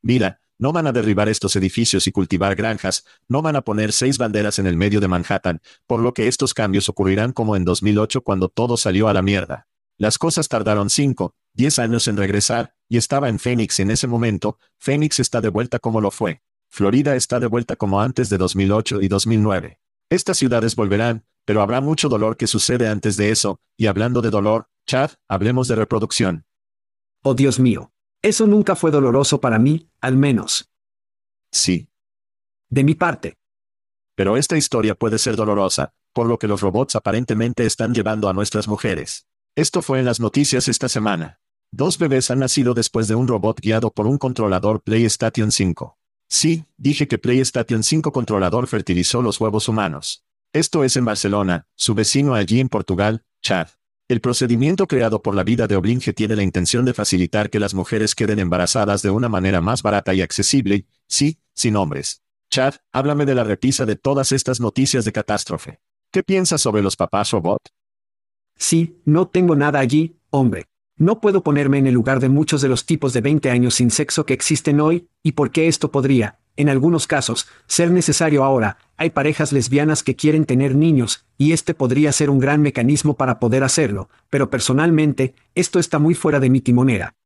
Mira, 0.02 0.40
no 0.58 0.72
van 0.72 0.86
a 0.86 0.92
derribar 0.92 1.28
estos 1.28 1.56
edificios 1.56 2.06
y 2.06 2.12
cultivar 2.12 2.54
granjas, 2.54 3.04
no 3.28 3.42
van 3.42 3.56
a 3.56 3.62
poner 3.62 3.92
seis 3.92 4.18
banderas 4.18 4.58
en 4.58 4.66
el 4.66 4.76
medio 4.76 5.00
de 5.00 5.08
Manhattan, 5.08 5.60
por 5.86 6.00
lo 6.00 6.14
que 6.14 6.28
estos 6.28 6.54
cambios 6.54 6.88
ocurrirán 6.88 7.32
como 7.32 7.56
en 7.56 7.64
2008 7.64 8.22
cuando 8.22 8.48
todo 8.48 8.76
salió 8.76 9.08
a 9.08 9.14
la 9.14 9.22
mierda. 9.22 9.66
Las 9.96 10.18
cosas 10.18 10.48
tardaron 10.48 10.90
5, 10.90 11.34
10 11.54 11.78
años 11.78 12.08
en 12.08 12.16
regresar, 12.16 12.74
y 12.88 12.96
estaba 12.96 13.28
en 13.28 13.38
Phoenix 13.38 13.78
en 13.78 13.90
ese 13.90 14.06
momento, 14.06 14.58
Phoenix 14.78 15.20
está 15.20 15.40
de 15.40 15.48
vuelta 15.48 15.78
como 15.78 16.00
lo 16.00 16.10
fue. 16.10 16.42
Florida 16.68 17.14
está 17.14 17.38
de 17.38 17.46
vuelta 17.46 17.76
como 17.76 18.00
antes 18.00 18.28
de 18.28 18.38
2008 18.38 19.02
y 19.02 19.08
2009. 19.08 19.78
Estas 20.10 20.36
ciudades 20.36 20.74
volverán, 20.74 21.24
pero 21.44 21.62
habrá 21.62 21.80
mucho 21.80 22.08
dolor 22.08 22.36
que 22.36 22.48
sucede 22.48 22.88
antes 22.88 23.16
de 23.16 23.30
eso, 23.30 23.60
y 23.76 23.86
hablando 23.86 24.20
de 24.20 24.30
dolor, 24.30 24.68
Chad, 24.86 25.12
hablemos 25.28 25.68
de 25.68 25.76
reproducción. 25.76 26.44
Oh 27.22 27.34
Dios 27.34 27.60
mío. 27.60 27.92
Eso 28.20 28.46
nunca 28.46 28.74
fue 28.74 28.90
doloroso 28.90 29.40
para 29.40 29.58
mí, 29.58 29.90
al 30.00 30.16
menos. 30.16 30.70
Sí. 31.50 31.88
De 32.68 32.82
mi 32.82 32.94
parte. 32.94 33.36
Pero 34.16 34.36
esta 34.36 34.56
historia 34.56 34.94
puede 34.94 35.18
ser 35.18 35.36
dolorosa, 35.36 35.94
por 36.12 36.26
lo 36.26 36.38
que 36.38 36.48
los 36.48 36.60
robots 36.60 36.96
aparentemente 36.96 37.66
están 37.66 37.94
llevando 37.94 38.28
a 38.28 38.32
nuestras 38.32 38.66
mujeres. 38.66 39.26
Esto 39.56 39.82
fue 39.82 40.00
en 40.00 40.04
las 40.04 40.18
noticias 40.18 40.66
esta 40.66 40.88
semana. 40.88 41.38
Dos 41.70 41.96
bebés 41.98 42.28
han 42.32 42.40
nacido 42.40 42.74
después 42.74 43.06
de 43.06 43.14
un 43.14 43.28
robot 43.28 43.60
guiado 43.60 43.92
por 43.92 44.08
un 44.08 44.18
controlador 44.18 44.82
PlayStation 44.82 45.52
5. 45.52 45.96
Sí, 46.28 46.64
dije 46.76 47.06
que 47.06 47.18
PlayStation 47.18 47.84
5 47.84 48.10
controlador 48.10 48.66
fertilizó 48.66 49.22
los 49.22 49.40
huevos 49.40 49.68
humanos. 49.68 50.24
Esto 50.52 50.82
es 50.82 50.96
en 50.96 51.04
Barcelona, 51.04 51.68
su 51.76 51.94
vecino 51.94 52.34
allí 52.34 52.58
en 52.58 52.68
Portugal, 52.68 53.22
Chad. 53.42 53.68
El 54.08 54.20
procedimiento 54.20 54.88
creado 54.88 55.22
por 55.22 55.36
la 55.36 55.44
vida 55.44 55.68
de 55.68 55.76
Oblinge 55.76 56.12
tiene 56.12 56.34
la 56.34 56.42
intención 56.42 56.84
de 56.84 56.92
facilitar 56.92 57.48
que 57.48 57.60
las 57.60 57.74
mujeres 57.74 58.16
queden 58.16 58.40
embarazadas 58.40 59.02
de 59.02 59.10
una 59.10 59.28
manera 59.28 59.60
más 59.60 59.82
barata 59.82 60.14
y 60.14 60.20
accesible, 60.20 60.86
sí, 61.06 61.38
sin 61.54 61.76
hombres. 61.76 62.22
Chad, 62.50 62.74
háblame 62.90 63.24
de 63.24 63.36
la 63.36 63.44
repisa 63.44 63.86
de 63.86 63.94
todas 63.94 64.32
estas 64.32 64.58
noticias 64.58 65.04
de 65.04 65.12
catástrofe. 65.12 65.80
¿Qué 66.10 66.24
piensas 66.24 66.60
sobre 66.60 66.82
los 66.82 66.96
papás 66.96 67.30
robot? 67.30 67.62
Sí, 68.56 69.00
no 69.04 69.28
tengo 69.28 69.56
nada 69.56 69.78
allí, 69.78 70.16
hombre. 70.30 70.66
No 70.96 71.20
puedo 71.20 71.42
ponerme 71.42 71.78
en 71.78 71.88
el 71.88 71.94
lugar 71.94 72.20
de 72.20 72.28
muchos 72.28 72.62
de 72.62 72.68
los 72.68 72.86
tipos 72.86 73.12
de 73.12 73.20
20 73.20 73.50
años 73.50 73.74
sin 73.74 73.90
sexo 73.90 74.24
que 74.26 74.34
existen 74.34 74.80
hoy, 74.80 75.08
y 75.22 75.32
por 75.32 75.50
qué 75.50 75.66
esto 75.66 75.90
podría, 75.90 76.38
en 76.56 76.68
algunos 76.68 77.08
casos, 77.08 77.48
ser 77.66 77.90
necesario 77.90 78.44
ahora. 78.44 78.78
Hay 78.96 79.10
parejas 79.10 79.52
lesbianas 79.52 80.04
que 80.04 80.14
quieren 80.14 80.44
tener 80.44 80.76
niños, 80.76 81.26
y 81.36 81.52
este 81.52 81.74
podría 81.74 82.12
ser 82.12 82.30
un 82.30 82.38
gran 82.38 82.62
mecanismo 82.62 83.14
para 83.14 83.40
poder 83.40 83.64
hacerlo, 83.64 84.08
pero 84.30 84.50
personalmente, 84.50 85.34
esto 85.56 85.80
está 85.80 85.98
muy 85.98 86.14
fuera 86.14 86.38
de 86.38 86.50
mi 86.50 86.60
timonera. 86.60 87.16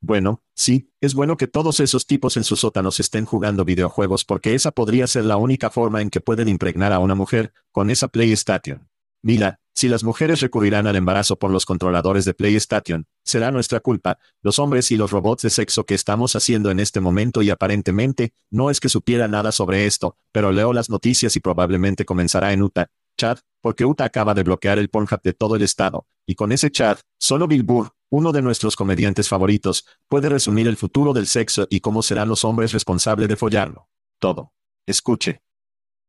Bueno, 0.00 0.42
sí, 0.54 0.90
es 1.00 1.14
bueno 1.14 1.36
que 1.36 1.46
todos 1.46 1.80
esos 1.80 2.06
tipos 2.06 2.36
en 2.36 2.44
sus 2.44 2.60
sótanos 2.60 3.00
estén 3.00 3.24
jugando 3.24 3.64
videojuegos 3.64 4.24
porque 4.24 4.54
esa 4.54 4.70
podría 4.70 5.06
ser 5.06 5.24
la 5.24 5.38
única 5.38 5.70
forma 5.70 6.02
en 6.02 6.10
que 6.10 6.20
pueden 6.20 6.48
impregnar 6.48 6.92
a 6.92 6.98
una 6.98 7.14
mujer, 7.14 7.52
con 7.72 7.88
esa 7.88 8.08
PlayStation. 8.08 8.88
Mira, 9.22 9.60
si 9.74 9.88
las 9.88 10.04
mujeres 10.04 10.40
recurrirán 10.40 10.86
al 10.86 10.96
embarazo 10.96 11.36
por 11.36 11.50
los 11.50 11.66
controladores 11.66 12.24
de 12.24 12.32
PlayStation, 12.32 13.06
será 13.24 13.50
nuestra 13.50 13.80
culpa, 13.80 14.18
los 14.40 14.58
hombres 14.58 14.90
y 14.92 14.96
los 14.96 15.10
robots 15.10 15.42
de 15.42 15.50
sexo 15.50 15.84
que 15.84 15.94
estamos 15.94 16.36
haciendo 16.36 16.70
en 16.70 16.78
este 16.78 17.00
momento 17.00 17.42
y 17.42 17.50
aparentemente, 17.50 18.32
no 18.50 18.70
es 18.70 18.78
que 18.78 18.88
supiera 18.88 19.26
nada 19.26 19.50
sobre 19.52 19.86
esto, 19.86 20.16
pero 20.32 20.52
leo 20.52 20.72
las 20.72 20.90
noticias 20.90 21.34
y 21.36 21.40
probablemente 21.40 22.04
comenzará 22.04 22.52
en 22.52 22.62
Utah, 22.62 22.86
Chad, 23.18 23.38
porque 23.60 23.84
Utah 23.84 24.04
acaba 24.04 24.34
de 24.34 24.44
bloquear 24.44 24.78
el 24.78 24.90
Pornhub 24.90 25.22
de 25.22 25.32
todo 25.32 25.56
el 25.56 25.62
estado, 25.62 26.06
y 26.26 26.36
con 26.36 26.52
ese 26.52 26.70
Chad, 26.70 26.98
solo 27.18 27.48
Bill 27.48 27.64
Burr, 27.64 27.90
uno 28.10 28.30
de 28.30 28.42
nuestros 28.42 28.76
comediantes 28.76 29.28
favoritos, 29.28 29.86
puede 30.08 30.28
resumir 30.28 30.68
el 30.68 30.76
futuro 30.76 31.12
del 31.12 31.26
sexo 31.26 31.66
y 31.68 31.80
cómo 31.80 32.02
serán 32.02 32.28
los 32.28 32.44
hombres 32.44 32.72
responsables 32.72 33.28
de 33.28 33.36
follarlo. 33.36 33.88
Todo. 34.20 34.52
Escuche. 34.86 35.40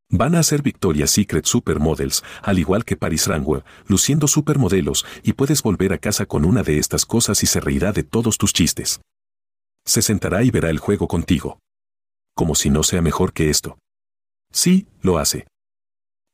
Van 0.08 0.36
a 0.36 0.42
ser 0.44 0.62
Victoria's 0.62 1.10
Secret 1.10 1.46
Supermodels, 1.46 2.22
al 2.42 2.58
igual 2.58 2.84
que 2.84 2.96
Paris 2.96 3.26
Runway, 3.26 3.62
luciendo 3.86 4.28
supermodelos, 4.28 5.04
y 5.24 5.32
puedes 5.32 5.62
volver 5.62 5.92
a 5.92 5.98
casa 5.98 6.26
con 6.26 6.44
una 6.44 6.62
de 6.62 6.78
estas 6.78 7.04
cosas 7.04 7.42
y 7.42 7.46
se 7.46 7.60
reirá 7.60 7.92
de 7.92 8.04
todos 8.04 8.38
tus 8.38 8.52
chistes. 8.52 9.00
Se 9.84 10.02
sentará 10.02 10.44
y 10.44 10.50
verá 10.50 10.70
el 10.70 10.78
juego 10.78 11.08
contigo. 11.08 11.58
Como 12.34 12.54
si 12.54 12.70
no 12.70 12.82
sea 12.82 13.02
mejor 13.02 13.32
que 13.32 13.50
esto. 13.50 13.78
Sí, 14.52 14.86
lo 15.02 15.18
hace. 15.18 15.46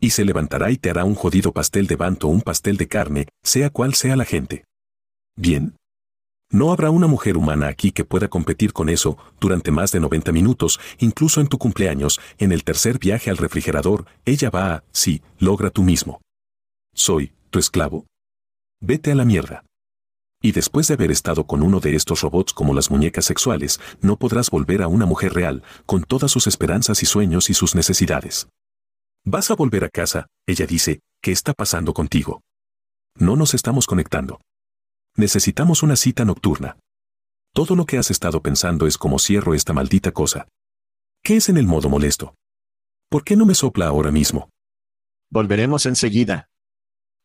Y 0.01 0.11
se 0.11 0.25
levantará 0.25 0.70
y 0.70 0.77
te 0.77 0.91
hará 0.91 1.05
un 1.05 1.14
jodido 1.14 1.53
pastel 1.53 1.87
de 1.87 1.97
banto 1.97 2.29
o 2.29 2.31
un 2.31 2.43
pastel 2.43 2.77
de 2.77 2.89
carne, 2.89 3.29
sea 3.43 3.70
cual 3.70 3.95
sea 3.95 4.16
la 4.16 4.25
gente. 4.25 4.64
Bien. 5.37 5.77
No 6.53 6.71
habrá 6.71 6.91
una 6.91 7.07
mujer 7.07 7.39
humana 7.39 7.69
aquí 7.69 7.93
que 7.93 8.05
pueda 8.05 8.29
competir 8.29 8.75
con 8.75 8.91
eso 8.91 9.17
durante 9.41 9.71
más 9.71 9.91
de 9.91 10.01
90 10.01 10.33
minutos, 10.33 10.79
incluso 10.99 11.41
en 11.41 11.47
tu 11.47 11.57
cumpleaños, 11.57 12.21
en 12.37 12.53
el 12.53 12.63
tercer 12.63 12.99
viaje 12.99 13.31
al 13.31 13.39
refrigerador, 13.39 14.05
ella 14.27 14.51
va 14.51 14.75
a, 14.75 14.85
sí, 14.93 15.23
logra 15.39 15.71
tú 15.71 15.83
mismo. 15.83 16.21
Soy, 16.95 17.33
tu 17.49 17.59
esclavo. 17.59 18.05
Vete 18.83 19.13
a 19.13 19.15
la 19.15 19.25
mierda. 19.25 19.65
Y 20.43 20.53
después 20.53 20.89
de 20.89 20.95
haber 20.95 21.11
estado 21.11 21.47
con 21.47 21.63
uno 21.63 21.81
de 21.81 21.95
estos 21.95 22.21
robots 22.21 22.53
como 22.53 22.75
las 22.75 22.91
muñecas 22.91 23.25
sexuales, 23.25 23.81
no 24.03 24.19
podrás 24.19 24.51
volver 24.51 24.83
a 24.83 24.89
una 24.89 25.07
mujer 25.07 25.33
real, 25.33 25.63
con 25.87 26.03
todas 26.03 26.31
sus 26.31 26.47
esperanzas 26.47 27.03
y 27.03 27.07
sueños 27.07 27.49
y 27.49 27.55
sus 27.55 27.75
necesidades. 27.75 28.49
Vas 29.25 29.51
a 29.51 29.55
volver 29.55 29.85
a 29.85 29.89
casa, 29.89 30.27
ella 30.47 30.67
dice, 30.67 31.01
¿qué 31.23 31.33
está 31.33 31.55
pasando 31.55 31.95
contigo? 31.95 32.43
No 33.17 33.37
nos 33.37 33.55
estamos 33.55 33.87
conectando. 33.87 34.43
Necesitamos 35.17 35.83
una 35.83 35.97
cita 35.97 36.25
nocturna. 36.25 36.79
Todo 37.53 37.77
lo 37.77 37.85
que 37.85 37.99
has 37.99 38.11
estado 38.11 38.41
pensando 38.43 38.87
es 38.87 38.97
cómo 38.97 39.19
cierro 39.19 39.53
esta 39.53 39.75
maldita 39.75 40.13
cosa. 40.13 40.49
¿Qué 41.23 41.37
es 41.37 41.51
en 41.51 41.59
el 41.59 41.67
modo 41.67 41.91
molesto? 41.91 42.35
¿Por 43.11 43.23
qué 43.23 43.37
no 43.37 43.45
me 43.45 43.55
sopla 43.55 43.89
ahora 43.89 44.11
mismo? 44.11 44.49
Volveremos 45.29 45.85
enseguida. 45.85 46.49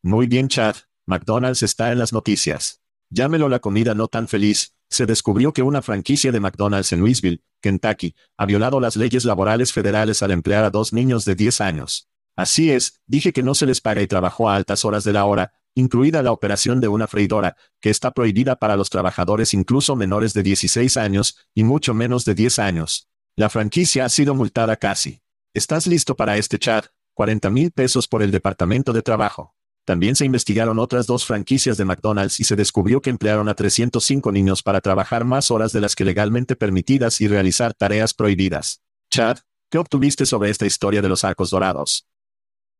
Muy 0.02 0.26
bien, 0.26 0.48
Chad. 0.48 0.76
McDonald's 1.06 1.62
está 1.62 1.90
en 1.90 1.98
las 1.98 2.12
noticias. 2.12 2.82
Llámelo 3.08 3.48
la 3.48 3.60
comida 3.60 3.94
no 3.94 4.08
tan 4.08 4.28
feliz. 4.28 4.74
Se 4.90 5.06
descubrió 5.06 5.54
que 5.54 5.62
una 5.62 5.80
franquicia 5.80 6.30
de 6.30 6.40
McDonald's 6.40 6.92
en 6.92 7.00
Louisville, 7.00 7.42
Kentucky, 7.62 8.14
ha 8.36 8.44
violado 8.44 8.80
las 8.80 8.96
leyes 8.96 9.24
laborales 9.24 9.72
federales 9.72 10.22
al 10.22 10.32
emplear 10.32 10.64
a 10.64 10.70
dos 10.70 10.92
niños 10.92 11.24
de 11.24 11.34
10 11.34 11.62
años. 11.62 12.06
Así 12.36 12.70
es, 12.70 13.00
dije 13.06 13.32
que 13.32 13.42
no 13.42 13.54
se 13.54 13.66
les 13.66 13.80
paga 13.80 14.02
y 14.02 14.06
trabajó 14.06 14.48
a 14.48 14.56
altas 14.56 14.84
horas 14.84 15.04
de 15.04 15.12
la 15.12 15.24
hora, 15.24 15.54
incluida 15.78 16.22
la 16.22 16.32
operación 16.32 16.80
de 16.80 16.88
una 16.88 17.06
freidora, 17.06 17.56
que 17.80 17.90
está 17.90 18.10
prohibida 18.10 18.56
para 18.56 18.76
los 18.76 18.90
trabajadores 18.90 19.54
incluso 19.54 19.94
menores 19.94 20.34
de 20.34 20.42
16 20.42 20.96
años, 20.96 21.38
y 21.54 21.62
mucho 21.62 21.94
menos 21.94 22.24
de 22.24 22.34
10 22.34 22.58
años. 22.58 23.08
La 23.36 23.48
franquicia 23.48 24.04
ha 24.04 24.08
sido 24.08 24.34
multada 24.34 24.76
casi. 24.76 25.20
¿Estás 25.54 25.86
listo 25.86 26.16
para 26.16 26.36
este 26.36 26.58
chat? 26.58 26.86
40 27.14 27.50
mil 27.50 27.70
pesos 27.70 28.08
por 28.08 28.22
el 28.22 28.30
Departamento 28.30 28.92
de 28.92 29.02
Trabajo. 29.02 29.54
También 29.84 30.16
se 30.16 30.24
investigaron 30.24 30.78
otras 30.78 31.06
dos 31.06 31.24
franquicias 31.24 31.76
de 31.76 31.84
McDonald's 31.84 32.40
y 32.40 32.44
se 32.44 32.56
descubrió 32.56 33.00
que 33.00 33.10
emplearon 33.10 33.48
a 33.48 33.54
305 33.54 34.32
niños 34.32 34.62
para 34.62 34.80
trabajar 34.80 35.24
más 35.24 35.50
horas 35.50 35.72
de 35.72 35.80
las 35.80 35.94
que 35.94 36.04
legalmente 36.04 36.56
permitidas 36.56 37.20
y 37.20 37.28
realizar 37.28 37.72
tareas 37.72 38.14
prohibidas. 38.14 38.82
Chad, 39.10 39.38
¿qué 39.70 39.78
obtuviste 39.78 40.26
sobre 40.26 40.50
esta 40.50 40.66
historia 40.66 41.00
de 41.00 41.08
los 41.08 41.24
arcos 41.24 41.50
dorados? 41.50 42.06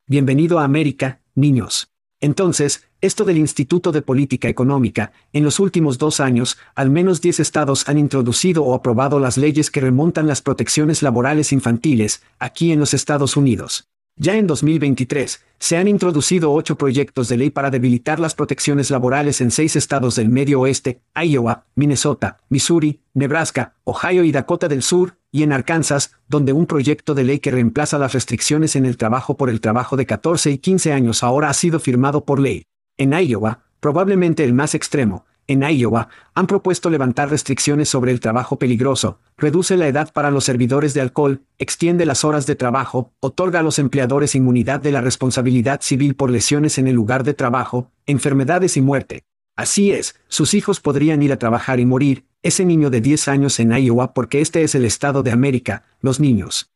Bienvenido 0.07 0.59
a 0.59 0.65
América, 0.65 1.23
niños. 1.35 1.91
Entonces, 2.21 2.85
esto 3.01 3.25
del 3.25 3.39
Instituto 3.39 3.93
de 3.93 4.03
Política 4.03 4.49
Económica, 4.49 5.13
en 5.33 5.45
los 5.45 5.61
últimos 5.61 5.99
dos 5.99 6.19
años, 6.19 6.59
al 6.75 6.91
menos 6.91 7.21
10 7.21 7.39
estados 7.39 7.89
han 7.89 7.97
introducido 7.97 8.65
o 8.65 8.75
aprobado 8.75 9.21
las 9.21 9.37
leyes 9.37 9.71
que 9.71 9.81
remontan 9.81 10.27
las 10.27 10.43
protecciones 10.43 11.03
laborales 11.03 11.53
infantiles, 11.53 12.23
aquí 12.41 12.73
en 12.73 12.81
los 12.81 12.93
Estados 12.93 13.37
Unidos. 13.37 13.89
Ya 14.21 14.35
en 14.35 14.49
2023, 14.49 15.45
se 15.61 15.77
han 15.77 15.87
introducido 15.87 16.53
ocho 16.53 16.77
proyectos 16.77 17.29
de 17.29 17.37
ley 17.37 17.51
para 17.51 17.71
debilitar 17.71 18.19
las 18.19 18.35
protecciones 18.35 18.91
laborales 18.91 19.41
en 19.41 19.53
seis 19.53 19.77
estados 19.77 20.17
del 20.17 20.29
Medio 20.29 20.61
Oeste, 20.61 21.03
Iowa, 21.15 21.67
Minnesota, 21.77 22.39
Missouri, 22.49 23.01
Nebraska, 23.15 23.75
Ohio 23.85 24.25
y 24.25 24.33
Dakota 24.33 24.67
del 24.67 24.83
Sur, 24.83 25.19
y 25.31 25.45
en 25.45 25.53
Arkansas, 25.53 26.17
donde 26.27 26.53
un 26.53 26.67
proyecto 26.67 27.15
de 27.15 27.23
ley 27.23 27.39
que 27.39 27.53
reemplaza 27.53 27.97
las 27.97 28.13
restricciones 28.13 28.75
en 28.75 28.87
el 28.87 28.97
trabajo 28.97 29.37
por 29.37 29.51
el 29.51 29.61
trabajo 29.61 29.97
de 29.97 30.07
14 30.07 30.51
y 30.51 30.59
15 30.59 30.93
años 30.93 31.23
ahora 31.23 31.49
ha 31.49 31.55
sido 31.55 31.79
firmado 31.79 32.25
por 32.25 32.41
ley. 32.41 32.65
En 32.97 33.13
Iowa, 33.13 33.67
probablemente 33.79 34.43
el 34.43 34.53
más 34.53 34.75
extremo, 34.75 35.27
en 35.49 35.63
Iowa, 35.63 36.09
han 36.35 36.47
propuesto 36.47 36.91
levantar 36.91 37.31
restricciones 37.31 37.89
sobre 37.89 38.13
el 38.13 38.21
trabajo 38.21 38.59
peligroso, 38.59 39.19
reduce 39.37 39.77
la 39.77 39.89
edad 39.89 40.13
para 40.13 40.31
los 40.31 40.45
servidores 40.45 40.95
de 40.95 41.01
alcohol, 41.01 41.43
extiende 41.59 42.07
las 42.07 42.25
horas 42.25 42.47
de 42.47 42.55
trabajo, 42.55 43.13
otorga 43.19 43.61
a 43.61 43.63
los 43.63 43.79
empleadores 43.79 44.35
inmunidad 44.35 44.81
de 44.81 44.93
la 44.93 45.01
responsabilidad 45.01 45.81
civil 45.81 46.15
por 46.15 46.31
lesiones 46.31 46.79
en 46.79 46.87
el 46.87 46.95
lugar 46.95 47.25
de 47.25 47.35
trabajo, 47.35 47.91
enfermedades 48.07 48.77
y 48.77 48.83
muerte. 48.83 49.25
Así 49.57 49.91
es, 49.91 50.15
sus 50.29 50.55
hijos 50.55 50.79
podrían 50.79 51.23
ir 51.23 51.33
a 51.33 51.39
trabajar 51.39 51.81
y 51.81 51.87
morir, 51.87 52.27
ese 52.43 52.65
niño 52.65 52.91
de 52.91 53.01
10 53.01 53.27
años 53.29 53.59
en 53.59 53.73
Iowa 53.73 54.15
porque 54.15 54.41
este 54.41 54.63
es 54.63 54.75
el 54.75 54.85
estado 54.85 55.23
de 55.25 55.33
América, 55.33 55.85
los 56.01 56.21
niños. 56.21 56.71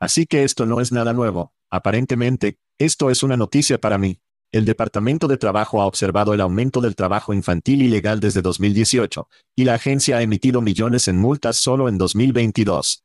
Así 0.00 0.24
que 0.26 0.44
esto 0.44 0.64
no 0.64 0.80
es 0.80 0.92
nada 0.92 1.12
nuevo, 1.12 1.52
aparentemente, 1.68 2.58
esto 2.78 3.10
es 3.10 3.22
una 3.22 3.36
noticia 3.36 3.78
para 3.78 3.98
mí. 3.98 4.20
El 4.50 4.64
Departamento 4.64 5.28
de 5.28 5.36
Trabajo 5.36 5.82
ha 5.82 5.86
observado 5.86 6.32
el 6.32 6.40
aumento 6.40 6.80
del 6.80 6.96
trabajo 6.96 7.34
infantil 7.34 7.82
ilegal 7.82 8.18
desde 8.18 8.40
2018, 8.40 9.28
y 9.54 9.64
la 9.64 9.74
agencia 9.74 10.16
ha 10.16 10.22
emitido 10.22 10.62
millones 10.62 11.06
en 11.06 11.18
multas 11.18 11.58
solo 11.58 11.86
en 11.86 11.98
2022. 11.98 13.04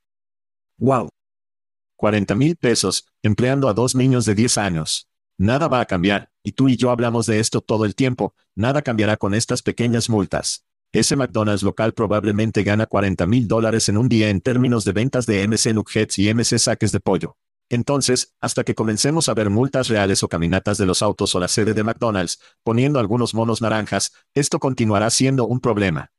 ¡Wow! 0.77 1.09
40 1.97 2.35
mil 2.35 2.55
pesos, 2.55 3.07
empleando 3.21 3.67
a 3.67 3.73
dos 3.73 3.93
niños 3.93 4.25
de 4.25 4.35
10 4.35 4.57
años. 4.57 5.09
Nada 5.37 5.67
va 5.67 5.81
a 5.81 5.85
cambiar, 5.85 6.31
y 6.43 6.53
tú 6.53 6.69
y 6.69 6.77
yo 6.77 6.91
hablamos 6.91 7.25
de 7.25 7.41
esto 7.41 7.59
todo 7.59 7.83
el 7.83 7.93
tiempo, 7.93 8.33
nada 8.55 8.81
cambiará 8.81 9.17
con 9.17 9.33
estas 9.33 9.61
pequeñas 9.61 10.09
multas. 10.09 10.65
Ese 10.93 11.17
McDonald's 11.17 11.63
local 11.63 11.93
probablemente 11.93 12.63
gana 12.63 12.85
40 12.85 13.25
mil 13.27 13.49
dólares 13.49 13.89
en 13.89 13.97
un 13.97 14.07
día 14.07 14.29
en 14.29 14.39
términos 14.39 14.85
de 14.85 14.93
ventas 14.93 15.25
de 15.25 15.45
MC 15.45 15.73
Nuggets 15.73 16.19
y 16.19 16.33
MC 16.33 16.57
saques 16.57 16.93
de 16.93 17.01
pollo. 17.01 17.35
Entonces, 17.73 18.35
hasta 18.39 18.63
que 18.63 18.75
comencemos 18.75 19.29
a 19.29 19.33
ver 19.33 19.49
multas 19.49 19.87
reales 19.87 20.21
o 20.21 20.29
caminatas 20.29 20.77
de 20.77 20.85
los 20.85 21.01
autos 21.01 21.33
o 21.33 21.39
la 21.39 21.47
sede 21.47 21.73
de 21.73 21.81
McDonald's, 21.81 22.39
poniendo 22.61 22.99
algunos 22.99 23.33
monos 23.33 23.63
naranjas, 23.63 24.13
esto 24.35 24.59
continuará 24.59 25.09
siendo 25.09 25.47
un 25.47 25.59
problema. 25.59 26.11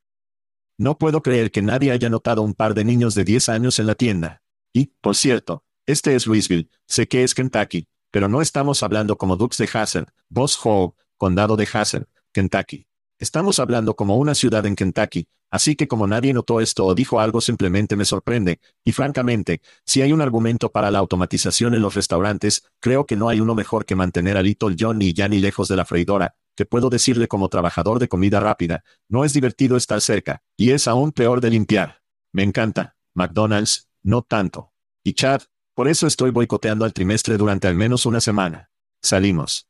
No 0.78 0.98
puedo 0.98 1.22
creer 1.22 1.52
que 1.52 1.62
nadie 1.62 1.92
haya 1.92 2.10
notado 2.10 2.42
un 2.42 2.54
par 2.54 2.74
de 2.74 2.84
niños 2.84 3.14
de 3.14 3.22
10 3.22 3.50
años 3.50 3.78
en 3.78 3.86
la 3.86 3.94
tienda. 3.94 4.42
Y, 4.72 4.86
por 5.00 5.14
cierto, 5.14 5.62
este 5.86 6.16
es 6.16 6.26
Louisville, 6.26 6.70
sé 6.88 7.06
que 7.06 7.22
es 7.22 7.36
Kentucky, 7.36 7.86
pero 8.10 8.26
no 8.26 8.42
estamos 8.42 8.82
hablando 8.82 9.16
como 9.16 9.36
Dukes 9.36 9.58
de 9.58 9.70
Hazel, 9.72 10.06
Boss 10.28 10.58
Hall, 10.64 10.94
Condado 11.16 11.54
de 11.54 11.68
Hazel, 11.72 12.08
Kentucky. 12.32 12.88
Estamos 13.18 13.60
hablando 13.60 13.94
como 13.94 14.16
una 14.16 14.34
ciudad 14.34 14.66
en 14.66 14.74
Kentucky, 14.74 15.28
así 15.48 15.76
que 15.76 15.86
como 15.86 16.08
nadie 16.08 16.32
notó 16.32 16.60
esto 16.60 16.84
o 16.84 16.96
dijo 16.96 17.20
algo 17.20 17.40
simplemente 17.40 17.94
me 17.94 18.04
sorprende, 18.04 18.58
y 18.84 18.90
francamente, 18.90 19.60
si 19.86 20.02
hay 20.02 20.12
un 20.12 20.20
argumento 20.20 20.72
para 20.72 20.90
la 20.90 20.98
automatización 20.98 21.74
en 21.74 21.82
los 21.82 21.94
restaurantes, 21.94 22.64
creo 22.80 23.06
que 23.06 23.14
no 23.14 23.28
hay 23.28 23.40
uno 23.40 23.54
mejor 23.54 23.84
que 23.84 23.94
mantener 23.94 24.36
a 24.36 24.42
Little 24.42 24.74
John 24.76 25.00
y 25.00 25.12
Yanni 25.12 25.38
lejos 25.38 25.68
de 25.68 25.76
la 25.76 25.84
freidora, 25.84 26.34
que 26.56 26.66
puedo 26.66 26.90
decirle 26.90 27.28
como 27.28 27.48
trabajador 27.48 28.00
de 28.00 28.08
comida 28.08 28.40
rápida, 28.40 28.82
no 29.08 29.24
es 29.24 29.32
divertido 29.32 29.76
estar 29.76 30.00
cerca, 30.00 30.42
y 30.56 30.72
es 30.72 30.88
aún 30.88 31.12
peor 31.12 31.40
de 31.40 31.50
limpiar. 31.50 32.02
Me 32.32 32.42
encanta, 32.42 32.96
McDonald's, 33.14 33.88
no 34.02 34.22
tanto. 34.22 34.72
Y 35.04 35.12
Chad, 35.12 35.42
por 35.74 35.86
eso 35.86 36.08
estoy 36.08 36.32
boicoteando 36.32 36.84
al 36.84 36.92
trimestre 36.92 37.36
durante 37.36 37.68
al 37.68 37.76
menos 37.76 38.06
una 38.06 38.20
semana. 38.20 38.70
Salimos. 39.02 39.68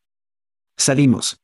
Salimos. 0.79 1.44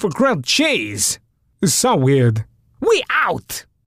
for 0.00 0.08
grilled 0.08 0.44
cheese. 0.44 1.18
It's 1.60 1.74
so 1.74 1.94
weird. 1.94 2.46
We 2.80 3.04
out! 3.10 3.66